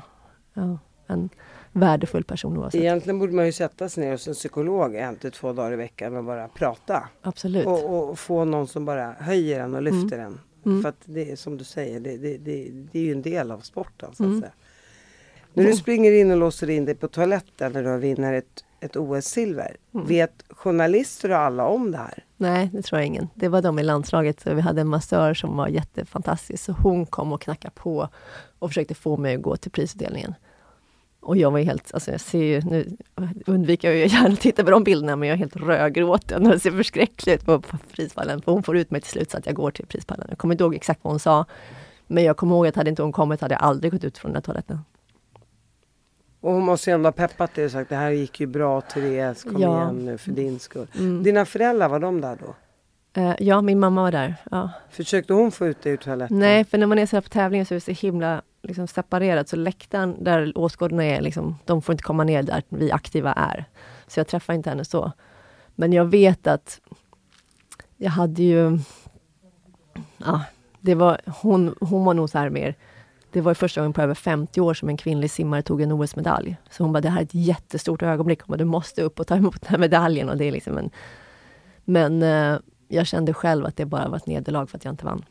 ja, 0.54 0.78
en 1.08 1.30
värdefull 1.72 2.24
person 2.24 2.58
oavsett. 2.58 2.82
Egentligen 2.82 3.20
borde 3.20 3.34
man 3.34 3.46
ju 3.46 3.52
sätta 3.52 3.90
sig 3.90 4.04
ner 4.06 4.12
hos 4.12 4.28
en 4.28 4.34
psykolog 4.34 4.96
en 4.96 5.16
till 5.16 5.32
två 5.32 5.54
dagar 5.54 5.74
i 5.74 5.76
veckan 5.76 6.16
och 6.16 6.24
bara 6.24 6.48
prata. 6.48 7.10
Absolut. 7.22 7.66
Och, 7.68 8.10
och 8.10 8.20
få 8.20 8.46
någon 8.46 8.68
som 8.68 8.86
bara 8.86 9.12
höjer 9.20 9.60
en 9.60 9.76
och 9.76 9.82
lyfter 9.82 10.20
en. 10.20 10.40
Mm. 10.66 10.82
För 10.82 10.90
att 10.90 11.02
det 11.06 11.32
är 11.32 11.36
som 11.36 11.58
du 11.58 11.64
säger, 11.64 12.00
det, 12.00 12.18
det, 12.18 12.38
det, 12.38 12.70
det 12.92 13.00
är 13.00 13.04
ju 13.04 13.12
en 13.12 13.22
del 13.22 13.52
av 13.52 13.60
sporten 13.60 14.10
så 14.16 14.24
att 14.24 14.28
Mm. 14.28 14.40
säga. 14.40 14.52
När 15.54 15.64
du 15.64 15.74
springer 15.76 16.12
in 16.12 16.32
och 16.32 16.38
låser 16.38 16.70
in 16.70 16.86
dig 16.86 16.96
på 16.96 17.08
toaletten 17.08 17.72
när 17.72 17.84
du 17.84 17.98
vinner 17.98 18.34
ett, 18.34 18.64
ett 18.80 18.96
OS-silver. 18.96 19.76
Mm. 19.94 20.06
Vet 20.08 20.44
journalister 20.50 21.32
och 21.32 21.38
alla 21.38 21.68
om 21.68 21.92
det 21.92 21.98
här? 21.98 22.24
Nej, 22.38 22.70
det 22.74 22.82
tror 22.82 23.00
jag 23.00 23.08
ingen. 23.08 23.28
Det 23.36 23.48
var 23.48 23.62
de 23.62 23.80
i 23.80 23.84
landslaget. 23.84 24.48
Vi 24.48 24.62
hade 24.62 24.82
en 24.82 24.88
massör 24.88 25.34
som 25.34 25.58
var 25.58 25.68
jättefantastisk. 25.68 26.64
Så 26.64 26.72
hon 26.72 27.06
kom 27.06 27.34
och 27.34 27.42
knackade 27.42 27.74
på 27.76 28.08
och 28.60 28.70
försökte 28.70 28.96
få 28.96 29.18
mig 29.18 29.36
att 29.36 29.42
gå 29.42 29.58
till 29.58 29.72
prisutdelningen. 29.72 30.34
Och 31.22 31.38
jag 31.38 31.52
var 31.52 31.60
helt, 31.60 31.94
alltså 31.94 32.12
jag 32.12 32.22
ser 32.22 32.44
ju, 32.44 32.62
nu 32.62 32.98
undviker 33.46 33.92
jag 33.92 34.08
gärna 34.08 34.34
att 34.34 34.40
titta 34.42 34.64
på 34.64 34.72
de 34.72 34.84
bilderna, 34.84 35.16
men 35.16 35.30
jag 35.30 35.34
är 35.34 35.40
helt 35.40 35.56
rödgråten 35.56 36.46
och 36.46 36.52
det 36.52 36.60
ser 36.60 36.72
förskräckligt 36.72 37.28
ut 37.42 37.46
på, 37.46 37.62
prispallen. 37.92 38.42
För 38.42 38.52
hon 38.52 38.64
får 38.64 38.78
ut 38.78 38.92
mig 38.92 39.02
till 39.02 39.12
slut 39.12 39.32
så 39.32 39.38
att 39.38 39.46
jag 39.46 39.56
går 39.56 39.72
till 39.72 39.86
prispallen. 39.86 40.26
Jag 40.30 40.38
kommer 40.38 40.54
inte 40.54 40.64
ihåg 40.64 40.76
exakt 40.76 41.00
vad 41.04 41.14
hon 41.14 41.20
sa. 41.20 41.46
Men 42.08 42.24
jag 42.24 42.38
kommer 42.38 42.56
ihåg 42.56 42.68
att 42.68 42.76
hade 42.76 42.90
inte 42.90 43.02
hon 43.02 43.12
kommit 43.12 43.42
hade 43.42 43.54
jag 43.54 43.62
aldrig 43.62 43.92
gått 43.94 44.04
ut 44.04 44.18
från 44.18 44.32
den 44.32 44.42
där 44.42 44.46
toaletten. 44.46 44.80
Och 46.42 46.52
hon 46.54 46.64
måste 46.64 46.90
ju 46.90 46.94
ändå 46.94 47.08
ha 47.08 47.12
peppat 47.12 47.54
dig 47.56 47.66
och 47.66 47.72
sagt 47.72 47.90
det 47.90 47.96
här 47.96 48.12
gick 48.12 48.40
ju 48.40 48.46
bra 48.48 48.82
Therese, 48.82 49.44
kom 49.44 49.62
Ja. 49.62 49.82
igen 49.82 50.06
nu 50.06 50.18
för 50.18 50.32
din 50.32 50.60
skull. 50.60 50.88
Mm. 51.00 51.24
Dina 51.24 51.46
föräldrar, 51.46 51.90
var 51.90 52.00
de 52.00 52.22
där 52.22 52.38
då? 52.46 52.56
Eh, 53.22 53.36
ja, 53.40 53.62
min 53.62 53.80
mamma 53.80 54.02
var 54.02 54.12
där. 54.12 54.36
Ja. 54.52 54.70
Försökte 54.90 55.34
hon 55.34 55.52
få 55.52 55.68
ut 55.68 55.82
dig 55.82 55.94
ur 55.94 55.98
toaletten? 55.98 56.40
Nej, 56.40 56.64
för 56.66 56.78
när 56.78 56.88
man 56.88 57.00
är 57.00 57.06
så 57.06 57.16
här 57.16 57.22
på 57.22 57.30
tävlingar 57.30 57.66
så 57.66 57.74
är 57.74 57.76
det 57.76 57.96
så 57.96 58.06
himla 58.08 58.42
liksom, 58.64 58.88
separerat. 58.88 59.50
Så 59.50 59.56
läktaren 59.56 60.24
där 60.24 60.58
åskådarna 60.58 61.04
är, 61.04 61.22
liksom, 61.22 61.56
de 61.66 61.82
får 61.82 61.94
inte 61.94 62.04
komma 62.04 62.24
ner 62.24 62.44
där 62.44 62.64
vi 62.70 62.92
aktiva 62.92 63.34
är. 63.34 63.66
Så 64.08 64.20
jag 64.20 64.28
träffar 64.28 64.54
inte 64.54 64.70
henne 64.70 64.86
så. 64.86 65.12
Men 65.76 65.94
jag 65.94 66.06
vet 66.06 66.48
att 66.48 66.82
jag 67.98 68.12
hade 68.12 68.44
ju... 68.44 68.80
Ja, 70.18 70.42
det 70.80 70.96
var, 70.96 71.22
hon, 71.42 71.76
hon 71.80 72.06
var 72.06 72.14
nog 72.14 72.30
så 72.30 72.38
här 72.38 72.50
mer... 72.50 72.76
Det 73.32 73.42
var 73.42 73.54
första 73.54 73.82
gången 73.82 73.94
på 73.94 74.02
över 74.02 74.14
50 74.14 74.62
år 74.62 74.74
som 74.74 74.90
en 74.90 74.98
kvinnlig 74.98 75.32
simmare 75.32 75.62
tog 75.62 75.82
en 75.82 75.92
OS-medalj. 75.92 76.58
Så 76.70 76.84
hon 76.84 76.94
bara, 76.94 77.02
det 77.02 77.10
här 77.10 77.20
är 77.20 77.24
ett 77.24 77.34
jättestort 77.34 78.02
ögonblick. 78.02 78.42
Hon 78.42 78.48
bara, 78.48 78.58
du 78.58 78.66
måste 78.66 79.02
upp 79.04 79.20
och 79.20 79.28
ta 79.28 79.36
emot 79.36 79.62
den 79.62 79.70
här 79.70 79.78
medaljen. 79.78 80.30
Och 80.30 80.38
det 80.38 80.46
är 80.46 80.52
liksom 80.52 80.78
en, 80.78 80.90
men 81.86 82.24
eh, 82.24 82.60
jag 82.88 83.08
kände 83.08 83.34
själv 83.34 83.66
att 83.66 83.78
det 83.78 83.86
bara 83.86 84.08
var 84.08 84.18
ett 84.18 84.28
nederlag 84.28 84.66
för 84.68 84.78
att 84.78 84.86
jag 84.86 84.94
inte 84.94 85.06
vann. 85.06 85.26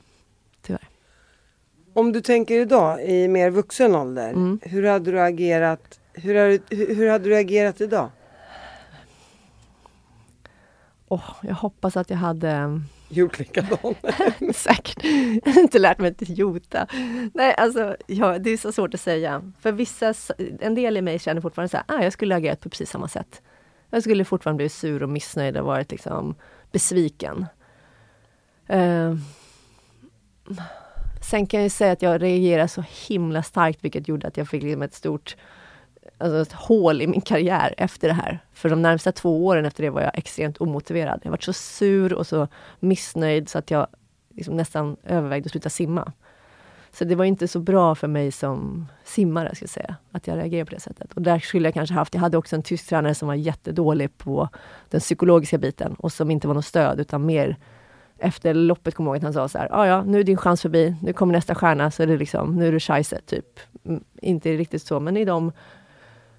Om 2.01 2.13
du 2.13 2.21
tänker 2.21 2.61
idag 2.61 3.05
i 3.05 3.29
mer 3.29 3.51
vuxen 3.51 3.95
ålder, 3.95 4.29
Mm. 4.31 4.61
hur 4.63 4.83
hade 4.87 5.11
du 5.11 5.21
agerat? 5.21 6.01
Hur, 6.13 6.35
hade- 6.35 6.59
hur, 6.77 6.95
hur 6.95 7.09
hade 7.11 7.25
du 7.29 7.37
agerat 7.37 7.81
idag? 7.81 8.11
Åh, 11.09 11.31
jag 11.43 11.55
hoppas 11.55 11.97
att 11.97 12.11
jag 12.11 12.17
hade 12.17 12.81
Gjort 13.09 13.39
likadant? 13.39 13.99
säkert 14.55 15.05
inte 15.57 15.79
lärt 15.79 15.99
mig 15.99 16.11
att 16.11 16.29
jota. 16.29 16.87
Nej, 17.35 17.55
alltså, 17.59 17.97
ja, 18.07 18.39
det 18.39 18.51
är 18.51 18.57
så 18.57 18.73
svårt 18.73 18.95
att 18.95 19.01
säga. 19.01 19.53
För 19.61 19.73
vissa, 19.73 20.15
en 20.61 20.75
del 20.75 20.97
i 20.97 21.03
mig 21.03 21.19
känner 21.19 21.41
fortfarande 21.41 21.69
så 21.69 21.77
här, 21.77 21.85
ah, 21.89 22.03
jag 22.03 22.13
skulle 22.13 22.35
agerat 22.37 22.61
på 22.61 22.69
precis 22.69 22.91
samma 22.91 23.09
sätt. 23.09 23.43
Jag 23.91 24.03
skulle 24.03 24.25
fortfarande 24.25 24.57
blivit 24.57 24.73
sur 24.73 25.03
och 25.03 25.09
missnöjd 25.09 25.57
och 25.57 25.67
varit 25.67 25.91
liksom 25.91 26.35
besviken. 26.73 27.47
Eh, 28.67 29.15
sen 31.21 31.47
kan 31.47 31.63
jag 31.63 31.71
säga 31.71 31.93
att 31.93 32.03
jag 32.03 32.23
reagerade 32.23 32.69
så 32.69 32.85
himla 33.09 33.43
starkt, 33.43 33.85
vilket 33.85 34.09
gjorde 34.09 34.27
att 34.27 34.37
jag 34.37 34.49
fick 34.49 34.63
liksom 34.63 34.83
ett 34.83 34.95
stort 34.95 35.37
alltså 36.19 36.41
ett 36.41 36.53
hål 36.53 37.03
i 37.03 37.07
min 37.07 37.21
karriär 37.21 37.75
efter 37.77 38.09
det 38.09 38.15
här. 38.15 38.39
För 38.53 38.69
de 38.69 38.83
närmsta 38.83 39.13
två 39.13 39.47
åren 39.47 39.65
efter 39.65 39.83
det 39.83 39.91
var 39.91 40.01
jag 40.01 40.19
extremt 40.19 40.57
omotiverad. 40.57 41.21
Jag 41.25 41.31
var 41.31 41.39
så 41.41 41.53
sur 41.53 42.13
och 42.13 42.27
så 42.27 42.49
missnöjd 42.81 43.49
så 43.49 43.59
att 43.59 43.71
jag 43.71 43.87
liksom 44.35 44.57
nästan 44.57 44.97
övervägde 45.05 45.47
att 45.47 45.51
sluta 45.51 45.71
simma. 45.71 46.13
Så 46.93 47.05
det 47.05 47.15
var 47.15 47.25
inte 47.25 47.49
så 47.49 47.61
bra 47.61 47.95
för 47.95 48.09
mig 48.09 48.33
som 48.33 48.87
simmare, 49.05 49.55
ska 49.55 49.63
jag 49.63 49.71
säga, 49.71 49.97
att 50.13 50.27
jag 50.27 50.39
reagerade 50.39 50.65
på 50.65 50.75
det 50.75 50.81
sättet. 50.81 51.13
Och 51.13 51.23
där 51.23 51.39
skulle 51.39 51.67
jag 51.67 51.75
kanske 51.75 51.95
haft, 51.95 52.15
jag 52.15 52.21
hade 52.21 52.39
också 52.39 52.57
en 52.57 52.63
tysk 52.63 52.89
tränare 52.89 53.15
som 53.15 53.29
var 53.29 53.35
jättedålig 53.35 54.19
på 54.19 54.49
den 54.89 55.01
psykologiska 55.01 55.59
biten 55.59 55.95
och 55.95 56.13
som 56.13 56.31
inte 56.31 56.49
var 56.49 56.55
något 56.55 56.65
stöd 56.65 57.01
utan 57.01 57.27
mer 57.27 57.57
efter 58.21 58.55
loppet 58.55 58.95
kommer 58.95 59.11
jag 59.11 59.15
ihåg 59.17 59.19
att 59.29 59.35
han 59.37 59.49
sa 59.49 59.49
så 59.49 59.59
här, 59.59 59.69
"Ah, 59.73 59.87
ja, 59.87 60.03
nu 60.05 60.21
är 60.21 60.25
din 60.25 60.37
chans 60.37 60.63
förbi, 60.63 60.95
nu 61.03 61.13
kommer 61.13 61.33
nästa 61.33 61.55
stjärna, 61.55 61.91
så 61.91 62.03
är 62.03 62.07
det 62.07 62.17
liksom, 62.17 62.57
nu 62.57 62.69
är 62.69 62.73
du 62.73 62.81
scheisse, 62.81 63.21
typ. 63.27 63.61
Mm, 63.85 64.05
Inte 64.23 64.53
riktigt 64.57 64.83
så, 64.83 65.01
men 65.01 65.17
i 65.17 65.25
dem 65.25 65.53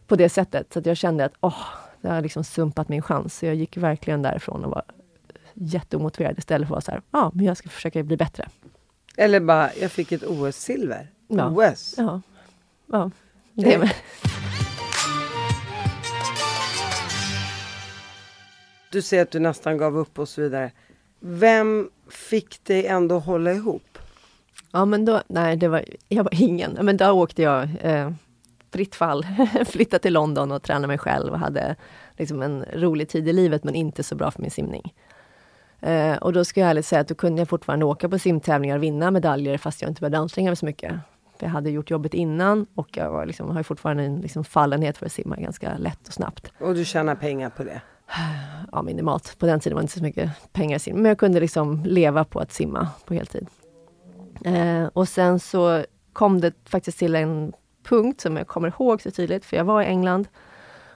på 0.07 0.15
det 0.15 0.29
sättet. 0.29 0.73
Så 0.73 0.79
att 0.79 0.85
jag 0.85 0.97
kände 0.97 1.25
att 1.25 1.33
åh, 1.39 1.63
det 2.01 2.09
har 2.09 2.21
liksom 2.21 2.43
sumpat 2.43 2.89
min 2.89 3.01
chans. 3.01 3.37
Så 3.37 3.45
jag 3.45 3.55
gick 3.55 3.77
verkligen 3.77 4.21
därifrån 4.21 4.65
och 4.65 4.71
var 4.71 4.83
jätteomotiverad 5.53 6.37
istället 6.37 6.67
för 6.67 6.75
att 6.75 6.75
vara 6.75 6.81
så 6.81 6.91
här, 6.91 7.01
ja, 7.11 7.31
men 7.35 7.45
jag 7.45 7.57
ska 7.57 7.69
försöka 7.69 8.03
bli 8.03 8.17
bättre. 8.17 8.47
Eller 9.17 9.39
bara, 9.39 9.69
jag 9.81 9.91
fick 9.91 10.11
ett 10.11 10.23
OS-silver. 10.23 11.07
Ja. 11.27 11.49
OS? 11.49 11.95
Ja, 11.97 12.21
ja. 12.91 13.11
Det 13.53 13.77
med. 13.77 13.89
Du 18.91 19.01
säger 19.01 19.23
att 19.23 19.31
du 19.31 19.39
nästan 19.39 19.77
gav 19.77 19.97
upp 19.97 20.19
och 20.19 20.29
så 20.29 20.41
vidare. 20.41 20.71
Vem 21.23 21.89
fick 22.09 22.63
dig 22.63 22.87
ändå 22.87 23.19
hålla 23.19 23.53
ihop? 23.53 23.97
Ja, 24.71 24.85
men 24.85 25.05
då, 25.05 25.21
nej, 25.27 25.57
det 25.57 25.67
var, 25.67 25.85
jag 26.07 26.23
var 26.23 26.41
ingen. 26.41 26.77
Men 26.81 26.97
då 26.97 27.11
åkte 27.11 27.41
jag 27.41 27.69
eh, 27.81 28.11
fritt 28.71 28.95
fall, 28.95 29.25
flyttade 29.65 30.01
till 30.01 30.13
London 30.13 30.51
och 30.51 30.63
tränade 30.63 30.87
mig 30.87 30.97
själv 30.97 31.33
och 31.33 31.39
hade 31.39 31.75
liksom 32.17 32.41
en 32.41 32.65
rolig 32.73 33.09
tid 33.09 33.27
i 33.27 33.33
livet, 33.33 33.63
men 33.63 33.75
inte 33.75 34.03
så 34.03 34.15
bra 34.15 34.31
för 34.31 34.41
min 34.41 34.51
simning. 34.51 34.93
Eh, 35.79 36.15
och 36.17 36.33
då 36.33 36.45
ska 36.45 36.59
jag 36.59 36.69
ärligt 36.69 36.85
säga 36.85 37.01
att 37.01 37.07
då 37.07 37.15
kunde 37.15 37.41
jag 37.41 37.49
fortfarande 37.49 37.85
åka 37.85 38.09
på 38.09 38.19
simtävlingar 38.19 38.75
och 38.77 38.83
vinna 38.83 39.11
medaljer 39.11 39.57
fast 39.57 39.81
jag 39.81 39.91
inte 39.91 40.01
behövde 40.01 40.17
anstränga 40.17 40.49
mig 40.49 40.55
så 40.55 40.65
mycket. 40.65 40.93
För 41.39 41.45
jag 41.45 41.51
hade 41.51 41.69
gjort 41.69 41.89
jobbet 41.89 42.13
innan 42.13 42.65
och 42.75 42.97
jag 42.97 43.11
var 43.11 43.25
liksom, 43.25 43.49
har 43.49 43.63
fortfarande 43.63 44.03
en 44.03 44.21
liksom 44.21 44.43
fallenhet 44.43 44.97
för 44.97 45.05
att 45.05 45.11
simma 45.11 45.35
ganska 45.35 45.77
lätt 45.77 46.07
och 46.07 46.13
snabbt. 46.13 46.51
Och 46.59 46.75
du 46.75 46.85
tjänar 46.85 47.15
pengar 47.15 47.49
på 47.49 47.63
det? 47.63 47.81
Ja, 48.71 48.81
minimalt. 48.81 49.39
På 49.39 49.45
den 49.45 49.59
tiden 49.59 49.75
var 49.75 49.81
det 49.81 49.83
inte 49.83 49.97
så 49.97 50.03
mycket 50.03 50.53
pengar 50.53 50.75
i 50.75 50.79
simning, 50.79 51.01
men 51.01 51.09
jag 51.09 51.17
kunde 51.17 51.39
liksom 51.39 51.83
leva 51.85 52.23
på 52.23 52.39
att 52.39 52.51
simma 52.51 52.87
på 53.05 53.13
heltid. 53.13 53.47
Eh, 54.45 54.85
och 54.93 55.07
sen 55.07 55.39
så 55.39 55.85
kom 56.13 56.41
det 56.41 56.53
faktiskt 56.65 56.99
till 56.99 57.15
en 57.15 57.53
punkt 57.83 58.21
som 58.21 58.37
jag 58.37 58.47
kommer 58.47 58.67
ihåg 58.67 59.01
så 59.01 59.11
tydligt, 59.11 59.45
för 59.45 59.57
jag 59.57 59.63
var 59.63 59.81
i 59.81 59.85
England 59.85 60.27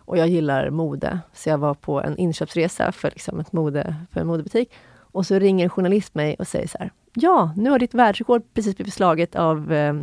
och 0.06 0.18
jag 0.18 0.28
gillar 0.28 0.70
mode. 0.70 1.20
Så 1.34 1.50
jag 1.50 1.58
var 1.58 1.74
på 1.74 2.02
en 2.02 2.18
inköpsresa 2.18 2.92
för, 2.92 3.10
liksom 3.10 3.40
ett 3.40 3.52
mode, 3.52 3.96
för 4.12 4.22
en 4.22 4.28
modebutik. 4.28 4.74
Och 4.98 5.26
så 5.26 5.40
ringer 5.40 5.64
en 5.64 5.70
journalist 5.70 6.16
mig 6.16 6.36
och 6.40 6.48
säger 6.48 6.68
så 6.68 6.78
här. 6.78 6.92
Ja, 7.14 7.54
nu 7.58 7.70
har 7.70 7.80
ditt 7.80 7.94
världsrekord 7.94 8.44
precis 8.54 8.76
blivit 8.76 8.94
slaget 8.94 9.36
av 9.36 9.74
eh, 9.74 9.94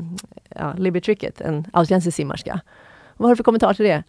ja, 0.48 0.74
Libby 0.78 1.00
Trickett, 1.00 1.40
en 1.40 1.66
australiensisk 1.72 2.16
simmarska. 2.16 2.60
Vad 3.16 3.28
har 3.28 3.32
du 3.32 3.36
för 3.36 3.44
kommentar 3.44 3.74
till 3.74 3.84
det? 3.84 4.02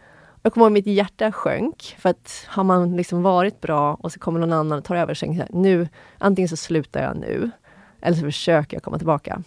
Jag 0.46 0.54
kommer 0.54 0.66
ihåg 0.66 0.74
mitt 0.74 0.88
hjärta 0.88 1.32
sjönk, 1.32 1.96
för 2.00 2.10
att 2.10 2.46
har 2.48 2.64
man 2.64 2.96
liksom 2.96 3.24
varit 3.24 3.62
bra 3.62 3.94
och 3.94 4.12
så 4.12 4.20
kommer 4.20 4.40
någon 4.40 4.54
annan 4.54 4.78
och 4.78 4.84
tar 4.84 4.96
över, 4.96 5.14
så 5.14 5.26
jag 5.26 5.34
här, 5.34 5.48
nu, 5.52 5.88
antingen 6.18 6.50
så 6.50 6.58
slutar 6.58 7.04
jag 7.04 7.18
nu, 7.18 7.52
eller 8.02 8.18
så 8.18 8.24
försöker 8.24 8.78
jag 8.78 8.84
komma 8.84 8.98
tillbaka. 8.98 9.44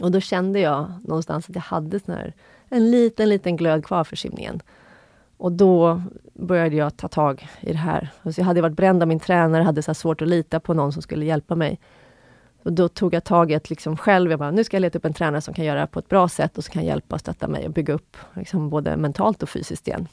Och 0.00 0.10
då 0.10 0.20
kände 0.20 0.60
jag 0.60 0.92
någonstans 1.04 1.48
att 1.48 1.54
jag 1.54 1.62
hade 1.62 2.00
sån 2.00 2.14
här, 2.14 2.32
en 2.68 2.90
liten, 2.90 3.28
liten 3.28 3.56
glöd 3.56 3.84
kvar 3.84 4.04
för 4.04 4.16
simningen. 4.16 4.60
Och 5.36 5.52
då 5.52 6.02
började 6.34 6.76
jag 6.76 6.96
ta 6.96 7.08
tag 7.08 7.48
i 7.60 7.72
det 7.72 7.78
här. 7.78 8.08
Alltså 8.22 8.40
jag 8.40 8.46
hade 8.46 8.62
varit 8.62 8.76
bränd 8.76 9.02
av 9.02 9.08
min 9.08 9.20
tränare, 9.20 9.62
hade 9.62 9.82
så 9.82 9.90
här 9.90 9.94
svårt 9.94 10.22
att 10.22 10.28
lita 10.28 10.60
på 10.60 10.74
någon 10.74 10.92
som 10.92 11.02
skulle 11.02 11.24
hjälpa 11.24 11.54
mig. 11.54 11.80
Och 12.62 12.72
då 12.72 12.88
tog 12.88 13.14
jag 13.14 13.24
tag 13.24 13.52
i 13.52 13.60
liksom 13.68 13.96
själv, 13.96 14.30
jag 14.30 14.38
bara, 14.38 14.50
nu 14.50 14.64
ska 14.64 14.76
jag 14.76 14.80
leta 14.80 14.98
upp 14.98 15.04
en 15.04 15.14
tränare 15.14 15.40
som 15.40 15.54
kan 15.54 15.64
göra 15.64 15.74
det 15.74 15.80
här 15.80 15.86
på 15.86 15.98
ett 15.98 16.08
bra 16.08 16.28
sätt 16.28 16.58
och 16.58 16.64
som 16.64 16.72
kan 16.72 16.84
hjälpa 16.84 17.14
och 17.14 17.20
stötta 17.20 17.48
mig 17.48 17.66
och 17.66 17.72
bygga 17.72 17.94
upp 17.94 18.16
liksom 18.34 18.70
både 18.70 18.96
mentalt 18.96 19.42
och 19.42 19.48
fysiskt 19.48 19.88
igen. 19.88 20.08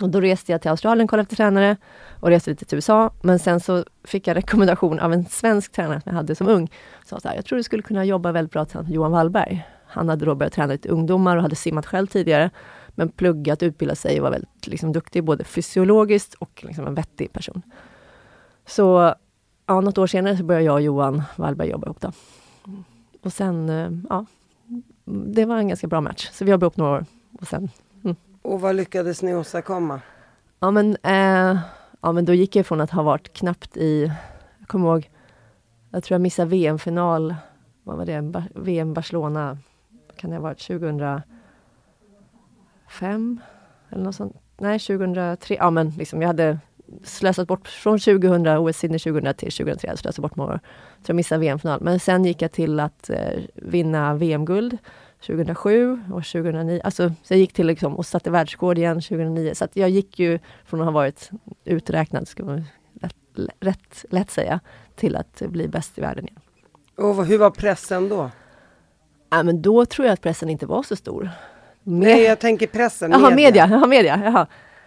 Och 0.00 0.08
då 0.08 0.20
reste 0.20 0.52
jag 0.52 0.60
till 0.62 0.70
Australien, 0.70 1.04
och 1.04 1.10
kollade 1.10 1.22
efter 1.22 1.36
tränare 1.36 1.76
och 2.20 2.28
reste 2.28 2.50
lite 2.50 2.64
till 2.64 2.76
USA. 2.76 3.10
Men 3.22 3.38
sen 3.38 3.60
så 3.60 3.84
fick 4.04 4.26
jag 4.26 4.36
rekommendation 4.36 5.00
av 5.00 5.12
en 5.12 5.24
svensk 5.24 5.72
tränare 5.72 6.00
som 6.00 6.10
jag 6.10 6.16
hade 6.16 6.34
som 6.34 6.48
ung. 6.48 6.70
Sa 7.04 7.20
så 7.20 7.28
här, 7.28 7.34
jag 7.34 7.44
tror 7.44 7.56
du 7.56 7.62
skulle 7.62 7.82
kunna 7.82 8.04
jobba 8.04 8.32
väldigt 8.32 8.52
bra 8.52 8.64
tillsammans 8.64 8.88
med 8.88 8.94
Johan 8.94 9.12
Wallberg. 9.12 9.66
Han 9.86 10.08
hade 10.08 10.24
då 10.24 10.34
börjat 10.34 10.52
träna 10.52 10.72
lite 10.72 10.88
ungdomar 10.88 11.36
och 11.36 11.42
hade 11.42 11.56
simmat 11.56 11.86
själv 11.86 12.06
tidigare. 12.06 12.50
Men 12.88 13.08
pluggat, 13.08 13.62
utbildat 13.62 13.98
sig 13.98 14.18
och 14.18 14.24
var 14.24 14.30
väldigt 14.30 14.66
liksom, 14.66 14.92
duktig 14.92 15.24
både 15.24 15.44
fysiologiskt 15.44 16.34
och 16.34 16.64
liksom, 16.66 16.86
en 16.86 16.94
vettig 16.94 17.32
person. 17.32 17.62
Så 18.66 19.14
ja, 19.66 19.80
något 19.80 19.98
år 19.98 20.06
senare 20.06 20.36
så 20.36 20.44
började 20.44 20.64
jag 20.64 20.74
och 20.74 20.80
Johan 20.82 21.22
Wallberg 21.36 21.68
jobba 21.68 21.86
ihop. 21.86 22.00
Då. 22.00 22.12
Och 23.22 23.32
sen, 23.32 23.68
eh, 23.68 23.90
ja, 24.10 24.26
det 25.04 25.44
var 25.44 25.56
en 25.58 25.68
ganska 25.68 25.86
bra 25.86 26.00
match. 26.00 26.28
Så 26.32 26.44
vi 26.44 26.50
jobbade 26.50 26.64
ihop 26.66 26.76
några 26.76 26.92
år. 26.92 27.04
Och 27.40 27.48
sen 27.48 27.68
Och 28.42 28.60
vad 28.60 28.76
lyckades 28.76 29.22
ni 29.22 29.34
åstadkomma? 29.34 30.00
Ja 30.60 30.70
men, 30.70 30.96
eh, 31.02 31.58
ja 32.00 32.12
men 32.12 32.24
då 32.24 32.34
gick 32.34 32.56
jag 32.56 32.66
från 32.66 32.80
att 32.80 32.90
ha 32.90 33.02
varit 33.02 33.32
knappt 33.32 33.76
i, 33.76 34.12
jag 34.58 34.68
kommer 34.68 34.88
ihåg, 34.88 35.10
jag 35.90 36.04
tror 36.04 36.14
jag 36.14 36.20
missade 36.20 36.48
VM-final, 36.50 37.34
vad 37.82 37.96
var 37.96 38.04
det, 38.06 38.22
Ba- 38.22 38.42
VM 38.54 38.94
Barcelona, 38.94 39.58
kan 40.16 40.30
det 40.30 40.36
ha 40.36 40.42
varit 40.42 40.58
2005? 40.66 41.22
Eller 43.90 44.04
något 44.04 44.14
sånt. 44.14 44.36
Nej, 44.58 44.78
2003, 44.78 45.54
ja 45.54 45.70
men 45.70 45.90
liksom 45.90 46.20
jag 46.22 46.28
hade 46.28 46.58
slösat 47.02 47.48
bort 47.48 47.68
från 47.68 47.98
2000, 47.98 48.48
OS 48.48 48.76
Sydney 48.76 48.98
2000 48.98 49.34
till 49.34 49.52
2003, 49.52 49.88
jag 49.88 49.98
slösat 49.98 50.22
bort 50.22 50.38
år. 50.38 50.60
Så 51.02 51.10
jag 51.10 51.16
missade 51.16 51.40
VM-final. 51.40 51.80
Men 51.82 52.00
sen 52.00 52.24
gick 52.24 52.42
jag 52.42 52.52
till 52.52 52.80
att 52.80 53.10
eh, 53.10 53.40
vinna 53.54 54.14
VM-guld 54.14 54.78
2007 55.26 56.00
och 56.12 56.24
2009. 56.24 56.80
Alltså, 56.84 57.08
så 57.22 57.34
jag 57.34 57.40
gick 57.40 57.52
till 57.52 57.66
liksom 57.66 57.96
och 57.96 58.06
satte 58.06 58.30
världsrekord 58.30 58.78
igen 58.78 59.00
2009. 59.00 59.54
Så 59.54 59.66
jag 59.72 59.90
gick 59.90 60.18
ju 60.18 60.38
från 60.64 60.80
att 60.80 60.86
ha 60.86 60.92
varit 60.92 61.30
uträknad, 61.64 62.28
ska 62.28 62.44
man 62.44 62.64
rätt, 63.00 63.16
rätt 63.60 64.04
lätt 64.10 64.30
säga, 64.30 64.60
till 64.94 65.16
att 65.16 65.42
bli 65.48 65.68
bäst 65.68 65.98
i 65.98 66.00
världen 66.00 66.24
igen. 66.28 66.40
Och 66.96 67.26
hur 67.26 67.38
var 67.38 67.50
pressen 67.50 68.08
då? 68.08 68.30
Ja, 69.30 69.42
men 69.42 69.62
då 69.62 69.86
tror 69.86 70.06
jag 70.06 70.12
att 70.12 70.20
pressen 70.20 70.50
inte 70.50 70.66
var 70.66 70.82
så 70.82 70.96
stor. 70.96 71.30
Nej, 71.82 72.22
jag 72.22 72.38
tänker 72.38 72.66
pressen. 72.66 73.10
Jaha, 73.10 73.30
media. 73.30 73.68
Jaha, 73.70 73.86
media. 73.86 74.20
Jaha. 74.24 74.46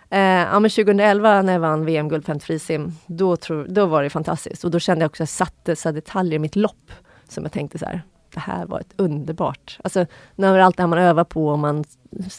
Eh, 0.09 0.19
ja, 0.19 0.59
men 0.59 0.71
2011 0.71 1.41
när 1.41 1.53
jag 1.53 1.59
vann 1.59 1.85
VM-guld 1.85 2.25
50 2.25 2.45
frisim, 2.45 2.91
då, 3.07 3.37
då 3.67 3.85
var 3.85 4.03
det 4.03 4.09
fantastiskt. 4.09 4.63
Och 4.63 4.71
då 4.71 4.79
kände 4.79 5.03
jag 5.03 5.09
också 5.09 5.23
att 5.23 5.29
jag 5.29 5.47
satte 5.47 5.75
så 5.75 5.91
detaljer 5.91 6.35
i 6.35 6.39
mitt 6.39 6.55
lopp 6.55 6.91
som 7.27 7.43
jag 7.43 7.51
tänkte 7.51 7.79
så 7.79 7.85
här, 7.85 8.01
det 8.33 8.39
här 8.39 8.65
var 8.65 8.79
ett 8.79 8.93
underbart. 8.95 9.79
Alltså 9.83 10.05
när 10.35 10.59
allt 10.59 10.77
det 10.77 10.83
här 10.83 10.87
man 10.87 10.99
övar 10.99 11.23
på, 11.23 11.47
och 11.47 11.59
man, 11.59 11.83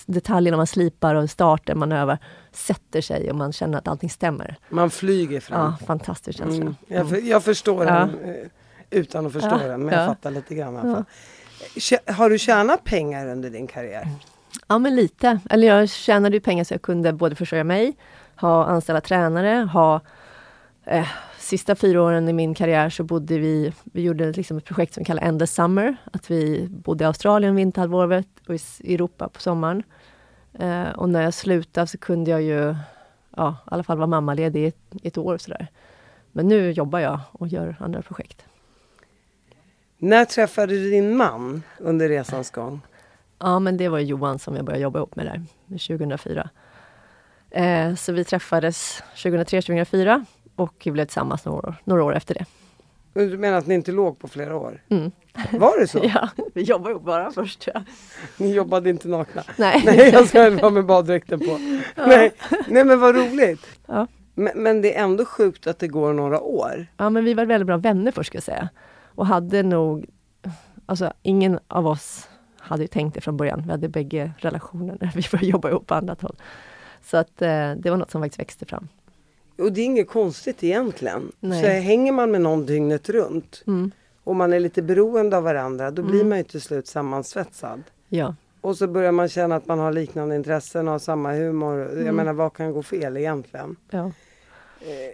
detaljerna 0.07 0.57
man 0.57 0.67
slipar 0.67 1.15
och 1.15 1.31
starter 1.31 1.75
man 1.75 1.93
övar, 1.93 2.19
sätter 2.53 3.01
sig 3.01 3.31
och 3.31 3.37
man 3.37 3.53
känner 3.53 3.79
att 3.79 3.89
allting 3.89 4.11
stämmer. 4.11 4.57
Man 4.69 4.91
flyger 4.91 5.41
fram. 5.41 5.61
Ja, 5.81 5.87
fantastisk 5.87 6.39
känsla. 6.39 6.63
Mm. 6.63 6.75
Jag, 6.87 7.21
jag, 7.21 7.45
förstår 7.45 7.85
ja. 7.85 7.93
den 7.93 8.35
eh, 8.35 8.35
utan 8.91 9.27
att 9.27 9.33
förstå 9.33 9.59
ja, 9.63 9.69
den, 9.69 9.85
men 9.85 9.99
jag 9.99 10.07
fattar 10.07 10.31
lite 10.31 10.55
grann 10.55 10.75
i 10.75 10.79
alla 10.79 10.95
fall. 10.95 11.05
Har 12.15 12.31
du 12.31 12.39
tjänat 12.39 12.85
pengar 12.85 13.29
under 13.29 13.51
din 13.51 13.67
karriär? 13.67 14.09
Ja, 14.67 14.79
men 14.79 14.97
lite. 14.97 15.41
Eller 15.51 15.67
jag 15.67 15.89
tjänade 15.89 16.37
ju 16.37 16.41
pengar 16.41 16.65
så 16.65 16.75
jag 16.75 16.83
kunde 16.83 17.13
både 17.13 17.37
försörja 17.37 17.65
mig, 17.65 17.97
ha 18.37 18.65
anställda 18.65 19.01
tränare, 19.01 19.69
ha 19.73 20.01
eh, 20.85 21.07
Sista 21.49 21.75
fyra 21.75 22.03
åren 22.03 22.29
i 22.29 22.33
min 22.33 22.55
karriär 22.55 22.91
så 22.91 23.05
bodde 23.05 23.39
vi, 23.39 23.73
vi 23.85 24.03
gjorde 24.03 24.33
liksom 24.33 24.59
ett 24.59 24.65
projekt 24.65 24.95
som 24.95 25.01
vi 25.01 25.05
kallar 25.05 25.23
Endless 25.23 25.55
Summer. 25.55 25.97
Att 26.13 26.31
vi 26.31 26.69
bodde 26.71 27.05
i 27.05 27.07
Australien 27.07 27.55
vinterhalvåret 27.55 28.29
och 28.49 28.55
i 28.55 28.95
Europa 28.95 29.29
på 29.29 29.41
sommaren. 29.41 29.83
Eh, 30.59 30.89
och 30.89 31.09
när 31.09 31.23
jag 31.23 31.35
slutade 31.35 31.87
så 31.87 31.99
kunde 31.99 32.31
jag 32.31 32.43
ju 32.43 32.77
ja, 33.37 33.57
i 33.67 33.69
alla 33.71 33.83
fall 33.83 33.97
vara 33.97 34.07
mammaledig 34.07 34.63
i 34.63 34.67
ett, 34.67 34.77
ett 35.03 35.19
år. 35.19 35.39
Sådär. 35.39 35.67
Men 36.33 36.49
nu 36.49 36.71
jobbar 36.71 36.99
jag 36.99 37.21
och 37.33 37.49
gör 37.49 37.77
andra 37.81 38.03
projekt. 38.03 38.45
När 39.99 40.25
träffade 40.25 40.73
du 40.73 40.91
din 40.91 41.17
man 41.17 41.63
under 41.79 42.09
resans 42.09 42.51
gång? 42.51 42.81
Ja, 43.39 43.59
men 43.59 43.77
det 43.77 43.89
var 43.89 43.99
Johan 43.99 44.39
som 44.39 44.57
jag 44.57 44.65
började 44.65 44.83
jobba 44.83 44.99
ihop 44.99 45.17
med 45.17 45.27
där, 45.27 45.43
2004. 45.69 46.51
Eh, 47.51 47.95
så 47.95 48.13
vi 48.13 48.25
träffades 48.25 49.03
2003-2004 49.15 50.25
och 50.57 50.89
blev 50.93 51.05
tillsammans 51.05 51.45
några 51.45 51.69
år, 51.69 51.75
några 51.85 52.05
år 52.05 52.17
efter 52.17 52.35
det. 52.35 52.45
Du 53.13 53.39
menar 53.39 53.59
att 53.59 53.67
ni 53.67 53.75
inte 53.75 53.93
låg 53.93 54.19
på 54.19 54.29
flera 54.29 54.57
år? 54.57 54.83
Mm. 54.89 55.11
Var 55.53 55.81
det 55.81 55.87
så? 55.87 56.01
ja, 56.15 56.29
vi 56.55 56.63
jobbade 56.63 56.91
ihop 56.91 57.05
bara 57.05 57.31
först. 57.31 57.69
Ja. 57.75 57.83
Ni 58.37 58.53
jobbade 58.53 58.91
inte 58.91 59.09
nakna? 59.09 59.43
Nej. 59.57 59.83
Nej, 59.87 60.11
jag 60.13 60.29
ska 60.29 60.51
vara 60.51 60.71
med 60.71 60.87
baddräkten 60.87 61.41
på. 61.41 61.81
Ja. 61.97 62.07
Nej. 62.07 62.33
Nej, 62.69 62.85
men 62.85 63.01
vad 63.01 63.17
roligt! 63.17 63.67
Ja. 63.87 64.07
Men, 64.35 64.63
men, 64.63 64.83
det 64.83 64.97
är 64.97 65.05
ändå 65.05 65.25
sjukt 65.25 65.67
att 65.67 65.79
det 65.79 65.89
går 65.89 66.13
några 66.13 66.41
år. 66.41 66.87
Ja, 66.97 67.11
men 67.11 67.25
vi 67.25 67.35
var 67.35 67.45
väldigt 67.45 67.67
bra 67.67 67.77
vänner 67.77 68.13
först 68.13 68.27
ska 68.27 68.37
jag 68.37 68.43
säga. 68.43 68.69
Och 69.15 69.27
hade 69.27 69.63
nog, 69.63 70.07
alltså 70.87 71.13
ingen 71.23 71.59
av 71.69 71.87
oss 71.87 72.29
hade 72.69 72.87
tänkt 72.87 73.15
det 73.15 73.21
från 73.21 73.37
början. 73.37 73.63
Vi 73.65 73.71
hade 73.71 73.89
bägge 73.89 74.33
relationer 74.39 74.97
när 75.01 75.13
vi 75.15 75.23
började 75.33 75.47
jobba 75.47 75.71
ihop 75.71 75.87
på 75.87 75.95
annat 75.95 76.23
håll. 76.23 76.37
Så 77.05 77.17
att 77.17 77.43
eh, 77.43 77.73
det 77.73 77.91
var 77.91 77.97
något 77.97 78.11
som 78.11 78.23
faktiskt 78.23 78.41
växte 78.41 78.67
fram. 78.67 78.89
Och 79.59 79.73
det 79.73 79.81
är 79.81 79.85
inget 79.85 80.09
konstigt 80.09 80.65
egentligen. 80.65 81.33
Nej. 81.41 81.63
Så 81.63 81.69
hänger 81.69 82.13
man 82.13 82.31
med 82.31 82.41
någon 82.41 82.67
dygnet 82.67 83.09
runt 83.09 83.63
mm. 83.67 83.91
och 84.25 84.37
man 84.37 84.53
är 84.53 84.61
lite 84.61 84.83
beroende 84.83 85.37
av 85.37 85.43
varandra, 85.43 85.91
då 85.91 86.03
blir 86.03 86.15
mm. 86.15 86.29
man 86.29 86.39
ju 86.39 86.45
till 86.45 86.61
slut 86.61 86.87
sammansvetsad. 86.87 87.83
Ja. 88.09 88.35
Och 88.61 88.77
så 88.77 88.87
börjar 88.87 89.13
man 89.13 89.29
känna 89.29 89.57
att 89.57 89.67
man 89.67 89.79
har 89.79 89.93
liknande 89.93 90.37
intressen 90.37 90.89
och 90.89 90.93
har 90.93 90.99
samma 90.99 91.33
humor. 91.33 91.93
Mm. 91.93 92.07
Jag 92.07 92.15
menar, 92.15 92.33
vad 92.33 92.53
kan 92.53 92.73
gå 92.73 92.83
fel 92.83 93.17
egentligen? 93.17 93.77
Ja. 93.91 94.13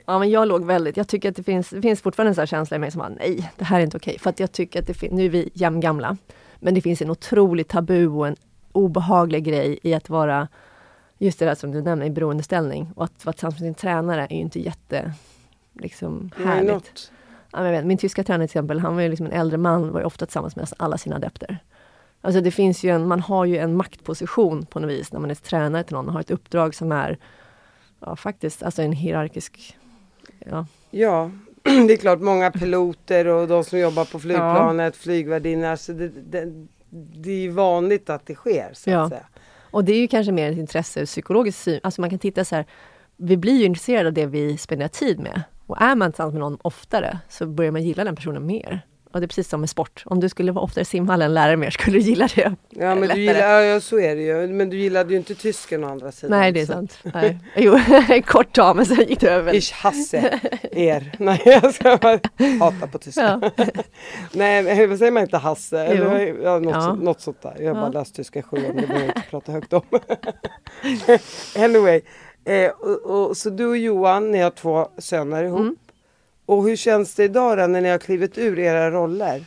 Ja 0.04 0.18
men 0.18 0.30
jag 0.30 0.48
låg 0.48 0.64
väldigt, 0.64 0.96
jag 0.96 1.08
tycker 1.08 1.28
att 1.30 1.36
det 1.36 1.42
finns, 1.42 1.70
det 1.70 1.82
finns 1.82 2.02
fortfarande 2.02 2.30
en 2.30 2.34
sån 2.34 2.46
känsla 2.46 2.76
i 2.76 2.80
mig 2.80 2.90
som 2.90 3.00
att 3.00 3.12
nej, 3.18 3.50
det 3.56 3.64
här 3.64 3.80
är 3.80 3.84
inte 3.84 3.96
okej. 3.96 4.18
För 4.18 4.30
att 4.30 4.40
jag 4.40 4.52
tycker 4.52 4.80
att 4.80 4.86
det 4.86 4.94
finns, 4.94 5.12
nu 5.12 5.24
är 5.24 5.28
vi 5.28 5.50
jämngamla. 5.54 6.16
Men 6.60 6.74
det 6.74 6.80
finns 6.80 7.02
en 7.02 7.10
otrolig 7.10 7.68
tabu 7.68 8.06
och 8.06 8.26
en 8.26 8.36
obehaglig 8.72 9.44
grej 9.44 9.78
i 9.82 9.94
att 9.94 10.08
vara 10.08 10.48
just 11.18 11.38
det 11.38 11.44
där 11.44 11.54
som 11.54 11.70
du 11.70 11.82
nämner, 11.82 12.06
i 12.06 12.10
beroendeställning. 12.10 12.90
Och 12.96 13.04
att 13.04 13.24
vara 13.24 13.32
tillsammans 13.32 13.60
med 13.60 13.66
sin 13.66 13.74
tränare 13.74 14.26
är 14.30 14.34
ju 14.34 14.40
inte 14.40 14.60
jätte 14.60 15.12
liksom, 15.72 16.30
härligt. 16.36 17.12
Ja, 17.52 17.62
vet, 17.62 17.86
min 17.86 17.98
tyska 17.98 18.24
tränare 18.24 18.48
till 18.48 18.58
exempel, 18.58 18.78
han 18.78 18.94
var 18.94 19.02
ju 19.02 19.08
liksom 19.08 19.26
en 19.26 19.32
äldre 19.32 19.58
man, 19.58 19.92
var 19.92 20.00
ju 20.00 20.06
ofta 20.06 20.26
tillsammans 20.26 20.56
med 20.56 20.68
alla 20.76 20.98
sina 20.98 21.16
adepter. 21.16 21.58
Alltså 22.20 22.40
det 22.40 22.50
finns 22.50 22.84
ju 22.84 22.90
en, 22.90 23.08
man 23.08 23.20
har 23.20 23.44
ju 23.44 23.58
en 23.58 23.76
maktposition 23.76 24.66
på 24.66 24.80
något 24.80 24.90
vis 24.90 25.12
när 25.12 25.20
man 25.20 25.30
är 25.30 25.34
tränare 25.34 25.82
till 25.82 25.94
någon, 25.94 26.06
och 26.06 26.12
har 26.12 26.20
ett 26.20 26.30
uppdrag 26.30 26.74
som 26.74 26.92
är 26.92 27.18
ja, 28.00 28.16
faktiskt 28.16 28.62
alltså 28.62 28.82
en 28.82 28.92
hierarkisk... 28.92 29.76
Ja. 30.38 30.66
ja, 30.90 31.30
det 31.86 31.92
är 31.92 31.96
klart 31.96 32.20
många 32.20 32.50
piloter 32.50 33.26
och 33.26 33.48
de 33.48 33.64
som 33.64 33.78
jobbar 33.78 34.04
på 34.04 34.18
flygplanet, 34.18 34.94
ja. 34.96 35.02
flygvärdinnor, 35.02 35.66
alltså 35.66 35.92
det, 35.92 36.08
det, 36.08 36.66
det 37.14 37.46
är 37.46 37.50
vanligt 37.50 38.10
att 38.10 38.26
det 38.26 38.34
sker 38.34 38.70
så 38.72 38.90
att 38.90 39.08
säga. 39.08 39.26
Och 39.70 39.84
det 39.84 39.92
är 39.92 40.00
ju 40.00 40.08
kanske 40.08 40.32
mer 40.32 40.52
ett 40.52 40.58
intresse 40.58 41.06
psykologiskt 41.06 41.62
syn. 41.62 41.80
Alltså 41.82 42.00
man 42.00 42.10
kan 42.10 42.18
titta 42.18 42.44
så 42.44 42.56
här, 42.56 42.66
vi 43.16 43.36
blir 43.36 43.58
ju 43.58 43.64
intresserade 43.64 44.08
av 44.08 44.12
det 44.12 44.26
vi 44.26 44.56
spenderar 44.56 44.88
tid 44.88 45.20
med. 45.20 45.42
Och 45.66 45.82
är 45.82 45.94
man 45.94 46.12
tillsammans 46.12 46.32
med 46.32 46.40
någon 46.40 46.58
oftare 46.62 47.18
så 47.28 47.46
börjar 47.46 47.72
man 47.72 47.82
gilla 47.82 48.04
den 48.04 48.16
personen 48.16 48.46
mer. 48.46 48.86
Och 49.14 49.20
det 49.20 49.24
är 49.24 49.28
precis 49.28 49.48
som 49.48 49.60
med 49.60 49.70
sport. 49.70 50.02
Om 50.06 50.20
du 50.20 50.28
skulle 50.28 50.52
vara 50.52 50.64
oftare 50.64 50.82
i 50.82 50.84
simhallen, 50.84 51.34
lära 51.34 51.56
mer, 51.56 51.70
skulle 51.70 51.98
du 51.98 52.04
gilla 52.04 52.28
det. 52.34 52.54
Ja, 52.70 52.94
men 52.94 53.08
du 53.08 53.20
gillar, 53.20 53.60
ja, 53.60 53.80
så 53.80 54.00
är 54.00 54.16
det 54.16 54.22
ju. 54.22 54.46
Men 54.46 54.70
du 54.70 54.76
gillade 54.76 55.10
ju 55.10 55.16
inte 55.16 55.34
tysken 55.34 55.84
å 55.84 55.88
andra 55.88 56.12
sidan. 56.12 56.38
Nej, 56.38 56.52
det 56.52 56.60
är 56.60 56.66
sant. 56.66 56.98
Nej. 57.02 57.38
Jo, 57.56 57.78
en 58.08 58.22
kort 58.26 58.52
tag, 58.52 58.76
men 58.76 58.86
sen 58.86 58.96
gick 58.96 59.20
det 59.20 59.30
över. 59.30 59.54
Ich 59.54 59.72
hasse 59.72 60.40
er. 60.72 61.12
Nej, 61.18 61.42
jag 61.44 61.74
ska 61.74 61.96
bara 61.96 62.20
hata 62.60 62.86
på 62.86 62.98
tyska. 62.98 63.40
Ja. 63.56 63.66
Nej, 64.32 64.86
vad 64.86 64.98
säger 64.98 65.12
man 65.12 65.22
inte 65.22 65.36
hasse? 65.36 65.80
Eller, 65.80 66.42
ja, 66.42 66.58
något, 66.58 66.74
ja. 66.74 66.94
något 66.94 67.20
sånt 67.20 67.42
där. 67.42 67.56
Jag 67.60 67.74
har 67.74 67.80
bara 67.80 68.00
läst 68.00 68.14
tyska 68.14 68.38
i 68.38 68.42
sjuan, 68.42 68.76
det 68.76 68.86
behöver 68.86 69.00
jag 69.00 69.08
inte 69.08 69.30
prata 69.30 69.52
högt 69.52 69.72
om. 69.72 69.82
anyway. 71.56 72.00
Eh, 72.44 72.70
och, 72.70 73.28
och, 73.28 73.36
så 73.36 73.50
du 73.50 73.66
och 73.66 73.76
Johan, 73.76 74.30
ni 74.30 74.38
har 74.38 74.50
två 74.50 74.88
söner 74.98 75.44
ihop. 75.44 75.60
Mm. 75.60 75.76
Och 76.46 76.64
hur 76.64 76.76
känns 76.76 77.14
det 77.14 77.24
idag 77.24 77.58
då, 77.58 77.66
när 77.66 77.80
ni 77.80 77.88
har 77.88 77.98
klivit 77.98 78.38
ur 78.38 78.58
era 78.58 78.90
roller? 78.90 79.44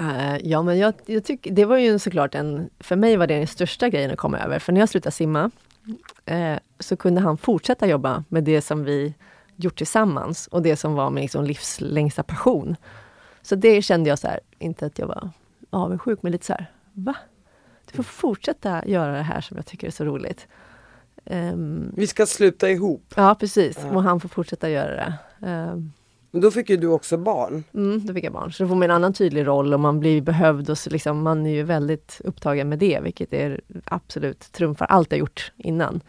Uh, 0.00 0.36
ja, 0.46 0.62
men 0.62 0.78
jag, 0.78 0.94
jag 1.06 1.24
tycker 1.24 1.50
det 1.50 1.64
var 1.64 1.76
ju 1.76 1.98
såklart 1.98 2.34
en... 2.34 2.70
För 2.80 2.96
mig 2.96 3.16
var 3.16 3.26
det 3.26 3.38
den 3.38 3.46
största 3.46 3.88
grejen 3.88 4.10
att 4.10 4.18
komma 4.18 4.38
över. 4.38 4.58
För 4.58 4.72
när 4.72 4.80
jag 4.80 4.88
slutade 4.88 5.12
simma 5.12 5.50
uh, 6.30 6.56
så 6.78 6.96
kunde 6.96 7.20
han 7.20 7.36
fortsätta 7.36 7.86
jobba 7.86 8.24
med 8.28 8.44
det 8.44 8.62
som 8.62 8.84
vi 8.84 9.14
gjort 9.56 9.76
tillsammans 9.76 10.46
och 10.46 10.62
det 10.62 10.76
som 10.76 10.94
var 10.94 11.10
min 11.10 11.22
liksom, 11.22 11.44
livslängsta 11.44 12.22
passion. 12.22 12.76
Så 13.42 13.54
det 13.54 13.82
kände 13.82 14.08
jag 14.08 14.18
så 14.18 14.26
här, 14.26 14.40
inte 14.58 14.86
att 14.86 14.98
jag 14.98 15.06
var 15.06 15.30
avundsjuk, 15.70 16.22
men 16.22 16.32
lite 16.32 16.46
så 16.46 16.52
här, 16.52 16.70
va? 16.92 17.14
Du 17.90 17.96
får 17.96 18.02
fortsätta 18.02 18.86
göra 18.86 19.12
det 19.12 19.22
här 19.22 19.40
som 19.40 19.56
jag 19.56 19.66
tycker 19.66 19.86
är 19.86 19.90
så 19.90 20.04
roligt. 20.04 20.46
Um, 21.24 21.92
vi 21.96 22.06
ska 22.06 22.26
sluta 22.26 22.70
ihop. 22.70 23.14
Ja 23.16 23.34
precis, 23.40 23.78
ja. 23.82 23.90
och 23.90 24.02
han 24.02 24.20
får 24.20 24.28
fortsätta 24.28 24.70
göra 24.70 24.90
det. 24.90 25.14
Um, 25.44 25.92
men 26.30 26.40
då 26.40 26.50
fick 26.50 26.70
ju 26.70 26.76
du 26.76 26.86
också 26.86 27.16
barn. 27.16 27.64
Mm, 27.74 28.06
då 28.06 28.14
fick 28.14 28.24
jag 28.24 28.32
barn. 28.32 28.52
Så 28.52 28.62
då 28.62 28.68
får 28.68 28.74
man 28.74 28.82
en 28.82 28.96
annan 28.96 29.12
tydlig 29.12 29.46
roll 29.46 29.74
och 29.74 29.80
man 29.80 30.00
blir 30.00 30.20
behövd 30.20 30.70
och 30.70 30.78
så 30.78 30.90
liksom, 30.90 31.22
man 31.22 31.46
är 31.46 31.54
ju 31.54 31.62
väldigt 31.62 32.20
upptagen 32.24 32.68
med 32.68 32.78
det, 32.78 33.00
vilket 33.02 33.32
är 33.32 33.60
absolut 33.84 34.52
trumfar 34.52 34.86
allt 34.86 35.10
jag 35.10 35.18
gjort 35.18 35.52
innan. 35.56 36.00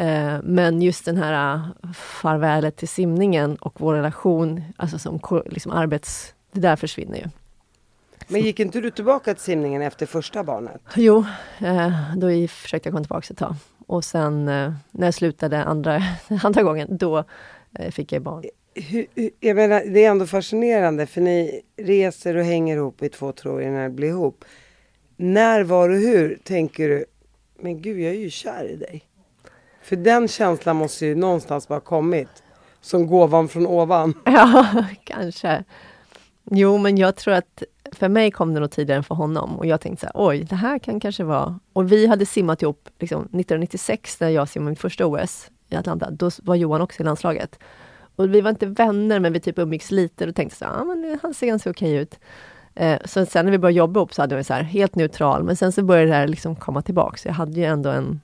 Uh, 0.00 0.38
men 0.42 0.82
just 0.82 1.04
den 1.04 1.16
här 1.16 1.54
uh, 1.56 1.92
farvälet 1.92 2.76
till 2.76 2.88
simningen 2.88 3.56
och 3.56 3.80
vår 3.80 3.94
relation, 3.94 4.62
alltså 4.76 4.98
som 4.98 5.20
liksom 5.46 5.72
arbets... 5.72 6.34
Det 6.52 6.60
där 6.60 6.76
försvinner 6.76 7.18
ju. 7.18 7.24
Men 8.28 8.40
gick 8.40 8.60
inte 8.60 8.80
du 8.80 8.90
tillbaka 8.90 9.34
till 9.34 9.42
simningen 9.42 9.82
efter 9.82 10.06
första 10.06 10.44
barnet? 10.44 10.80
Jo, 10.94 11.24
då 12.16 12.48
försökte 12.48 12.88
jag 12.88 12.92
komma 12.92 13.04
tillbaka 13.04 13.26
ett 13.30 13.38
tag. 13.38 13.54
Och 13.86 14.04
sen 14.04 14.48
eh, 14.48 14.72
när 14.90 15.06
jag 15.06 15.14
slutade 15.14 15.64
andra, 15.64 16.02
andra 16.42 16.62
gången, 16.62 16.96
då 16.96 17.18
eh, 17.18 17.24
fick 17.90 18.12
jag 18.12 18.22
barn. 18.22 18.44
Jag 19.40 19.56
menar, 19.56 19.82
det 19.86 20.04
är 20.04 20.10
ändå 20.10 20.26
fascinerande 20.26 21.06
för 21.06 21.20
ni 21.20 21.62
reser 21.76 22.36
och 22.36 22.44
hänger 22.44 22.76
ihop 22.76 23.02
i 23.02 23.08
två, 23.08 23.32
tre 23.32 23.50
år 23.50 23.62
innan 23.62 23.82
det 23.82 23.90
blir 23.90 24.08
ihop. 24.08 24.44
När, 25.16 25.62
var 25.62 25.88
och 25.88 25.96
hur 25.96 26.38
tänker 26.44 26.88
du, 26.88 27.04
men 27.58 27.82
gud 27.82 28.00
jag 28.00 28.14
är 28.14 28.18
ju 28.18 28.30
kär 28.30 28.64
i 28.64 28.76
dig. 28.76 29.02
För 29.82 29.96
den 29.96 30.28
känslan 30.28 30.76
måste 30.76 31.06
ju 31.06 31.14
någonstans 31.14 31.68
bara 31.68 31.80
kommit. 31.80 32.28
Som 32.80 33.06
gåvan 33.06 33.48
från 33.48 33.66
ovan. 33.66 34.14
Ja, 34.24 34.84
kanske. 35.04 35.64
Jo, 36.50 36.78
men 36.78 36.98
jag 36.98 37.16
tror 37.16 37.34
att 37.34 37.62
för 37.92 38.08
mig 38.08 38.30
kom 38.30 38.54
det 38.54 38.60
nog 38.60 38.70
tidigare 38.70 38.98
än 38.98 39.04
för 39.04 39.14
honom. 39.14 39.58
Och 39.58 39.66
jag 39.66 39.80
tänkte 39.80 40.00
så 40.00 40.06
här, 40.06 40.28
oj, 40.28 40.44
det 40.44 40.56
här 40.56 40.78
kan 40.78 41.00
kanske 41.00 41.24
vara... 41.24 41.60
Och 41.72 41.92
vi 41.92 42.06
hade 42.06 42.26
simmat 42.26 42.62
ihop 42.62 42.88
liksom, 42.98 43.22
1996 43.22 44.20
när 44.20 44.28
jag 44.28 44.48
simmade 44.48 44.70
mitt 44.70 44.80
första 44.80 45.06
OS 45.06 45.50
i 45.74 45.80
Atlanta. 45.80 46.10
Då 46.10 46.30
var 46.42 46.54
Johan 46.54 46.80
också 46.80 47.02
i 47.02 47.04
landslaget. 47.04 47.58
Och 48.16 48.34
vi 48.34 48.40
var 48.40 48.50
inte 48.50 48.66
vänner, 48.66 49.20
men 49.20 49.32
vi 49.32 49.40
typ 49.40 49.58
umgicks 49.58 49.90
lite 49.90 50.28
och 50.28 50.34
tänkte 50.34 50.58
så 50.58 50.64
ah, 50.64 50.84
men 50.84 51.18
han 51.22 51.34
ser 51.34 51.46
ganska 51.46 51.70
okej 51.70 51.94
ut. 51.94 52.18
Eh, 52.74 52.98
så 53.04 53.26
sen 53.26 53.44
när 53.44 53.52
vi 53.52 53.58
började 53.58 53.78
jobba 53.78 54.00
ihop 54.00 54.14
så 54.14 54.22
hade 54.22 54.36
vi 54.36 54.44
så 54.44 54.54
här, 54.54 54.62
helt 54.62 54.94
neutral, 54.94 55.42
men 55.42 55.56
sen 55.56 55.72
så 55.72 55.82
började 55.82 56.10
det 56.10 56.14
här 56.14 56.28
liksom 56.28 56.56
komma 56.56 56.82
tillbaka. 56.82 57.16
Så 57.16 57.28
jag 57.28 57.34
hade 57.34 57.60
ju 57.60 57.64
ändå 57.64 57.90
en 57.90 58.20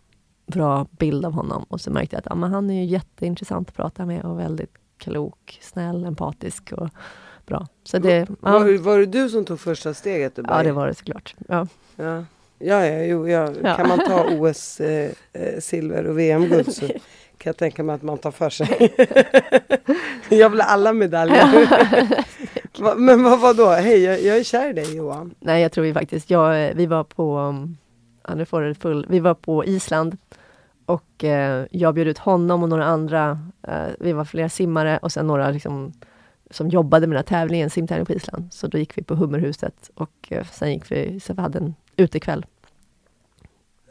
bra 0.47 0.87
bild 0.91 1.25
av 1.25 1.33
honom 1.33 1.63
och 1.69 1.81
så 1.81 1.91
märkte 1.91 2.17
jag 2.17 2.21
att 2.21 2.33
ah, 2.33 2.35
men 2.35 2.53
han 2.53 2.71
är 2.71 2.75
ju 2.75 2.85
jätteintressant 2.85 3.69
att 3.69 3.77
prata 3.77 4.07
med 4.07 4.25
och 4.25 4.39
väldigt 4.39 4.75
klok, 4.99 5.59
snäll, 5.63 6.05
empatisk 6.05 6.73
och 6.73 6.89
bra. 7.47 7.67
Så 7.85 7.99
det, 7.99 8.31
var, 8.41 8.69
ja. 8.71 8.83
var, 8.83 8.99
det 8.99 9.07
du 9.07 9.29
som 9.29 9.45
tog 9.45 9.61
första 9.61 9.95
steget? 9.95 10.39
Ja, 10.49 10.63
det 10.63 10.73
var 10.73 10.87
det 10.87 10.95
såklart. 10.95 11.35
Ja. 11.49 11.67
ja. 11.97 12.25
Ja, 12.63 12.87
ja, 12.87 13.05
jo, 13.05 13.29
ja. 13.29 13.53
Ja. 13.63 13.77
kan 13.77 13.89
man 13.89 13.99
ta 13.99 14.25
OS 14.39 14.81
eh, 14.81 15.11
eh, 15.33 15.61
silver 15.61 16.07
och 16.07 16.19
VM-guld 16.19 16.75
så 16.75 16.87
kan 17.41 17.51
jag 17.51 17.57
tänka 17.57 17.83
mig 17.83 17.95
att 17.95 18.03
man 18.03 18.19
tar 18.19 18.31
för 18.31 18.51
sig. 18.51 18.95
jag 20.39 20.51
vill 20.51 20.61
ha 20.61 20.69
alla 20.69 20.93
medaljer. 20.93 21.45
Men 22.97 23.23
vad 23.23 23.41
var 23.41 23.55
då? 23.55 23.69
Hej, 23.69 24.03
jag, 24.03 24.23
jag 24.23 24.37
är 24.37 24.45
kär 24.45 24.71
i 24.71 24.73
dig 24.73 24.97
Johan. 24.97 25.35
Nej, 25.41 25.63
jag 25.63 25.73
tror 25.73 25.85
vi 25.85 25.95
faktiskt, 25.95 26.31
jag, 26.31 26.75
vi 26.75 26.87
var 26.87 27.05
på, 27.05 27.55
ja, 28.29 28.35
nu 28.35 28.45
får 28.45 28.61
du 28.61 28.75
full, 28.75 29.07
vi 29.09 29.21
var 29.21 29.35
på 29.35 29.65
Island 29.65 30.17
och 30.87 31.25
eh, 31.25 31.67
jag 31.71 31.95
bjöd 31.95 32.09
ut 32.09 32.19
honom 32.19 32.63
och 32.63 32.69
några 32.69 32.85
andra, 32.85 33.39
eh, 33.63 33.89
vi 34.01 34.13
var 34.13 34.25
flera 34.25 34.49
simmare 34.49 34.99
och 35.03 35.13
sen 35.13 35.27
några 35.27 35.51
liksom, 35.51 35.93
som 36.51 36.69
jobbade 36.69 37.07
med 37.07 37.17
den 37.17 37.25
här 37.25 37.41
tävlingen, 37.41 37.71
simtävling 37.71 38.07
på 38.07 38.13
Island. 38.13 38.53
Så 38.53 38.67
då 38.67 38.79
gick 38.79 38.99
vi 38.99 39.03
på 39.03 39.15
Hummerhuset 39.15 39.91
och 39.95 40.29
eh, 40.29 40.47
sen 40.47 40.73
gick 40.73 40.93
vi, 40.93 41.21
så 41.21 41.35
vi 41.35 41.43
hade 41.43 41.59
en 41.59 41.75
utekväll. 41.97 42.47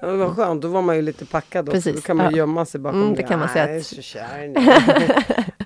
Ja, 0.02 0.08
det 0.08 0.18
var 0.18 0.30
skönt, 0.30 0.62
då 0.62 0.68
var 0.68 0.82
man 0.82 0.95
ju 0.95 1.02
lite 1.02 1.26
packad 1.26 1.70
också. 1.70 1.72
Precis, 1.78 1.95
Då 1.95 2.02
kan 2.02 2.18
man 2.18 2.26
ja. 2.26 2.32
gömma 2.38 2.66
sig 2.66 2.80
bakom 2.80 3.02
Mm, 3.02 3.16
det 3.16 3.24
kan 3.24 3.39
man 3.39 3.50
säga 3.50 3.66
"Nej, 3.66 3.74
Jag 3.74 3.76
är 3.78 3.80
att- 3.80 3.86
så 3.86 4.02
kär 4.02 4.43
i 4.43 4.47
dig." 4.54 5.16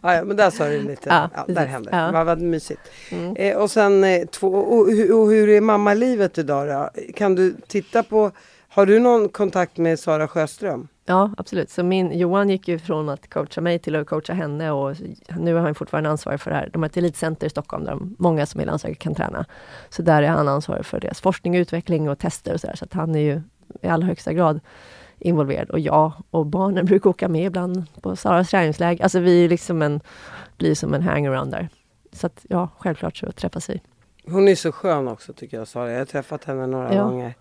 ja, 0.03 0.15
ja, 0.15 0.23
men 0.23 0.37
där 0.37 0.49
sa 0.49 0.67
du 0.69 0.81
lite. 0.81 1.09
Ja, 1.09 1.29
Ja, 1.35 1.45
där 1.53 1.65
hände 1.65 1.89
det. 1.91 2.09
Vad, 2.13 2.25
vad 2.25 2.41
mysigt. 2.41 2.81
Mm. 3.11 3.35
Eh, 3.35 3.57
och 3.57 3.71
sen 3.71 4.03
eh, 4.03 4.25
två, 4.25 4.47
och, 4.47 4.87
hu- 4.89 5.11
och 5.11 5.31
hur 5.31 5.49
är 5.49 5.61
mammalivet 5.61 6.37
idag 6.37 6.67
då? 6.67 6.89
Kan 7.15 7.35
du 7.35 7.55
titta 7.67 8.03
på, 8.03 8.31
har 8.69 8.85
du 8.85 8.99
någon 8.99 9.29
kontakt 9.29 9.77
med 9.77 9.99
Sara 9.99 10.27
Sjöström? 10.27 10.87
Ja, 11.05 11.31
absolut. 11.37 11.69
Så 11.69 11.83
min, 11.83 12.11
Johan 12.19 12.49
gick 12.49 12.67
ju 12.67 12.79
från 12.79 13.09
att 13.09 13.29
coacha 13.29 13.61
mig 13.61 13.79
till 13.79 13.95
att 13.95 14.07
coacha 14.07 14.33
henne 14.33 14.71
och 14.71 14.95
nu 15.39 15.57
är 15.57 15.61
han 15.61 15.75
fortfarande 15.75 16.09
ansvarig 16.09 16.39
för 16.41 16.51
det 16.51 16.57
här. 16.57 16.69
De 16.73 16.81
har 16.81 16.89
ett 16.89 16.97
elitcenter 16.97 17.47
i 17.47 17.49
Stockholm 17.49 17.83
där 17.83 17.91
de, 17.91 18.15
många 18.19 18.45
som 18.45 18.61
är 18.61 18.65
landslaget 18.65 18.99
kan 18.99 19.15
träna. 19.15 19.45
Så 19.89 20.01
där 20.01 20.23
är 20.23 20.27
han 20.27 20.47
ansvarig 20.47 20.85
för 20.85 20.99
deras 20.99 21.21
forskning, 21.21 21.55
utveckling 21.55 22.09
och 22.09 22.19
tester 22.19 22.53
och 22.53 22.61
så 22.61 22.67
där. 22.67 22.75
Så 22.75 22.85
att 22.85 22.93
han 22.93 23.15
är 23.15 23.19
ju 23.19 23.41
i 23.81 23.87
allra 23.87 24.07
högsta 24.07 24.33
grad 24.33 24.59
involverad. 25.19 25.69
Och 25.69 25.79
jag 25.79 26.11
och 26.31 26.45
barnen 26.45 26.85
brukar 26.85 27.09
åka 27.09 27.29
med 27.29 27.45
ibland 27.45 27.85
på 28.01 28.15
Saras 28.15 28.49
träningsläger. 28.49 29.03
Alltså 29.03 29.19
vi 29.19 29.45
är 29.45 29.49
liksom 29.49 29.81
en, 29.81 29.99
blir 30.57 30.75
som 30.75 30.93
en 30.93 31.01
hangaround 31.01 31.51
där. 31.51 31.69
Så 32.11 32.27
att 32.27 32.45
ja, 32.49 32.69
självklart 32.79 33.17
så 33.17 33.31
träffas 33.31 33.69
vi. 33.69 33.81
Hon 34.27 34.47
är 34.47 34.55
så 34.55 34.71
skön 34.71 35.07
också 35.07 35.33
tycker 35.33 35.57
jag 35.57 35.67
Sara. 35.67 35.91
Jag 35.91 35.99
har 35.99 36.05
träffat 36.05 36.43
henne 36.43 36.67
några 36.67 36.93
Ja. 36.95 37.03
gånger. 37.03 37.33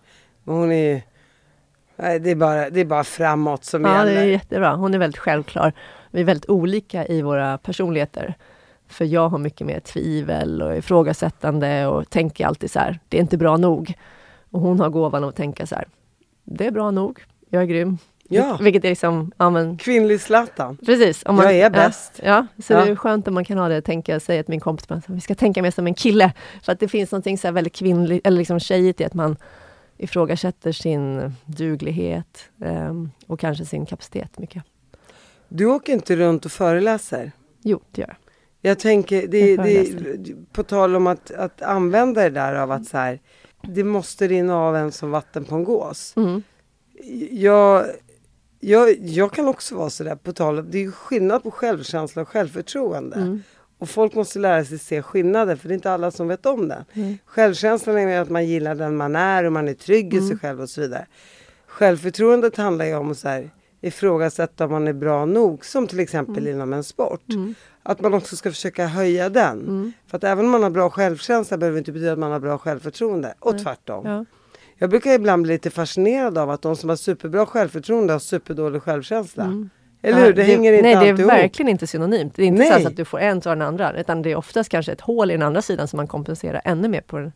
Men 0.43 0.55
hon 0.55 0.71
är 0.71 1.01
nej, 1.95 2.19
det, 2.19 2.31
är 2.31 2.35
bara, 2.35 2.69
det 2.69 2.79
är 2.79 2.85
bara 2.85 3.03
framåt 3.03 3.63
som 3.63 3.81
Ja, 3.85 4.03
det 4.03 4.11
gäller. 4.13 4.21
är 4.27 4.31
jättebra. 4.31 4.75
Hon 4.75 4.93
är 4.93 4.97
väldigt 4.99 5.19
självklar. 5.19 5.73
Vi 6.11 6.21
är 6.21 6.25
väldigt 6.25 6.49
olika 6.49 7.05
i 7.07 7.21
våra 7.21 7.57
personligheter. 7.57 8.33
För 8.87 9.05
jag 9.05 9.29
har 9.29 9.37
mycket 9.37 9.67
mer 9.67 9.79
tvivel 9.79 10.61
och 10.61 10.77
ifrågasättande 10.77 11.87
och 11.87 12.09
tänker 12.09 12.45
alltid 12.45 12.71
så 12.71 12.79
här, 12.79 12.99
det 13.09 13.17
är 13.17 13.21
inte 13.21 13.37
bra 13.37 13.57
nog. 13.57 13.93
Och 14.51 14.59
hon 14.61 14.79
har 14.79 14.89
gåvan 14.89 15.23
att 15.23 15.35
tänka 15.35 15.65
så 15.67 15.75
här, 15.75 15.87
det 16.43 16.65
är 16.65 16.71
bra 16.71 16.91
nog, 16.91 17.23
jag 17.49 17.61
är 17.61 17.67
grym. 17.67 17.97
Ja. 18.29 18.57
Vilket 18.61 18.85
är 18.85 18.89
liksom, 18.89 19.31
ja 19.37 19.49
men 19.49 19.77
Kvinnlig 19.77 20.21
Zlatan. 20.21 20.77
precis. 20.85 21.23
Om 21.25 21.35
man, 21.35 21.45
Jag 21.45 21.55
är 21.55 21.69
bäst. 21.69 22.11
Ja, 22.23 22.25
ja 22.25 22.63
så 22.63 22.73
Ja. 22.73 22.85
det 22.85 22.91
är 22.91 22.95
skönt 22.95 23.27
om 23.27 23.33
man 23.33 23.45
kan 23.45 23.57
ha 23.57 23.67
det, 23.69 23.81
tänka, 23.81 24.19
säga 24.19 24.43
till 24.43 24.51
min 24.51 24.59
kompis, 24.59 24.91
att 24.91 25.09
vi 25.09 25.21
ska 25.21 25.35
tänka 25.35 25.61
mer 25.61 25.71
som 25.71 25.87
en 25.87 25.93
kille. 25.93 26.33
För 26.63 26.71
att 26.71 26.79
det 26.79 26.87
finns 26.87 27.11
någonting 27.11 27.37
så 27.37 27.51
väldigt 27.51 27.75
kvinnligt, 27.75 28.27
eller 28.27 28.37
liksom 28.37 28.59
tjejigt 28.59 29.01
i 29.01 29.03
att 29.05 29.13
man 29.13 29.37
ifrågasätter 29.97 30.71
sin 30.71 31.33
duglighet 31.45 32.49
ehm, 32.61 33.11
och 33.27 33.39
kanske 33.39 33.65
sin 33.65 33.85
kapacitet 33.85 34.37
mycket. 34.39 34.63
Du 35.49 35.65
åker 35.65 35.93
inte 35.93 36.15
runt 36.15 36.45
och 36.45 36.51
föreläser. 36.51 37.31
Jo, 37.61 37.81
det 37.91 38.01
gör 38.01 38.07
jag. 38.07 38.17
Jag 38.71 38.79
tänker, 38.79 39.27
det, 39.27 39.53
Jag 39.53 39.65
det, 39.65 40.35
på 40.53 40.63
tal 40.63 40.95
om 40.95 41.07
att, 41.07 41.31
att 41.31 41.61
använda 41.61 42.21
det 42.23 42.29
där 42.29 42.53
av 42.55 42.71
att 42.71 42.85
så 42.85 42.97
här, 42.97 43.19
det 43.67 43.83
måste 43.83 44.27
rinna 44.27 44.57
av 44.57 44.75
en 44.75 44.91
som 44.91 45.11
vatten 45.11 45.45
på 45.45 45.55
en 45.55 45.63
gås. 45.63 46.13
Mm. 46.15 46.43
Jag, 47.31 47.85
jag, 48.59 48.99
jag 48.99 49.31
kan 49.33 49.47
också 49.47 49.75
vara 49.75 49.89
sådär 49.89 50.15
på 50.15 50.33
tal 50.33 50.59
om, 50.59 50.71
det 50.71 50.83
är 50.83 50.91
skillnad 50.91 51.43
på 51.43 51.51
självkänsla 51.51 52.21
och 52.21 52.29
självförtroende. 52.29 53.15
Mm. 53.15 53.43
Och 53.77 53.89
folk 53.89 54.15
måste 54.15 54.39
lära 54.39 54.65
sig 54.65 54.79
se 54.79 55.01
skillnader 55.01 55.55
för 55.55 55.67
det 55.67 55.73
är 55.73 55.75
inte 55.75 55.91
alla 55.91 56.11
som 56.11 56.27
vet 56.27 56.45
om 56.45 56.67
det. 56.67 56.85
Mm. 56.93 57.17
Självkänslan 57.25 57.97
är 57.97 58.21
att 58.21 58.29
man 58.29 58.45
gillar 58.45 58.75
den 58.75 58.95
man 58.95 59.15
är 59.15 59.43
och 59.43 59.51
man 59.51 59.67
är 59.67 59.73
trygg 59.73 60.13
i 60.13 60.17
Mm. 60.17 60.29
sig 60.29 60.37
själv 60.37 60.61
och 60.61 60.69
så 60.69 60.81
vidare. 60.81 61.05
Självförtroendet 61.67 62.57
handlar 62.57 62.85
ju 62.85 62.95
om 62.95 63.11
att 63.11 63.17
så 63.17 63.27
här, 63.27 63.49
ifrågasätta 63.81 64.65
om 64.65 64.71
man 64.71 64.87
är 64.87 64.93
bra 64.93 65.25
nog, 65.25 65.65
som 65.65 65.87
till 65.87 65.99
exempel 65.99 66.47
inom 66.47 66.73
en 66.73 66.83
sport. 66.83 67.23
Mm. 67.85 67.91
Att 67.91 68.01
man 68.01 68.13
också 68.13 68.35
ska 68.35 68.49
försöka 68.51 68.87
höja 68.87 69.29
den. 69.29 69.93
För 70.07 70.17
att 70.17 70.23
även 70.23 70.45
om 70.45 70.51
man 70.51 70.63
har 70.63 70.69
bra 70.69 70.89
självkänsla 70.89 71.57
behöver 71.57 71.75
det 71.75 71.79
inte 71.79 71.91
betyda 71.91 72.13
att 72.13 72.19
man 72.19 72.31
har 72.31 72.39
bra 72.39 72.57
självförtroende. 72.57 73.33
Och 73.39 73.59
tvärtom. 73.63 74.05
Ja. 74.07 74.25
Jag 74.77 74.89
brukar 74.89 75.11
ibland 75.13 75.43
bli 75.43 75.53
lite 75.53 75.69
fascinerad 75.69 76.37
av 76.37 76.49
att 76.49 76.61
de 76.61 76.75
som 76.75 76.89
har 76.89 76.95
superbra 76.95 77.45
självförtroende 77.45 78.13
har 78.13 78.19
superdålig 78.19 78.81
självkänsla. 78.81 79.69
Eller 80.01 80.19
hur? 80.19 80.25
Ja, 80.25 80.31
Det, 80.33 80.43
hänger 80.43 80.73
inte 80.73 80.83
Nej, 80.83 80.93
det 80.93 80.99
alltid 80.99 81.13
är 81.13 81.19
ihop. 81.19 81.31
verkligen 81.31 81.69
inte 81.69 81.87
synonymt. 81.87 82.35
Det 82.35 82.43
är 82.43 82.47
inte 82.47 82.59
Nej. 82.69 82.81
så 82.81 82.87
att 82.87 82.95
du 82.97 83.05
får 83.05 83.19
en 83.19 83.41
så 83.41 83.49
den 83.49 83.61
andra, 83.61 83.99
utan 83.99 84.21
det 84.21 84.31
är 84.31 84.35
oftast 84.35 84.69
kanske 84.69 84.91
ett 84.91 85.01
hål 85.01 85.31
i 85.31 85.33
den 85.33 85.41
andra 85.41 85.61
sidan 85.61 85.87
som 85.87 85.97
man 85.97 86.07
kompenserar 86.07 86.61
ännu 86.65 86.87
mer 86.87 87.01
på 87.01 87.17
den, 87.17 87.31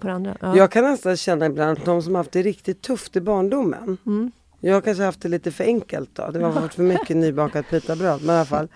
på 0.00 0.06
den 0.06 0.16
andra. 0.16 0.36
Ja. 0.40 0.56
Jag 0.56 0.70
kan 0.70 0.84
nästan 0.84 1.16
känna 1.16 1.46
ibland 1.46 1.78
att 1.78 1.84
de 1.84 2.02
som 2.02 2.14
haft 2.14 2.32
det 2.32 2.42
riktigt 2.42 2.82
tufft 2.82 3.16
i 3.16 3.20
barndomen. 3.20 3.98
Mm. 4.06 4.32
Jag 4.60 4.84
kanske 4.84 5.04
haft 5.04 5.20
det 5.20 5.28
lite 5.28 5.52
för 5.52 5.64
enkelt 5.64 6.10
då. 6.12 6.30
Det 6.30 6.44
har 6.44 6.52
varit 6.52 6.74
för 6.74 6.82
mycket 6.82 7.16
nybakat 7.16 7.70
pitabröd. 7.70 8.20
Men 8.24 8.34
i 8.34 8.38
alla 8.38 8.44
fall. 8.46 8.68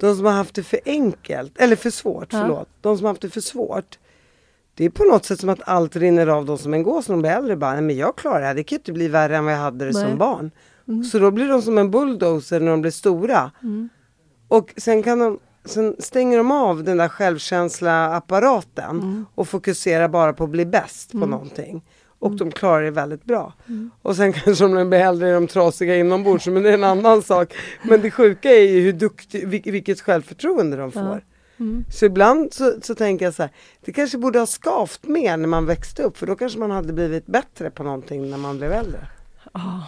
De 0.00 0.16
som 0.16 0.24
har 0.24 0.32
haft 0.32 0.54
det 0.54 0.62
för 0.62 0.80
enkelt, 0.86 1.58
eller 1.58 1.76
för 1.76 1.90
svårt, 1.90 2.32
Ja. 2.32 2.40
förlåt. 2.40 2.68
De 2.80 2.96
som 2.96 3.04
har 3.04 3.10
haft 3.12 3.22
det 3.22 3.30
för 3.30 3.40
svårt. 3.40 3.98
Det 4.74 4.84
är 4.84 4.90
på 4.90 5.04
något 5.04 5.24
sätt 5.24 5.40
som 5.40 5.48
att 5.48 5.60
allt 5.68 5.96
rinner 5.96 6.26
av 6.26 6.44
dem 6.46 6.58
som 6.58 6.74
en 6.74 6.82
gås 6.82 7.08
när 7.08 7.14
de 7.16 7.20
blir 7.22 7.30
äldre. 7.30 7.56
Bara, 7.56 7.72
nej 7.72 7.82
men 7.82 7.96
jag 7.96 8.16
klarar 8.16 8.40
det 8.40 8.46
här. 8.46 8.54
Det 8.54 8.62
kan 8.62 8.76
ju 8.76 8.80
inte 8.80 8.92
bli 8.92 9.08
värre 9.08 9.36
än 9.36 9.44
vad 9.44 9.54
jag 9.54 9.58
hade 9.58 9.84
det 9.84 9.92
Nej. 9.92 10.08
som 10.08 10.18
barn. 10.18 10.50
Så 11.12 11.18
då 11.18 11.30
blir 11.30 11.48
de 11.48 11.62
som 11.62 11.78
en 11.78 11.90
bulldozer 11.90 12.60
när 12.60 12.70
de 12.70 12.80
blir 12.80 12.90
stora. 12.92 13.50
Och 14.48 14.74
sen 14.76 15.02
kan 15.02 15.18
de 15.18 15.38
Sen 15.64 15.96
stänger 15.98 16.38
de 16.38 16.50
av 16.52 16.84
den 16.84 16.96
där 16.96 17.08
självkänsla-apparaten 17.08 19.24
och 19.34 19.48
fokuserar 19.48 20.08
bara 20.08 20.32
på 20.32 20.44
att 20.44 20.50
bli 20.50 20.66
bäst 20.66 21.12
på 21.12 21.26
någonting. 21.26 21.82
Och 22.20 22.36
de 22.36 22.50
klarar 22.50 22.82
det 22.82 22.90
väldigt 22.90 23.24
bra. 23.24 23.52
Och 24.02 24.16
sen 24.16 24.32
kanske 24.44 24.64
de 24.68 24.88
blir 24.90 24.98
äldre 25.00 25.28
är 25.28 25.34
de 25.34 25.46
trasiga 25.46 25.96
inombords, 25.96 26.46
men 26.46 26.62
det 26.62 26.70
är 26.70 26.74
en 26.74 26.84
annan 26.84 27.22
sak. 27.32 27.54
Men 27.82 28.00
det 28.00 28.10
sjuka 28.10 28.50
är 28.50 28.62
ju 28.62 28.80
hur 28.80 28.92
duktig, 28.92 29.48
vil- 29.48 29.72
vilket 29.72 30.00
självförtroende 30.00 30.76
de 30.76 30.92
får. 30.92 31.24
Så 31.92 32.04
ibland 32.06 32.52
så, 32.52 32.74
så 32.82 32.94
tänker 32.94 33.24
jag 33.24 33.34
så 33.34 33.42
här, 33.42 33.52
det 33.84 33.92
kanske 33.92 34.18
borde 34.18 34.38
ha 34.38 34.46
skavt 34.46 35.00
mer 35.06 35.36
när 35.36 35.48
man 35.48 35.66
växte 35.66 36.02
upp, 36.02 36.16
för 36.18 36.26
då 36.26 36.36
kanske 36.36 36.58
man 36.58 36.70
hade 36.70 36.92
blivit 36.92 37.26
bättre 37.26 37.70
på 37.70 37.82
någonting 37.82 38.30
när 38.30 38.36
man 38.38 38.58
blev 38.58 38.72
äldre. 38.72 39.06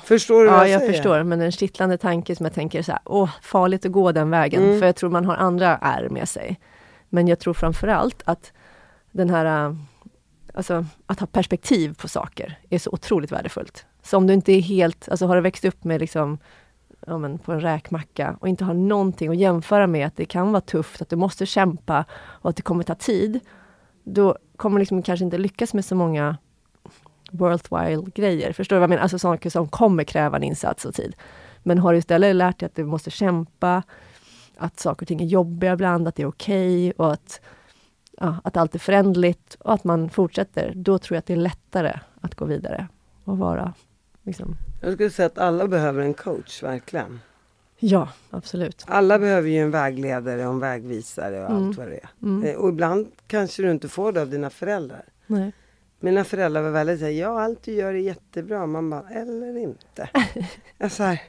Förstår 0.05 0.45
du 0.45 0.51
vad 0.51 0.59
Ja, 0.59 0.63
jag, 0.63 0.71
jag 0.71 0.81
säger? 0.81 0.93
förstår. 0.93 1.23
Men 1.23 1.41
en 1.41 1.53
kittlande 1.53 1.99
tanke 1.99 2.37
som 2.37 2.47
jag 2.47 2.53
tänker 2.55 2.83
så 2.83 2.93
här, 2.93 3.01
åh, 3.05 3.31
farligt 3.43 3.87
att 3.87 3.93
gå 3.93 4.13
den 4.13 4.31
vägen. 4.31 4.63
Mm. 4.65 4.79
För 4.79 4.87
jag 4.87 4.97
tror 4.97 5.11
man 5.11 5.25
har 5.25 5.37
andra 5.37 5.77
är 5.77 6.09
med 6.09 6.29
sig. 6.29 6.61
Men 7.09 7.29
jag 7.29 7.39
tror 7.39 7.55
framförallt 7.55 8.23
att 8.25 8.53
den 9.11 9.31
här, 9.31 9.67
äh, 9.67 9.75
alltså 10.53 10.85
att 11.07 11.21
ha 11.21 11.27
perspektiv 11.27 11.95
på 11.95 12.09
saker 12.09 12.59
är 12.71 12.79
så 12.79 12.91
otroligt 12.91 13.33
värdefullt. 13.33 13.87
Så 14.03 14.17
om 14.17 14.27
du 14.27 14.33
inte 14.33 14.53
är 14.53 14.61
helt, 14.61 15.09
alltså 15.09 15.27
har 15.27 15.37
du 15.37 15.43
växt 15.43 15.65
upp 15.65 15.85
med 15.85 16.01
liksom 16.01 16.39
ja, 17.07 17.19
men 17.19 17.39
på 17.39 17.53
en 17.53 17.61
räkmacka 17.61 18.37
och 18.41 18.49
inte 18.49 18.65
har 18.65 18.75
någonting 18.75 19.29
att 19.29 19.37
jämföra 19.37 19.87
med 19.87 20.07
att 20.07 20.17
det 20.17 20.25
kan 20.25 20.53
vara 20.53 20.61
tufft, 20.61 21.03
att 21.03 21.09
du 21.09 21.17
måste 21.17 21.47
kämpa 21.47 22.05
och 22.15 22.51
att 22.51 22.57
det 22.57 22.63
kommer 22.63 22.85
ta 22.85 22.95
tid. 22.95 23.41
Då 24.05 24.37
kommer 24.57 24.79
du 24.79 24.81
liksom 24.81 25.03
kanske 25.03 25.25
inte 25.25 25.39
lyckas 25.39 25.75
med 25.75 25.85
så 25.85 25.95
många 25.95 26.37
worthwhile 27.31 28.03
grejer. 28.15 28.53
Förstår 28.53 28.77
du 28.77 28.81
vad 28.81 28.83
jag 28.83 28.91
menar? 28.91 29.03
Alltså 29.03 29.19
saker 29.19 29.51
som 29.51 29.69
kommer 29.69 30.05
kräva 30.05 30.37
en 30.37 30.43
insats 30.43 30.85
och 30.85 30.95
tid. 30.95 31.15
Men 31.63 31.79
har 31.79 31.93
du 31.93 31.99
istället 31.99 32.37
lärt 32.37 32.59
dig 32.59 32.67
att 32.67 32.75
du 32.75 32.85
måste 32.85 33.11
kämpa, 33.11 33.83
att 34.57 34.81
saker 34.81 35.05
och 35.05 35.09
ting 35.09 35.21
är 35.21 35.27
jobbiga 35.27 35.73
ibland, 35.73 36.09
att 36.09 36.17
det 36.17 36.23
är 36.23 36.27
okej 36.27 36.93
och 36.93 37.13
att, 37.13 37.41
ja, 38.21 38.37
att 38.45 38.57
allt 38.57 38.75
är 38.75 38.79
förändligt 38.79 39.55
och 39.61 39.73
att 39.75 39.85
man 39.85 40.11
fortsätter. 40.11 40.73
Då 40.77 40.99
tror 40.99 41.15
jag 41.17 41.19
att 41.19 41.27
det 41.27 41.33
är 41.33 41.37
lättare 41.37 41.99
att 42.21 42.35
gå 42.35 42.45
vidare 42.45 42.89
och 43.25 43.39
vara 43.39 43.75
liksom, 44.23 44.57
Jag 44.81 44.93
skulle 44.95 45.11
säga 45.11 45.27
att 45.27 45.39
alla 45.39 45.69
behöver 45.69 46.03
en 46.03 46.15
coach, 46.15 46.63
verkligen. 46.63 47.21
Ja, 47.79 48.09
absolut. 48.31 48.85
Alla 48.87 49.19
behöver 49.19 49.49
ju 49.49 49.59
en 49.59 49.71
vägledare 49.71 50.47
och 50.47 50.53
en 50.53 50.59
vägvisare 50.61 51.45
och 51.45 51.51
allt 51.51 51.79
vad 51.79 51.87
det 51.89 51.97
är. 51.97 52.09
Mm. 52.23 52.45
Eh, 52.45 52.55
Och 52.57 52.69
ibland 52.69 53.07
kanske 53.27 53.63
du 53.63 53.71
inte 53.71 53.89
får 53.89 54.13
det 54.13 54.23
av 54.23 54.29
dina 54.31 54.51
föräldrar. 54.51 55.05
Nej. 55.27 55.53
Mina 56.05 56.25
föräldrar 56.25 56.63
var 56.63 56.71
väldigt 56.71 56.99
såhär, 56.99 57.13
ja 57.13 57.43
allt 57.43 57.63
du 57.63 57.73
gör 57.73 57.89
är 57.89 57.99
jättebra. 57.99 58.67
Man 58.67 58.91
bara, 58.91 59.09
eller 59.11 59.57
inte. 59.57 60.09
jag 60.79 60.93
så 60.93 61.03
här, 61.03 61.23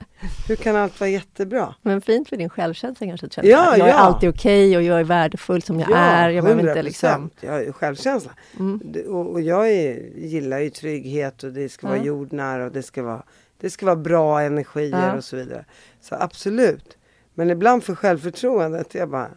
hur 0.47 0.55
kan 0.55 0.75
allt 0.75 0.99
vara 0.99 1.09
jättebra? 1.09 1.75
Men 1.81 2.01
fint 2.01 2.29
för 2.29 2.37
din 2.37 2.49
självkänsla 2.49 3.07
kanske 3.07 3.27
Ja, 3.35 3.77
jag 3.77 3.87
är 3.87 3.91
ja. 3.91 3.93
alltid 3.93 4.29
okej 4.29 4.77
och 4.77 4.83
jag 4.83 4.99
är 4.99 5.03
värdefull 5.03 5.61
som 5.61 5.79
jag 5.79 5.91
är. 5.91 6.29
Jag 6.29 6.43
behöver 6.43 6.69
inte 6.69 6.83
liksom... 6.83 7.29
Jag 7.41 7.63
ju 7.63 7.73
självkänsla. 7.73 8.31
Mm. 8.59 8.81
Och, 9.07 9.31
och 9.31 9.41
jag 9.41 9.71
är, 9.71 9.99
gillar 10.15 10.59
ju 10.59 10.69
trygghet 10.69 11.43
och 11.43 11.51
det 11.53 11.69
ska 11.69 11.87
vara 11.87 11.97
Ja. 11.97 12.03
jordnära 12.03 12.65
och 12.65 12.71
det 12.71 12.83
ska 12.83 13.03
vara, 13.03 13.23
det 13.59 13.69
ska 13.69 13.85
vara 13.85 13.95
bra 13.95 14.41
energier 14.41 15.07
Ja. 15.07 15.17
och 15.17 15.23
så 15.23 15.35
vidare. 15.35 15.65
Så 16.01 16.15
absolut. 16.15 16.97
Men 17.33 17.49
ibland 17.49 17.83
för 17.83 17.95
självförtroendet, 17.95 18.95
jag 18.95 19.09
bara, 19.09 19.29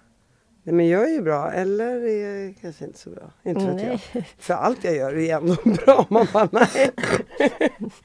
Nej 0.68 0.74
men 0.74 0.88
jag 0.88 1.04
är 1.04 1.12
ju 1.12 1.22
bra, 1.22 1.52
eller 1.52 2.06
är 2.06 2.44
jag 2.44 2.54
kanske 2.62 2.84
inte 2.84 2.98
så 2.98 3.10
bra. 3.10 3.22
Inte 3.44 3.64
vet 3.66 3.74
Nej. 3.76 4.00
jag. 4.12 4.24
För 4.38 4.54
allt 4.54 4.84
jag 4.84 4.96
gör 4.96 5.16
är 5.18 5.34
ändå 5.36 5.56
bra. 5.64 6.06
Man 6.08 6.26
bara, 6.32 6.48
nej. 6.52 6.90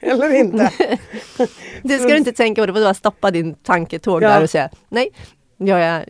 eller 0.00 0.34
inte. 0.34 0.70
Det 1.82 1.98
ska 1.98 2.08
du 2.08 2.16
inte 2.16 2.32
tänka 2.32 2.62
på, 2.62 2.66
det 2.66 2.72
var 2.72 2.80
bara 2.80 2.94
stoppa 2.94 3.30
din 3.30 3.54
tanketåg 3.54 4.22
Ja. 4.22 4.28
där 4.28 4.42
och 4.42 4.50
säga 4.50 4.70
nej. 4.88 5.10
Gör 5.58 5.78
jag, 5.78 6.04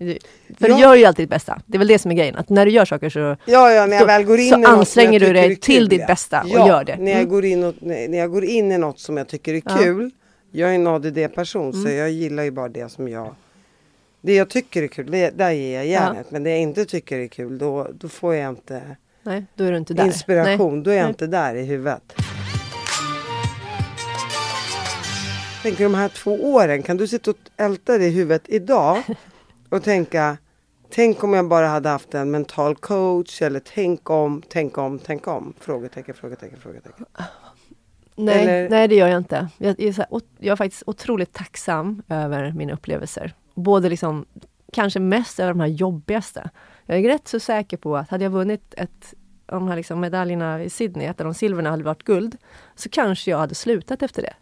för 0.59 0.69
Ja. 0.69 0.75
du 0.77 0.81
gör 0.83 0.95
ju 0.95 1.05
alltid 1.05 1.23
ditt 1.23 1.31
bästa. 1.31 1.61
Det 1.67 1.77
är 1.77 1.79
väl 1.79 1.89
det 1.89 1.99
som 1.99 2.11
är 2.11 2.15
grejen, 2.15 2.37
att 2.37 2.49
när 2.49 2.67
du 2.67 2.73
gör 2.73 2.85
saker 2.85 3.11
så 3.11 3.19
Ja, 3.19 3.37
ja, 3.73 3.87
när 3.87 3.93
jag 3.93 4.01
Så- 4.01 4.07
väl 4.07 4.25
går 4.25 4.39
in 4.39 4.51
så 4.51 4.67
anstränger 4.67 5.21
du 5.21 5.33
dig 5.33 5.57
till 5.57 5.89
ditt 5.89 6.01
ja. 6.01 6.07
bästa 6.07 6.41
och 6.43 6.49
ja, 6.49 6.69
gör 6.69 6.85
det. 6.85 6.97
När 6.97 7.11
jag, 7.13 7.19
Mm. 7.21 7.31
går 7.31 7.45
in 7.45 7.65
och, 7.65 7.75
när 7.81 8.19
jag 8.19 8.31
går 8.31 8.45
in 8.45 8.73
i 8.73 8.79
något 8.79 9.01
som 9.01 9.17
jag 9.17 9.29
tycker 9.29 9.55
är 9.55 9.63
Ja. 9.65 9.77
kul. 9.79 10.11
Jag 10.53 10.71
är 10.71 10.75
en 10.75 10.87
ADD-person 10.87 11.73
så 11.73 11.79
Mm. 11.79 11.97
jag 11.97 12.11
gillar 12.11 12.43
ju 12.43 12.51
bara 12.51 12.69
det 12.69 12.89
som 12.93 13.09
jag 13.09 13.35
det 14.23 14.35
jag 14.35 14.51
tycker 14.51 14.83
är 14.83 14.89
kul, 14.89 15.11
det, 15.11 15.31
där 15.31 15.51
ger 15.51 15.75
jag 15.75 15.87
järnet. 15.87 16.31
Men 16.31 16.43
det 16.43 16.51
jag 16.51 16.59
inte 16.61 16.85
tycker 16.85 17.19
är 17.19 17.29
kul, 17.29 17.59
då, 17.59 17.89
då 17.95 18.09
får 18.09 18.35
jag 18.35 18.49
inte 18.49 18.97
nej, 19.23 19.45
då 19.55 19.65
är 19.65 19.73
du 19.73 19.79
inte 19.79 19.95
där. 19.95 20.07
inspiration. 20.07 20.83
Då 20.83 20.91
är 20.91 20.95
jag 20.95 21.03
Nej. 21.03 21.11
inte 21.11 21.27
där 21.27 21.55
i 21.55 21.65
huvudet. 21.65 22.15
Tänker 25.63 25.85
de 25.85 25.95
här 25.95 26.09
två 26.09 26.33
åren, 26.55 26.83
kan 26.83 26.97
du 26.97 27.07
sitta 27.07 27.31
och 27.31 27.37
älta 27.57 27.99
det 27.99 28.07
i 28.07 28.11
huvudet 28.11 28.43
idag 28.47 29.03
och 29.69 29.83
tänka 29.83 30.37
Tänk 30.95 31.25
om 31.25 31.33
jag 31.33 31.49
bara 31.49 31.69
hade 31.69 31.89
haft 31.89 32.15
en 32.15 32.31
mental 32.31 32.77
coach 32.77 33.43
eller 33.43 33.61
tänk 33.75 34.11
om, 34.11 34.43
tänk 34.49 34.79
om, 34.79 34.99
tänk 34.99 35.27
om? 35.27 35.55
Frågetecken, 35.61 36.15
frågetecken, 36.15 36.59
frågetecken. 36.61 37.07
Nej, 38.17 38.43
Eller- 38.43 38.71
nej 38.71 38.89
det 38.89 38.95
gör 38.95 39.09
jag 39.09 39.19
inte. 39.19 39.49
Jag 39.59 39.81
är, 39.81 39.93
här, 39.93 40.07
jag 40.39 40.53
är 40.53 40.57
faktiskt 40.57 40.83
otroligt 40.87 41.33
tacksam 41.33 42.03
över 42.09 42.53
mina 42.53 42.73
upplevelser. 42.73 43.35
Både 43.55 43.89
liksom, 43.89 44.27
kanske 44.73 45.01
mest 45.01 45.41
över 45.41 45.53
de 45.53 45.61
här 45.61 45.67
jobbigaste. 45.67 46.51
Jag 46.87 46.99
är 46.99 47.09
rätt 47.09 47.29
så 47.29 47.41
säker 47.41 47.77
på 47.77 47.97
att 47.97 48.11
hade 48.11 48.25
jag 48.25 48.31
vunnit 48.31 48.75
ett 48.77 49.15
av 49.47 49.61
de 49.61 49.69
här 49.69 49.77
liksom 49.77 50.01
medaljerna 50.01 50.63
i 50.63 50.71
Sydney, 50.71 51.07
ett 51.07 51.21
av 51.21 51.25
de 51.25 51.35
silverna 51.35 51.71
hade 51.71 51.85
varit 51.85 52.03
guld, 52.03 52.37
så 52.75 52.89
kanske 52.89 53.31
jag 53.31 53.39
hade 53.39 53.55
slutat 53.55 54.03
efter 54.03 54.23
det. 54.23 54.35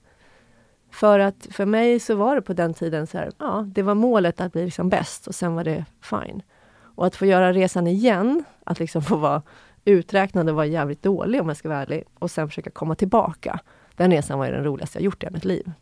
För 0.90 1.18
att 1.18 1.46
för 1.50 1.66
mig 1.66 2.00
så 2.00 2.14
var 2.14 2.34
det 2.34 2.42
på 2.42 2.52
den 2.52 2.74
tiden 2.74 3.06
så 3.06 3.18
här, 3.18 3.30
ja, 3.38 3.64
det 3.68 3.82
var 3.82 3.94
målet 3.94 4.40
att 4.40 4.52
bli 4.52 4.64
liksom 4.64 4.88
bäst 4.88 5.26
och 5.26 5.34
sen 5.34 5.54
var 5.54 5.64
det 5.64 5.84
fine. 6.00 6.42
Och 6.94 7.06
att 7.06 7.16
få 7.16 7.26
göra 7.26 7.52
resan 7.52 7.86
igen, 7.86 8.44
att 8.64 8.78
liksom 8.78 9.02
få 9.02 9.16
vara 9.16 9.42
uträknad 9.84 10.48
och 10.48 10.54
vara 10.54 10.66
jävligt 10.66 11.02
dålig 11.02 11.40
om 11.40 11.48
jag 11.48 11.56
ska 11.56 11.68
vara 11.68 11.82
ärlig 11.82 12.04
och 12.18 12.30
sen 12.30 12.48
försöka 12.48 12.70
komma 12.70 12.94
tillbaka. 12.94 13.60
Den 13.96 14.10
resan 14.10 14.38
var 14.38 14.46
ju 14.46 14.52
den 14.52 14.64
roligaste 14.64 14.98
jag 14.98 15.04
gjort 15.04 15.22
i 15.22 15.26
hela 15.26 15.34
mitt 15.34 15.44
liv. 15.44 15.72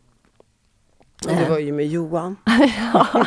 Och 1.27 1.35
det 1.35 1.49
var 1.49 1.59
ju 1.59 1.71
med 1.71 1.87
Johan. 1.87 2.35
Ja. 2.93 3.07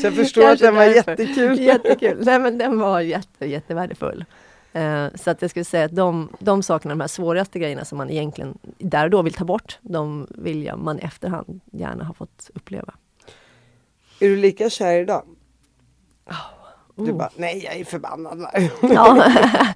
Så 0.00 0.06
jag 0.06 0.14
förstår 0.14 0.42
att 0.42 0.48
Kanske 0.48 0.66
den 0.66 0.74
var 0.74 0.84
därför. 0.84 1.10
jättekul. 1.10 1.60
Jättekul. 1.60 2.22
Nej 2.24 2.38
men 2.38 2.58
den 2.58 2.78
var 2.78 3.00
jätte, 3.00 3.46
jättevärdefull. 3.46 4.24
Eh, 4.72 5.06
så 5.14 5.30
att 5.30 5.42
jag 5.42 5.50
skulle 5.50 5.64
säga 5.64 5.84
att 5.84 5.96
de, 5.96 6.28
de 6.38 6.62
sakerna, 6.62 6.92
de 6.94 7.00
här 7.00 7.08
svåraste 7.08 7.58
grejerna 7.58 7.84
som 7.84 7.98
man 7.98 8.10
egentligen 8.10 8.58
där 8.78 9.04
och 9.04 9.10
då 9.10 9.22
vill 9.22 9.32
ta 9.34 9.44
bort, 9.44 9.78
de 9.80 10.26
vill 10.30 10.64
jag 10.64 10.78
man 10.78 10.98
efterhand 10.98 11.60
gärna 11.72 12.04
ha 12.04 12.14
fått 12.14 12.50
uppleva. 12.54 12.94
Är 14.20 14.28
du 14.28 14.36
lika 14.36 14.70
kär 14.70 14.94
idag? 15.00 15.24
Du 16.96 17.10
Oh. 17.12 17.16
bara, 17.16 17.30
nej 17.36 17.62
jag 17.64 17.74
är 17.76 17.84
förbannad. 17.84 18.46
Ja. 18.82 19.24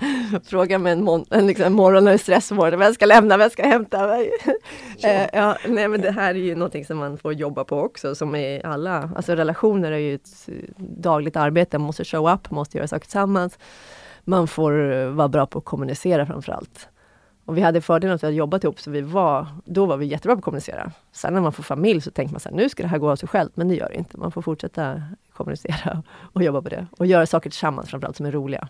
Fråga 0.45 0.79
med 0.79 0.93
en, 0.93 1.09
mon- 1.09 1.27
en 1.31 1.47
liksom 1.47 1.73
morgon 1.73 2.05
när 2.05 2.11
det 2.11 2.17
är 2.17 2.19
stressmorgon, 2.19 2.79
vem 2.79 2.95
ska 2.95 3.07
lämna, 3.07 3.37
vem 3.37 3.51
ska 3.51 3.67
hämta 3.67 4.07
mig? 4.07 4.31
Eh, 5.05 5.27
ja, 5.33 5.57
nej 5.69 5.89
men 5.89 6.01
det 6.01 6.11
här 6.11 6.31
är 6.35 6.39
ju 6.39 6.55
någonting 6.55 6.85
som 6.85 6.99
man 6.99 7.19
får 7.19 7.33
jobba 7.33 7.65
på 7.65 7.81
också, 7.81 8.15
som 8.15 8.35
är 8.35 8.67
alla, 8.67 9.11
alltså 9.17 9.35
relationer 9.35 9.93
är 9.93 9.99
ju 9.99 10.15
ett 10.15 10.49
dagligt 10.79 11.37
arbete, 11.37 11.79
man 11.79 11.87
måste 11.87 12.05
show 12.05 12.33
up, 12.35 12.51
man 12.51 12.55
måste 12.57 12.79
göra 12.79 12.89
saker 12.89 13.05
tillsammans. 13.05 13.59
Man 14.25 14.49
får 14.49 14.93
eh, 14.95 15.07
vara 15.09 15.29
bra 15.29 15.47
på 15.47 15.59
att 15.59 15.65
kommunicera 15.65 16.27
framför 16.27 16.53
allt. 16.53 16.89
Och 17.47 17.57
vi 17.57 17.61
hade 17.61 17.81
fördelen 17.81 18.15
att 18.15 18.23
vi 18.23 18.27
hade 18.27 18.37
jobbat 18.37 18.65
ihop, 18.65 18.81
så 18.81 18.91
vi 18.91 19.01
var, 19.01 19.47
då 19.65 19.87
var 19.87 19.97
vi 19.97 20.07
jättebra 20.07 20.35
på 20.35 20.39
att 20.39 20.45
kommunicera. 20.45 20.93
Sen 21.13 21.35
när 21.35 21.41
man 21.41 21.53
får 21.53 21.63
familj 21.63 22.01
så 22.01 22.11
tänker 22.11 22.33
man 22.33 22.41
så 22.41 22.49
här, 22.49 22.57
nu 22.57 22.69
ska 22.69 22.83
det 22.83 22.89
här 22.89 22.99
gå 22.99 23.11
av 23.11 23.17
sig 23.17 23.29
självt, 23.29 23.53
men 23.55 23.69
det 23.69 23.75
gör 23.75 23.89
det 23.89 23.97
inte. 23.97 24.19
Man 24.19 24.33
får 24.33 24.43
fortsätta 24.43 25.03
kommunicera 25.33 26.03
och 26.33 26.43
jobba 26.43 26.63
på 26.63 26.69
det. 26.69 26.87
Och 26.99 27.07
göra 27.07 27.27
saker 27.27 27.51
tillsammans 27.51 27.91
framförallt 27.91 28.17
som 28.17 28.27
är 28.27 28.33
roliga. 28.33 28.69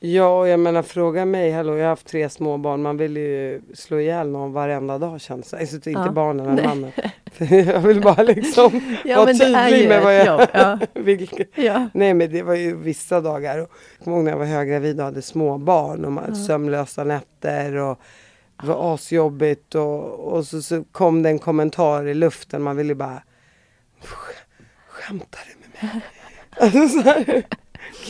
Ja, 0.00 0.38
och 0.40 0.48
jag 0.48 0.60
menar 0.60 0.82
fråga 0.82 1.24
mig, 1.24 1.50
hallå 1.50 1.76
jag 1.76 1.82
har 1.84 1.88
haft 1.88 2.06
tre 2.06 2.28
små 2.28 2.56
barn. 2.58 2.82
man 2.82 2.96
vill 2.96 3.16
ju 3.16 3.60
slå 3.74 4.00
ihjäl 4.00 4.28
någon 4.28 4.52
varenda 4.52 4.98
dag 4.98 5.20
känns 5.20 5.50
det. 5.50 5.58
Alltså, 5.58 5.74
inte 5.76 5.90
Ja. 5.90 6.10
barnen 6.12 6.46
eller 6.46 6.56
Nej. 6.56 6.66
mannen. 6.66 6.92
Jag 7.66 7.80
vill 7.80 8.00
bara 8.00 8.22
liksom 8.22 8.80
Ja, 9.04 9.16
vara 9.16 9.26
men 9.26 9.38
tydlig 9.38 9.82
ju 9.82 9.88
med 9.88 10.02
vad 10.02 10.14
jag 10.16 10.26
jobb, 10.26 10.48
ja. 10.52 10.78
vill. 10.94 11.44
Ja. 11.54 11.88
Nej 11.94 12.14
men 12.14 12.30
det 12.32 12.42
var 12.42 12.54
ju 12.54 12.76
vissa 12.76 13.20
dagar. 13.20 13.58
Och 13.58 13.70
Jag 13.98 14.04
kommer 14.04 14.16
ihåg 14.16 14.24
när 14.24 14.32
jag 14.32 14.38
var 14.38 14.44
höggravid 14.46 14.98
och 14.98 15.04
hade 15.04 15.22
små 15.22 15.58
barn 15.58 16.04
och 16.04 16.12
man, 16.12 16.36
sömnlösa 16.36 17.04
nätter 17.04 17.74
och 17.76 17.98
det 18.60 18.66
var 18.66 18.94
asjobbigt 18.94 19.74
och, 19.74 20.04
och 20.04 20.46
så, 20.46 20.62
så 20.62 20.84
kom 20.92 21.22
det 21.22 21.28
en 21.28 21.38
kommentar 21.38 22.06
i 22.06 22.14
luften. 22.14 22.62
Man 22.62 22.76
ville 22.76 22.94
bara 22.94 23.22
"Sk- 24.02 24.34
Skämtar 24.88 25.40
du 25.46 25.82
med 25.84 25.94
mig? 25.94 26.02
Alltså, 26.60 26.88
så 26.88 27.00
här, 27.00 27.42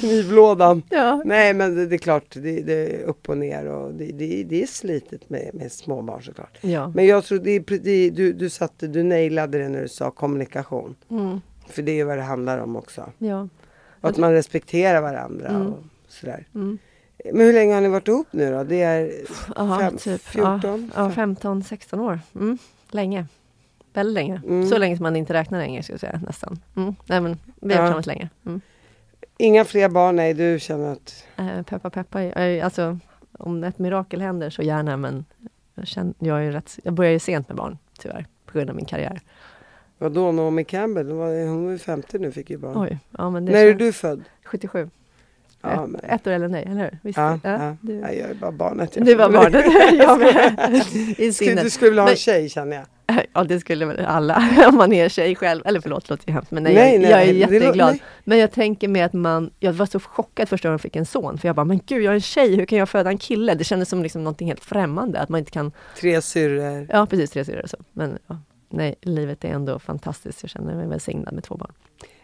knivlådan. 0.00 0.82
Ja. 0.90 1.22
Nej 1.24 1.54
men 1.54 1.74
det, 1.74 1.86
det 1.86 1.96
är 1.96 1.98
klart, 1.98 2.24
det, 2.34 2.60
det 2.62 2.72
är 2.72 3.02
upp 3.04 3.28
och 3.28 3.38
ner 3.38 3.66
och 3.66 3.94
det, 3.94 4.04
det, 4.12 4.44
det 4.44 4.62
är 4.62 4.66
slitet 4.66 5.30
med, 5.30 5.50
med 5.54 5.72
småbarn 5.72 6.22
såklart. 6.22 6.58
Ja. 6.60 6.92
Men 6.94 7.06
jag 7.06 7.24
tror 7.24 7.38
det 7.38 7.58
det, 7.78 8.10
du, 8.10 8.32
du 8.32 8.50
satte, 8.50 8.86
du 8.86 9.02
nailade 9.02 9.58
det 9.58 9.68
när 9.68 9.82
du 9.82 9.88
sa 9.88 10.10
kommunikation. 10.10 10.94
Mm. 11.10 11.40
För 11.68 11.82
det 11.82 12.00
är 12.00 12.04
vad 12.04 12.18
det 12.18 12.22
handlar 12.22 12.58
om 12.58 12.76
också. 12.76 13.12
ja. 13.18 13.48
Och 14.00 14.08
att 14.10 14.16
man 14.16 14.32
respekterar 14.32 15.00
varandra 15.00 15.48
Mm. 15.48 15.66
och 15.72 15.78
sådär. 16.08 16.46
Mm. 16.54 16.78
Men 17.32 17.46
hur 17.46 17.52
länge 17.52 17.74
har 17.74 17.80
ni 17.80 17.88
varit 17.88 18.08
ihop 18.08 18.26
nu 18.30 18.52
då? 18.52 18.64
Det 18.64 18.82
är 18.82 19.10
Aha, 19.56 19.78
fem, 19.80 19.96
typ, 19.96 20.20
14? 20.22 20.60
Ja, 20.62 21.04
ja 21.04 21.10
15, 21.10 21.62
16 21.64 22.00
år. 22.00 22.20
Mm. 22.34 22.58
Länge. 22.90 23.26
Väldigt 23.92 24.14
länge. 24.14 24.42
Mm. 24.46 24.68
Så 24.68 24.78
länge 24.78 24.96
som 24.96 25.02
man 25.02 25.16
inte 25.16 25.32
räknar 25.34 25.58
längre, 25.58 25.82
skulle 25.82 25.94
jag 25.94 26.00
säga 26.00 26.20
nästan. 26.26 26.60
Mm. 26.76 26.94
Nej 27.06 27.20
men 27.20 27.38
vi 27.60 27.74
har 27.74 27.82
varit 27.82 28.04
tillsammans 28.04 28.06
länge. 28.06 28.28
Inga 29.40 29.64
fler 29.64 29.88
barn? 29.88 30.16
Nej, 30.16 30.34
du 30.34 30.58
känner 30.60 30.92
att... 30.92 31.24
Eh, 31.36 31.62
peppa 31.62 31.90
peppa. 31.90 32.32
Alltså, 32.64 32.98
om 33.38 33.64
ett 33.64 33.78
mirakel 33.78 34.20
händer 34.20 34.50
så 34.50 34.62
gärna 34.62 34.96
men 34.96 35.24
jag, 35.74 35.86
känner, 35.86 36.14
jag, 36.18 36.44
är 36.44 36.52
rätt, 36.52 36.78
jag 36.82 36.94
börjar 36.94 37.12
ju 37.12 37.18
sent 37.18 37.48
med 37.48 37.56
barn 37.56 37.78
tyvärr. 37.98 38.26
På 38.46 38.52
grund 38.58 38.70
av 38.70 38.76
min 38.76 38.84
karriär. 38.84 39.20
Vadå, 39.98 40.32
Naomi 40.32 40.64
Campbell? 40.64 41.08
Hon 41.08 41.18
var, 41.64 41.70
ju 41.70 41.78
50 41.78 42.18
nu, 42.18 42.32
fick 42.32 42.50
ju 42.50 42.58
barn. 42.58 42.82
Oj, 42.82 42.98
ja 43.18 43.30
men 43.30 43.44
det 43.44 43.52
När 43.52 43.66
är 43.66 43.74
du 43.74 43.92
född? 43.92 44.24
77. 44.44 44.90
Ja, 45.62 45.86
men, 45.86 46.00
ett 46.04 46.26
år 46.26 46.30
eller 46.30 46.48
nej, 46.48 46.64
eller 46.70 46.80
hur? 46.80 46.98
Visst, 47.02 47.18
ja, 47.18 47.38
ja, 47.42 47.76
du, 47.80 47.94
ja, 47.94 48.12
jag 48.12 48.30
är 48.30 48.34
bara 48.34 48.52
barnet. 48.52 48.92
du 49.00 49.14
var 49.14 49.30
barnet. 49.30 49.64
jag 49.98 50.18
med. 50.18 50.74
I 50.74 51.14
Skulle, 51.14 51.32
sinnet. 51.32 51.64
du 51.64 51.70
skulle 51.70 51.90
vilja 51.90 52.02
ha 52.02 52.10
en 52.10 52.16
tjej 52.16 52.48
känner 52.48 52.76
jag. 52.76 52.86
Ja 53.32 53.44
det 53.44 53.60
skulle 53.60 53.86
väl 53.86 54.04
alla 54.04 54.42
om 54.68 54.74
man 54.76 54.92
är 54.92 55.08
tjej 55.08 55.34
själv. 55.36 55.62
Eller 55.66 55.80
förlåt, 55.80 56.08
låter 56.10 56.28
ju 56.28 56.32
hemskt. 56.34 56.50
Men 56.50 56.62
nej, 56.62 56.74
Nej, 56.74 56.92
jag, 56.92 57.00
nej, 57.02 57.10
jag 57.10 57.20
är 57.22 57.32
jätteglad. 57.32 57.88
nej. 57.90 58.02
Men 58.24 58.38
jag 58.38 58.52
tänker 58.52 58.88
mig 58.88 59.02
att 59.02 59.12
man, 59.12 59.50
jag 59.60 59.72
var 59.72 59.86
så 59.86 60.00
chockad 60.00 60.48
första 60.48 60.68
gången 60.68 60.74
jag 60.74 60.80
fick 60.80 60.96
en 60.96 61.06
son. 61.06 61.38
För 61.38 61.48
jag 61.48 61.56
bara, 61.56 61.64
men 61.64 61.80
gud 61.86 62.02
jag 62.02 62.10
är 62.10 62.14
en 62.14 62.20
tjej, 62.20 62.56
hur 62.56 62.64
kan 62.66 62.78
jag 62.78 62.88
föda 62.88 63.10
en 63.10 63.18
kille? 63.18 63.54
Det 63.54 63.64
kändes 63.64 63.88
som 63.88 64.02
liksom 64.02 64.24
någonting 64.24 64.48
helt 64.48 64.64
främmande. 64.64 65.20
Att 65.20 65.28
man 65.28 65.38
inte 65.38 65.50
kan, 65.50 65.72
Tre 66.00 66.22
syrror. 66.22 66.86
ja 66.92 67.06
precis 67.06 67.30
tre 67.30 67.44
syrror. 67.44 67.64
Men 67.92 68.18
ja, 68.26 68.36
nej, 68.70 68.94
livet 69.02 69.44
är 69.44 69.48
ändå 69.48 69.78
fantastiskt. 69.78 70.42
Jag 70.42 70.50
känner 70.50 70.74
mig 70.74 70.86
välsignad 70.86 71.34
med 71.34 71.44
två 71.44 71.54
barn. 71.56 71.72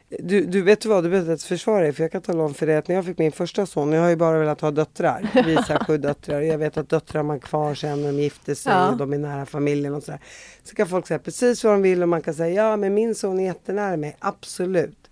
Du, 0.09 0.45
du 0.47 0.63
vet 0.63 0.85
vad, 0.85 1.05
du 1.05 1.11
behöver 1.11 1.33
inte 1.33 1.45
försvara 1.47 1.81
dig 1.81 1.93
för 1.93 2.05
jag 2.05 2.13
kan 2.13 2.23
tala 2.23 2.43
om 2.43 2.55
för 2.55 2.67
dig 2.67 2.77
att 2.77 2.89
när 2.89 2.95
jag 2.95 3.05
fick 3.05 3.19
min 3.19 3.33
första 3.33 3.67
son, 3.67 3.93
jag 3.93 4.03
har 4.03 4.09
ju 4.09 4.17
bara 4.17 4.39
velat 4.39 4.61
ha 4.61 4.71
döttrar, 4.71 5.45
visa 5.47 5.85
sju 5.85 5.99
döttrar 5.99 6.41
jag 6.41 6.59
vet 6.59 6.77
att 6.77 6.89
döttrar 6.89 7.19
har 7.19 7.27
man 7.27 7.41
kvar 7.41 7.75
sen 7.75 8.03
när 8.03 8.13
de 8.13 8.19
gifter 8.23 8.55
sig 8.55 8.73
Ja. 8.73 8.91
och 8.91 8.97
de 8.97 9.13
är 9.13 9.19
nära 9.19 9.47
familjen 9.47 9.95
och 9.95 10.03
sådär. 10.03 10.21
Så 10.65 10.75
kan 10.75 10.87
folk 10.89 11.07
säga 11.07 11.19
precis 11.19 11.65
vad 11.65 11.73
de 11.73 11.83
vill 11.83 12.03
och 12.03 12.09
man 12.09 12.23
kan 12.23 12.35
säga 12.35 12.65
ja 12.71 12.77
men 12.77 12.95
min 12.95 13.15
son 13.15 13.41
är 13.41 13.45
jättenära 13.45 13.97
mig, 13.97 14.17
absolut. 14.19 15.11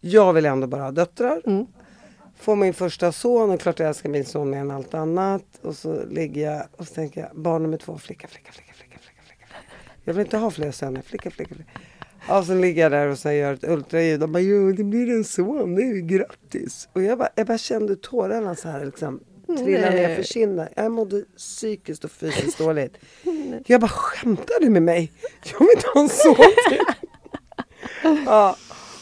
Jag 0.00 0.32
vill 0.32 0.46
ändå 0.46 0.66
bara 0.66 0.82
ha 0.82 0.90
döttrar. 0.90 1.42
Mm. 1.46 1.66
Får 2.38 2.56
min 2.56 2.74
första 2.74 3.12
son 3.12 3.50
och 3.50 3.60
klart 3.60 3.78
jag 3.78 3.88
älskar 3.88 4.08
min 4.08 4.24
son 4.24 4.50
mer 4.50 4.58
än 4.58 4.70
allt 4.70 4.94
annat 4.94 5.44
och 5.62 5.74
så 5.76 6.04
ligger 6.10 6.50
jag 6.52 6.62
och 6.76 6.86
så 6.86 6.94
tänker 6.94 7.20
jag 7.20 7.30
barn 7.42 7.62
nummer 7.62 7.76
två, 7.76 7.98
flicka, 7.98 8.28
flicka, 8.28 8.52
flicka, 8.52 8.72
flicka, 8.74 8.98
flicka, 8.98 9.22
flicka. 9.26 9.46
Jag 10.04 10.14
vill 10.14 10.24
inte 10.24 10.36
ha 10.38 10.50
fler 10.50 10.70
söner, 10.72 11.02
flicka, 11.02 11.30
flicka, 11.30 11.54
flicka. 11.54 11.70
Ja, 12.28 12.38
och 12.38 12.44
så 12.44 12.54
ligger 12.54 12.82
jag 12.82 12.92
där 12.92 13.06
och 13.08 13.18
så 13.18 13.32
gör 13.32 13.52
ett 13.52 13.64
ultraljud 13.64 14.22
och 14.22 14.28
bara 14.28 14.40
jo 14.42 14.72
det 14.72 14.84
blir 14.84 15.10
en 15.10 15.24
son 15.24 15.74
nu, 15.74 16.00
grattis. 16.00 16.88
Och 16.92 17.02
jag 17.02 17.18
bara, 17.18 17.28
jag 17.34 17.46
bara 17.46 17.58
kände 17.58 17.96
tårarna 17.96 18.54
så 18.54 18.68
här 18.68 18.84
liksom 18.84 19.20
trilla 19.46 19.90
ner 19.90 20.16
för 20.16 20.22
kinden. 20.22 20.68
Jag 20.76 20.92
mådde 20.92 21.24
psykiskt 21.36 22.04
och 22.04 22.10
fysiskt 22.10 22.58
dåligt. 22.64 22.96
Jag 23.66 23.80
bara 23.80 23.88
skämtar 23.88 24.60
du 24.60 24.70
med 24.70 24.82
mig? 24.82 25.12
Jag 25.52 25.58
vill 25.58 25.68
inte 25.76 25.88
ha 25.94 26.00
en 26.00 26.08
son 26.08 26.34
till. 26.68 26.78
ja. 28.26 28.56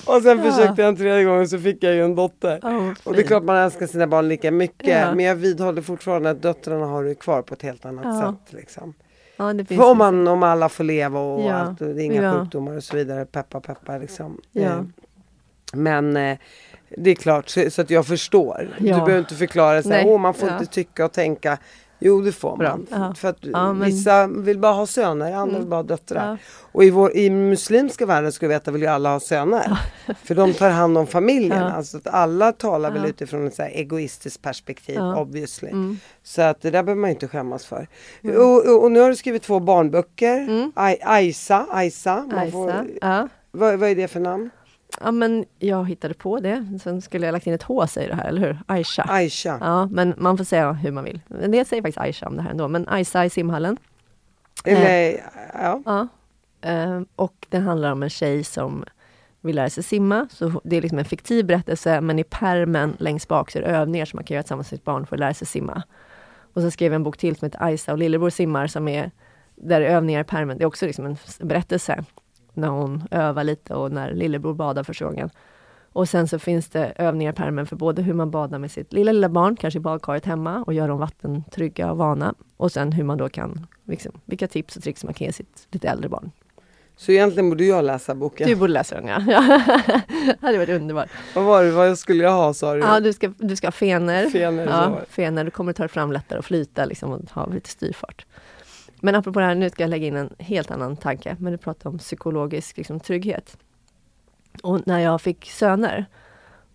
Och 0.06 0.22
sen 0.22 0.38
Ja. 0.38 0.50
försökte 0.52 0.82
jag 0.82 0.88
en 0.88 0.96
tredje 0.96 1.24
gång 1.24 1.40
och 1.40 1.48
så 1.48 1.58
fick 1.58 1.82
jag 1.82 1.94
ju 1.94 2.04
en 2.04 2.14
dotter. 2.14 2.58
Oh, 2.62 2.90
Och 3.04 3.12
det 3.14 3.22
är 3.22 3.26
klart 3.26 3.42
man 3.44 3.56
älskar 3.56 3.86
sina 3.86 4.06
barn 4.06 4.28
lika 4.28 4.50
mycket. 4.50 4.88
Ja. 4.88 5.14
Men 5.14 5.24
jag 5.24 5.34
vidhåller 5.34 5.82
fortfarande 5.82 6.30
att 6.30 6.42
döttrarna 6.42 6.86
har 6.86 7.04
du 7.04 7.14
kvar 7.14 7.42
på 7.42 7.54
ett 7.54 7.62
helt 7.62 7.84
annat 7.84 8.04
Ja. 8.04 8.36
sätt. 8.46 8.52
Liksom. 8.58 8.94
Ja, 9.36 9.52
det 9.52 9.78
om, 9.78 9.98
man, 9.98 10.28
om 10.28 10.42
alla 10.42 10.68
får 10.68 10.84
leva 10.84 11.20
och 11.20 11.42
Ja. 11.42 11.52
allt 11.54 11.80
och 11.80 11.94
det 11.94 12.02
är 12.02 12.04
inga 12.04 12.22
Ja. 12.22 12.32
sjukdomar 12.40 12.76
och 12.76 12.84
så 12.84 12.96
vidare. 12.96 13.26
Peppa 13.26 13.60
peppa 13.60 13.98
liksom. 13.98 14.40
Ja. 14.52 14.62
Eh, 14.62 14.82
Men 15.72 16.16
eh, 16.16 16.38
Det 16.96 17.10
är 17.10 17.14
klart, 17.14 17.48
så, 17.48 17.70
så 17.70 17.82
att 17.82 17.90
jag 17.90 18.06
förstår. 18.06 18.74
Du 18.78 18.84
behöver 18.84 19.18
inte 19.18 19.34
förklara 19.34 19.82
så 19.82 19.90
här, 19.90 20.06
åh 20.06 20.18
man 20.20 20.34
får 20.34 20.48
inte 20.52 20.66
tycka 20.66 21.04
och 21.04 21.12
tänka. 21.12 21.58
Jo 22.06 22.20
det 22.20 22.32
får 22.32 22.56
man. 22.56 22.86
ja. 22.90 23.14
För 23.16 23.28
att 23.28 23.38
Ja, 23.40 23.72
men- 23.72 23.86
vissa 23.88 24.26
vill 24.26 24.58
bara 24.58 24.72
ha 24.72 24.86
söner, 24.86 25.32
andra 25.32 25.58
vill 25.58 25.68
bara 25.68 25.76
ha 25.76 25.82
döttrar. 25.82 26.28
Ja. 26.30 26.36
Och 26.72 26.84
i, 26.84 26.90
vår, 26.90 27.16
i 27.16 27.30
muslimska 27.30 28.06
världen 28.06 28.32
ska 28.32 28.48
vi 28.48 28.54
veta 28.54 28.70
vill 28.70 28.82
ju 28.82 28.88
alla 28.88 29.12
ha 29.12 29.20
söner. 29.20 29.78
För 30.24 30.34
de 30.34 30.52
tar 30.54 30.70
hand 30.70 30.98
om 30.98 31.06
familjen. 31.06 31.62
Alltså 31.62 31.96
att 31.96 32.06
alla 32.06 32.52
talar 32.52 32.90
väl 32.90 33.04
utifrån 33.06 33.46
ett 33.46 33.54
så 33.54 33.62
egoistiskt 33.62 34.42
perspektiv 34.42 35.00
obviously. 35.00 35.68
Mm. 35.70 35.98
Så 36.22 36.42
att 36.42 36.60
det 36.62 36.70
där 36.70 36.82
behöver 36.82 37.00
man 37.00 37.10
inte 37.10 37.28
skämmas 37.28 37.66
för. 37.66 37.88
Och, 38.36 38.66
och, 38.68 38.82
och 38.84 38.92
nu 38.92 39.00
har 39.00 39.08
du 39.08 39.16
skrivit 39.16 39.42
två 39.42 39.60
barnböcker. 39.60 40.36
Mm. 40.38 40.72
Ai- 40.76 40.98
Aisa, 41.04 41.66
Aisa. 41.70 42.16
Man 42.30 42.38
Ajsa. 42.38 42.52
får, 42.52 43.28
vad, 43.58 43.78
vad 43.78 43.88
är 43.88 43.94
det 43.94 44.08
för 44.08 44.20
namn? 44.20 44.50
Ja, 45.00 45.10
men 45.10 45.44
jag 45.58 45.88
hittade 45.88 46.14
på 46.14 46.40
det. 46.40 46.78
Sen 46.82 47.02
skulle 47.02 47.26
jag 47.26 47.32
lagt 47.32 47.46
in 47.46 47.54
ett 47.54 47.62
H 47.62 47.86
säger 47.86 48.08
det 48.08 48.14
här, 48.14 48.28
eller 48.28 48.40
hur? 48.40 48.58
Aisha. 48.66 49.02
Aisha. 49.02 49.58
Ja, 49.60 49.86
men 49.86 50.14
man 50.18 50.36
får 50.36 50.44
säga 50.44 50.72
hur 50.72 50.92
man 50.92 51.04
vill. 51.04 51.20
En 51.42 51.50
del 51.50 51.66
säger 51.66 51.82
faktiskt 51.82 51.98
Aisha 51.98 52.26
om 52.26 52.36
det 52.36 52.42
här 52.42 52.50
ändå, 52.50 52.68
men 52.68 52.88
Aisa 52.88 53.24
i 53.24 53.30
simhallen. 53.30 53.76
Eller, 54.64 55.20
ja. 55.54 55.82
Ja. 55.84 56.08
Eh, 56.70 57.00
och 57.16 57.46
det 57.48 57.58
handlar 57.58 57.92
om 57.92 58.02
en 58.02 58.10
tjej 58.10 58.44
som 58.44 58.84
vill 59.40 59.56
lära 59.56 59.70
sig 59.70 59.82
simma. 59.82 60.28
Så 60.30 60.60
det 60.64 60.76
är 60.76 60.82
liksom 60.82 60.98
en 60.98 61.04
fiktiv 61.04 61.46
berättelse, 61.46 62.00
men 62.00 62.18
i 62.18 62.24
permen 62.24 62.96
längst 62.98 63.28
bak 63.28 63.50
så 63.50 63.58
är 63.58 63.62
det 63.62 63.68
övningar 63.68 64.04
som 64.04 64.16
man 64.16 64.24
kan 64.24 64.34
göra 64.34 64.42
tillsammans 64.42 64.70
med 64.70 64.78
sitt 64.78 64.84
barn 64.84 65.06
för 65.06 65.16
att 65.16 65.20
lära 65.20 65.34
sig 65.34 65.46
simma. 65.46 65.82
Och 66.54 66.62
så 66.62 66.70
skrev 66.70 66.92
jag 66.92 66.96
en 66.96 67.02
bok 67.02 67.16
till 67.16 67.36
som 67.36 67.46
heter 67.46 67.62
Aisa 67.62 67.92
och 67.92 67.98
lillebror 67.98 68.30
simmar, 68.30 68.66
som 68.66 68.88
är 68.88 69.10
där 69.54 69.80
övningar 69.80 70.20
i 70.20 70.24
permen. 70.24 70.58
Det 70.58 70.64
är 70.64 70.66
också 70.66 70.86
liksom 70.86 71.06
en 71.06 71.16
berättelse 71.40 72.04
när 72.56 72.68
hon 72.68 73.02
övar 73.10 73.44
lite 73.44 73.74
och 73.74 73.92
när 73.92 74.14
lillebror 74.14 74.54
badar 74.54 74.82
första 74.82 75.04
gången. 75.04 75.30
Och 75.92 76.08
sen 76.08 76.28
så 76.28 76.38
finns 76.38 76.68
det 76.68 76.92
övningar 76.96 77.32
i 77.32 77.36
permen 77.36 77.66
för 77.66 77.76
både 77.76 78.02
hur 78.02 78.14
man 78.14 78.30
badar 78.30 78.58
med 78.58 78.70
sitt 78.70 78.92
lilla, 78.92 79.12
lilla 79.12 79.28
barn, 79.28 79.56
kanske 79.56 79.78
i 79.78 79.80
badkaret 79.80 80.24
hemma 80.24 80.62
och 80.62 80.74
gör 80.74 80.88
dem 80.88 80.98
vattentrygga 80.98 81.90
och 81.90 81.96
vana. 81.96 82.34
Och 82.56 82.72
sen 82.72 82.92
hur 82.92 83.04
man 83.04 83.18
då 83.18 83.28
kan, 83.28 83.66
liksom, 83.84 84.12
vilka 84.24 84.48
tips 84.48 84.76
och 84.76 84.82
tricks 84.82 85.04
man 85.04 85.14
kan 85.14 85.26
ge 85.26 85.32
sitt 85.32 85.68
lite 85.70 85.88
äldre 85.88 86.08
barn. 86.08 86.30
Så 86.96 87.12
egentligen 87.12 87.50
borde 87.50 87.64
jag 87.64 87.84
läsa 87.84 88.14
boken. 88.14 88.48
Du 88.48 88.54
borde 88.56 88.72
läsa 88.72 89.00
den 89.00 89.06
ja. 89.06 89.18
det 90.06 90.36
hade 90.40 90.58
varit 90.58 90.68
underbart. 90.68 91.08
Vad 91.34 91.44
var 91.44 91.64
det, 91.64 91.70
vad 91.70 91.98
skulle 91.98 92.24
jag 92.24 92.32
ha 92.32 92.54
sa 92.54 92.74
du? 92.74 92.80
Ja, 92.80 93.00
du 93.00 93.12
ska, 93.12 93.32
du 93.38 93.56
ska 93.56 93.66
ha. 93.66 93.72
Fener, 93.72 94.30
så 94.30 94.38
ja, 94.38 95.00
fener. 95.08 95.44
Du 95.44 95.50
kommer 95.50 95.72
ta 95.72 95.82
dig 95.82 95.90
fram 95.90 96.12
lättare 96.12 96.38
och 96.38 96.44
flyta 96.44 96.84
liksom, 96.84 97.12
och 97.12 97.30
ha 97.30 97.46
lite 97.46 97.70
styrfart. 97.70 98.26
Men 99.04 99.14
apropå 99.14 99.40
det 99.40 99.46
här, 99.46 99.54
nu 99.54 99.70
ska 99.70 99.82
jag 99.82 99.90
lägga 99.90 100.06
in 100.06 100.16
en 100.16 100.34
helt 100.38 100.70
annan 100.70 100.96
tanke. 100.96 101.36
Men 101.40 101.52
du 101.52 101.58
pratar 101.58 101.90
om 101.90 101.98
psykologisk 101.98 102.76
liksom, 102.76 103.00
trygghet. 103.00 103.56
Och 104.62 104.86
när 104.86 104.98
jag 104.98 105.20
fick 105.20 105.50
söner 105.50 106.06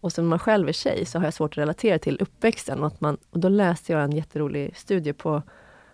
och 0.01 0.11
som 0.11 0.27
man 0.27 0.39
själv 0.39 0.67
är 0.67 0.73
tjej 0.73 1.05
så 1.05 1.17
har 1.17 1.25
jag 1.25 1.33
svårt 1.33 1.53
att 1.53 1.57
relatera 1.57 1.99
till 1.99 2.17
uppväxten. 2.21 2.79
Och, 2.79 2.87
att 2.87 3.01
man, 3.01 3.17
och 3.29 3.39
då 3.39 3.49
läste 3.49 3.91
jag 3.91 4.03
en 4.03 4.11
jätterolig 4.11 4.77
studie 4.77 5.13
på 5.13 5.29
vad 5.29 5.43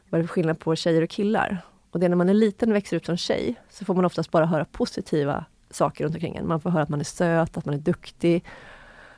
det 0.09 0.17
är 0.17 0.21
för 0.21 0.27
skillnad 0.27 0.59
på 0.59 0.75
tjejer 0.75 1.01
och 1.01 1.09
killar. 1.09 1.61
Och 1.91 1.99
det 1.99 2.05
är 2.05 2.09
när 2.09 2.15
man 2.15 2.29
är 2.29 2.33
liten 2.33 2.69
och 2.69 2.75
växer 2.75 2.97
upp 2.97 3.05
som 3.05 3.17
tjej 3.17 3.55
så 3.69 3.86
får 3.86 3.93
man 3.93 4.05
oftast 4.05 4.31
bara 4.31 4.45
höra 4.45 4.65
positiva 4.65 5.45
saker 5.69 6.03
runt 6.03 6.15
omkring 6.15 6.36
en. 6.36 6.47
Man 6.47 6.61
får 6.61 6.69
höra 6.69 6.83
att 6.83 6.89
man 6.89 6.99
är 6.99 7.03
söt, 7.03 7.57
att 7.57 7.65
man 7.65 7.75
är 7.75 7.79
duktig, 7.79 8.43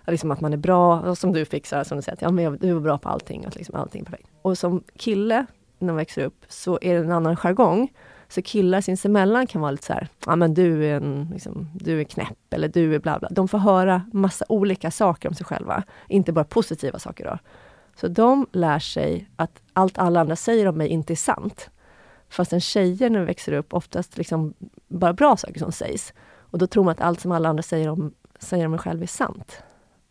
liksom 0.07 0.32
att 0.32 0.41
man 0.41 0.53
är 0.53 0.57
bra. 0.57 0.99
Och 0.99 1.18
som 1.18 1.34
du 1.34 1.45
fick 1.45 1.65
Sara, 1.65 1.86
som 1.86 1.97
du 1.97 2.01
säger, 2.01 2.15
att 2.15 2.22
ja, 2.22 2.32
men 2.32 2.43
jag, 2.43 2.59
du 2.59 2.76
är 2.76 2.80
bra 2.80 2.97
på 2.97 3.09
allting, 3.09 3.45
att 3.45 3.55
liksom 3.55 3.76
allting 3.76 4.01
är 4.01 4.05
perfekt. 4.05 4.30
Och 4.41 4.57
som 4.57 4.84
kille, 4.95 5.45
när 5.80 5.88
man 5.88 5.95
växer 5.95 6.23
upp, 6.23 6.45
så 6.47 6.80
är 6.82 6.93
det 6.93 6.99
en 6.99 7.11
annan 7.11 7.36
jargong. 7.36 7.93
Så 8.30 8.41
killar 8.41 8.82
sinsemellan 8.82 9.47
kan 9.47 9.61
vara 9.61 9.71
lite 9.71 9.86
så 9.86 9.93
här, 9.93 10.07
ja 10.25 10.36
men 10.36 10.53
du 10.53 10.86
är, 10.86 10.95
en, 10.95 11.30
liksom, 11.34 11.69
du 11.73 11.99
är 11.99 12.03
knäpp 12.03 12.53
eller 12.53 12.67
du 12.67 12.95
är 12.95 12.99
bla 12.99 13.19
bla. 13.19 13.30
De 13.32 13.47
får 13.47 13.57
höra 13.57 14.01
massa 14.13 14.45
olika 14.49 14.91
saker 14.91 15.30
om 15.30 15.36
sig 15.36 15.45
själva, 15.45 15.84
inte 16.07 16.32
bara 16.34 16.45
positiva 16.45 16.99
saker 16.99 17.25
då. 17.25 17.38
Så 17.99 18.07
de 18.07 18.47
lär 18.51 18.80
sig 18.80 19.30
att 19.36 19.61
allt 19.73 19.97
alla 19.97 20.19
andra 20.19 20.36
säger 20.36 20.67
om 20.67 20.78
mig 20.78 20.88
inte 20.88 21.13
är 21.13 21.15
sant. 21.15 21.69
Fastän 22.30 22.61
tjejer 22.61 23.09
när 23.09 23.19
de 23.19 23.25
växer 23.25 23.53
upp 23.53 23.73
oftast 23.73 24.17
liksom 24.17 24.53
bara 24.88 25.13
bra 25.13 25.38
saker 25.38 25.59
som 25.59 25.71
sägs. 25.71 26.13
Och 26.51 26.57
då 26.57 26.67
tror 26.67 26.84
man 26.84 26.91
att 26.91 27.01
allt 27.01 27.19
som 27.19 27.32
alla 27.32 27.49
andra 27.49 27.63
säger 27.63 27.89
om, 27.89 28.13
säger 28.39 28.65
om 28.65 28.73
en 28.73 28.80
själv 28.80 29.03
är 29.03 29.07
sant. 29.07 29.63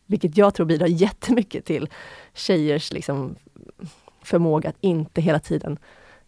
Vilket 0.06 0.36
jag 0.36 0.54
tror 0.54 0.66
bidrar 0.66 0.86
jättemycket 0.90 1.64
till 1.64 1.88
tjejers 2.34 2.92
liksom, 2.92 3.36
förmåga 4.26 4.68
att 4.68 4.76
inte 4.80 5.20
hela 5.20 5.38
tiden 5.38 5.78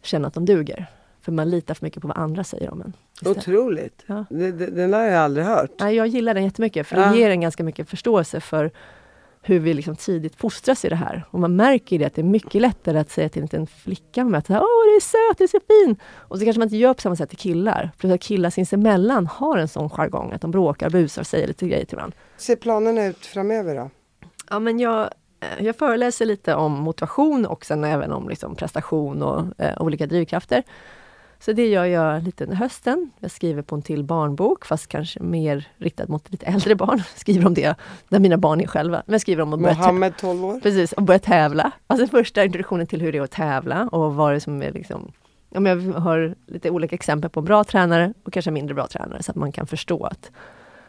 känna 0.02 0.28
att 0.28 0.34
de 0.34 0.44
duger. 0.44 0.86
För 1.20 1.32
man 1.32 1.50
litar 1.50 1.74
för 1.74 1.86
mycket 1.86 2.02
på 2.02 2.08
vad 2.08 2.18
andra 2.18 2.44
säger 2.44 2.70
om 2.72 2.80
en. 2.82 2.92
istället. 3.14 3.38
Otroligt. 3.38 4.04
Ja. 4.06 4.24
Den 4.30 4.90
där 4.90 4.98
har 4.98 5.04
jag 5.06 5.22
aldrig 5.24 5.46
hört. 5.46 5.70
Nej, 5.80 5.94
jag 5.96 6.06
gillar 6.06 6.34
den 6.34 6.44
jättemycket, 6.44 6.86
för 6.86 6.96
Ja. 6.96 7.06
det 7.10 7.18
ger 7.18 7.30
en 7.30 7.40
ganska 7.40 7.62
mycket 7.64 7.88
förståelse 7.88 8.40
för 8.40 8.70
hur 9.42 9.58
vi 9.58 9.74
liksom 9.74 9.96
tidigt 9.96 10.36
fostras 10.36 10.84
i 10.84 10.88
det 10.88 10.96
här. 10.96 11.24
Och 11.30 11.40
man 11.40 11.56
märker 11.56 11.96
ju 11.96 11.98
det 11.98 12.04
att 12.04 12.14
det 12.14 12.20
är 12.20 12.24
mycket 12.24 12.62
lättare 12.62 12.98
att 12.98 13.10
säga 13.10 13.28
till 13.28 13.40
en 13.42 13.44
liten 13.44 13.66
flicka 13.66 14.24
med 14.24 14.38
att 14.38 14.50
Åh, 14.50 14.56
du 14.56 14.96
är 14.96 15.00
söt, 15.00 15.38
du 15.38 15.44
är 15.44 15.48
så 15.48 15.60
fin! 15.68 15.96
Och 16.14 16.38
så 16.38 16.44
kanske 16.44 16.58
man 16.60 16.66
inte 16.66 16.76
gör 16.76 16.94
på 16.94 17.00
samma 17.00 17.16
sätt 17.16 17.28
till 17.28 17.38
killar. 17.38 17.90
För 17.98 18.08
att 18.14 18.20
killar 18.20 18.50
sinsemellan 18.50 19.26
har 19.26 19.58
en 19.58 19.68
sån 19.68 19.90
jargong, 19.90 20.32
att 20.32 20.40
de 20.40 20.50
bråkar, 20.50 20.90
busar 20.90 21.22
och 21.22 21.26
säger 21.26 21.46
lite 21.46 21.68
grejer 21.68 21.84
till 21.84 21.96
varandra. 21.96 22.16
ser 22.36 22.56
planerna 22.56 23.04
ut 23.06 23.26
framöver 23.26 23.74
då? 23.74 23.90
Ja, 24.50 24.58
men 24.58 24.78
jag, 24.80 25.08
jag 25.58 25.76
föreläser 25.76 26.26
lite 26.26 26.54
om 26.54 26.72
motivation 26.72 27.46
och 27.46 27.64
sen 27.64 27.84
även 27.84 28.12
om 28.12 28.28
liksom 28.28 28.54
prestation 28.54 29.22
och 29.22 29.44
eh, 29.58 29.82
olika 29.82 30.06
drivkrafter. 30.06 30.62
Så 31.40 31.52
det 31.52 31.66
gör 31.66 31.84
jag 31.84 32.22
lite 32.22 32.44
under 32.44 32.56
hösten. 32.56 33.10
Jag 33.18 33.30
skriver 33.30 33.62
på 33.62 33.74
en 33.74 33.82
till 33.82 34.04
barnbok, 34.04 34.66
fast 34.66 34.86
kanske 34.86 35.20
mer 35.20 35.68
riktad 35.76 36.04
mot 36.08 36.30
lite 36.30 36.46
äldre 36.46 36.74
barn. 36.74 37.02
Skriver 37.16 37.46
om 37.46 37.54
det, 37.54 37.74
där 38.08 38.18
mina 38.18 38.36
barn 38.36 38.60
är 38.60 38.66
själva. 38.66 39.02
Men 39.06 39.12
jag 39.12 39.20
skriver 39.20 39.42
om 39.42 39.52
att 39.52 39.60
börja, 39.60 39.74
Mohammed 39.74 40.16
12 40.16 40.44
år? 40.44 40.60
precis, 40.60 40.92
och 40.92 41.02
börja 41.02 41.18
tävla. 41.18 41.72
Alltså 41.86 42.06
första 42.06 42.44
introduktionen 42.44 42.86
till 42.86 43.00
hur 43.00 43.12
det 43.12 43.18
är 43.18 43.22
att 43.22 43.30
tävla 43.30 43.88
och 43.88 44.14
vad 44.14 44.32
det 44.32 44.40
som 44.40 44.62
är 44.62 44.72
liksom 44.72 45.12
men 45.50 45.66
jag 45.66 46.00
har 46.00 46.34
lite 46.46 46.70
olika 46.70 46.94
exempel 46.94 47.30
på 47.30 47.40
bra 47.40 47.64
tränare 47.64 48.14
och 48.22 48.32
kanske 48.32 48.50
mindre 48.50 48.74
bra 48.74 48.86
tränare, 48.86 49.22
så 49.22 49.30
att 49.30 49.36
man 49.36 49.52
kan 49.52 49.66
förstå 49.66 50.04
att 50.04 50.30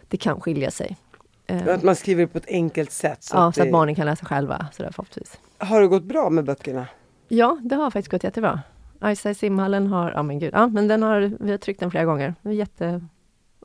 det 0.07 0.17
kan 0.17 0.41
skilja 0.41 0.71
sig. 0.71 0.97
Eh, 1.49 1.73
Att 1.75 1.83
man 1.83 1.95
skriver 1.95 2.25
på 2.25 2.37
ett 2.37 2.47
enkelt 2.47 2.91
sätt. 2.91 3.23
Så 3.23 3.35
ja, 3.37 3.47
att 3.47 3.55
så 3.55 3.61
att 3.61 3.67
det... 3.67 3.71
barnen 3.71 3.95
kan 3.95 4.05
läsa 4.05 4.25
själva, 4.25 4.65
sådär 4.71 4.91
förhoppningsvis. 4.91 5.39
Har 5.57 5.81
det 5.81 5.87
gått 5.87 6.03
bra 6.03 6.29
med 6.29 6.45
böckerna? 6.45 6.87
Ja, 7.27 7.57
det 7.61 7.75
har 7.75 7.91
faktiskt 7.91 8.11
gått 8.11 8.23
jättebra. 8.23 8.61
Ajsa 8.99 9.29
i 9.29 9.35
simhallen 9.35 9.87
har, 9.87 10.11
ja 10.11 10.23
men 10.23 10.39
gud, 10.39 10.53
ja 10.53 10.67
men 10.67 10.87
den 10.87 11.03
har, 11.03 11.31
vi 11.39 11.51
har 11.51 11.57
tryckt 11.57 11.79
den 11.79 11.91
flera 11.91 12.05
gånger. 12.05 12.35
Det 12.41 12.49
är 12.49 12.53
jätte, 12.53 13.01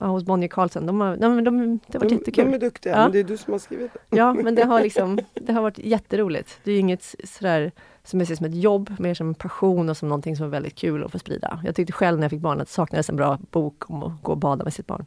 ja, 0.00 0.06
hos 0.06 0.24
Bonnier 0.24 0.48
Carlsen, 0.48 0.86
de 0.86 1.00
har, 1.00 1.16
de, 1.16 1.44
de, 1.44 1.78
det 1.86 1.98
har 1.98 2.00
varit 2.00 2.08
de, 2.08 2.14
jättekul. 2.14 2.44
de 2.44 2.54
är 2.54 2.58
duktiga, 2.58 2.92
Ja. 2.96 3.02
men 3.02 3.12
det 3.12 3.18
är 3.18 3.24
du 3.24 3.36
som 3.36 3.52
har 3.52 3.58
skrivit 3.58 3.92
det. 3.92 4.16
Ja, 4.16 4.34
men 4.34 4.54
det 4.54 4.64
har 4.64 4.80
liksom, 4.88 5.18
det 5.34 5.52
har 5.52 5.62
varit 5.62 5.78
jätteroligt. 5.78 6.58
Det 6.64 6.72
är 6.72 6.78
inget 6.80 7.14
sådär 7.24 7.72
som 8.04 8.18
jag 8.20 8.28
ser 8.28 8.34
som 8.36 8.46
ett 8.46 8.54
jobb, 8.54 8.92
mer 8.98 9.14
som 9.14 9.28
en 9.28 9.34
passion 9.34 9.88
och 9.88 9.96
som 9.96 10.08
någonting 10.08 10.36
som 10.36 10.46
är 10.46 10.50
väldigt 10.50 10.74
kul 10.74 11.04
att 11.04 11.12
få 11.12 11.18
sprida. 11.18 11.60
Jag 11.64 11.74
tyckte 11.74 11.92
själv 11.92 12.18
när 12.18 12.24
jag 12.24 12.30
fick 12.30 12.40
barn 12.40 12.60
att 12.60 12.66
det 12.66 12.72
saknades 12.72 13.10
en 13.10 13.16
bra 13.16 13.38
bok 13.50 13.90
om 13.90 14.02
att 14.02 14.22
gå 14.22 14.32
och 14.32 14.38
bada 14.38 14.64
med 14.64 14.74
sitt 14.74 14.86
barn. 14.86 15.06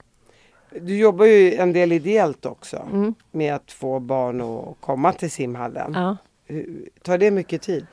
Du 0.72 0.98
jobbar 0.98 1.26
ju 1.26 1.54
en 1.54 1.74
del 1.74 1.92
ideellt 1.92 2.46
också 2.46 2.78
Mm. 2.92 3.14
med 3.32 3.56
att 3.56 3.72
få 3.72 4.00
barn 4.00 4.42
att 4.42 4.76
komma 4.80 5.12
till 5.14 5.32
simhallen. 5.32 5.92
Ja. 5.94 6.18
Tar 7.04 7.18
det 7.18 7.32
mycket 7.32 7.62
tid? 7.62 7.88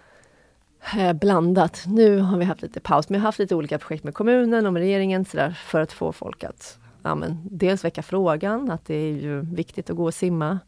Eh, 0.98 1.12
Blandat. 1.12 1.84
Nu 1.86 2.18
har 2.18 2.38
vi 2.38 2.44
haft 2.44 2.62
lite 2.62 2.80
paus, 2.80 3.08
men 3.08 3.14
jag 3.14 3.20
har 3.20 3.28
haft 3.28 3.38
lite 3.38 3.54
olika 3.54 3.78
projekt 3.78 4.04
med 4.04 4.14
kommunen 4.14 4.66
och 4.66 4.72
med 4.72 4.80
regeringen 4.80 5.24
så 5.24 5.36
där, 5.36 5.50
för 5.50 5.80
att 5.80 5.92
få 5.92 6.12
folk 6.12 6.44
att 6.44 6.78
ja, 7.02 7.14
men, 7.14 7.40
dels 7.50 7.84
väcka 7.84 8.02
frågan 8.02 8.70
att 8.70 8.86
det 8.86 8.94
är 8.94 9.12
ju 9.12 9.40
viktigt 9.40 9.90
att 9.90 9.96
gå 9.96 10.04
och 10.04 10.14
simma. 10.14 10.58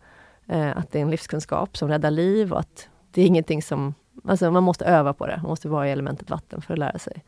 Eh, 0.48 0.76
att 0.76 0.92
det 0.92 0.98
är 0.98 1.02
en 1.02 1.11
livskunskap 1.11 1.76
som 1.76 1.88
räddar 1.88 2.11
liv 2.11 2.52
och 2.52 2.61
att 2.61 2.88
det 3.11 3.22
är 3.22 3.26
ingenting 3.26 3.62
som... 3.62 3.94
Alltså 4.24 4.50
man 4.50 4.62
måste 4.62 4.84
öva 4.84 5.12
på 5.12 5.26
det, 5.26 5.36
man 5.42 5.48
måste 5.50 5.68
vara 5.68 5.88
i 5.88 5.92
elementet 5.92 6.30
vatten 6.30 6.62
för 6.62 6.72
att 6.72 6.78
lära 6.78 6.98
sig. 6.98 7.24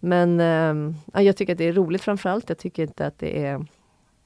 Men 0.00 0.40
eh, 0.40 0.94
ja, 1.12 1.22
jag 1.22 1.36
tycker 1.36 1.52
att 1.52 1.58
det 1.58 1.64
är 1.68 1.72
roligt 1.72 2.02
framförallt. 2.02 2.48
Jag 2.48 2.58
tycker 2.58 2.82
inte 2.82 3.06
att 3.06 3.18
det 3.18 3.44
är... 3.46 3.66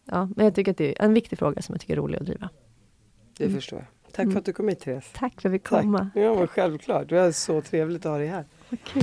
Ja, 0.06 0.28
men 0.36 0.44
jag 0.44 0.54
tycker 0.54 0.70
att 0.70 0.76
det 0.78 1.00
är 1.00 1.04
en 1.04 1.14
viktig 1.14 1.38
fråga 1.38 1.62
som 1.62 1.72
jag 1.72 1.80
tycker 1.80 1.94
är 1.94 1.98
rolig 1.98 2.18
att 2.18 2.26
driva. 2.26 2.48
Det 3.38 3.50
förstår 3.50 3.78
jag. 3.78 4.12
Tack 4.12 4.32
för 4.32 4.38
att 4.38 4.44
du 4.44 4.52
kom 4.52 4.68
hit 4.68 4.80
Therese. 4.80 5.10
Tack 5.14 5.40
för 5.40 5.48
att 5.48 5.52
vi 5.52 5.58
fick 5.58 5.68
Tack. 5.68 5.82
komma. 5.82 6.10
Ja, 6.14 6.34
men 6.34 6.46
självklart. 6.48 7.08
Det 7.08 7.18
är 7.18 7.32
så 7.32 7.60
trevligt 7.60 8.06
att 8.06 8.12
ha 8.12 8.18
dig 8.18 8.26
här. 8.26 8.44
Vad 8.70 8.82
kul. 8.84 9.02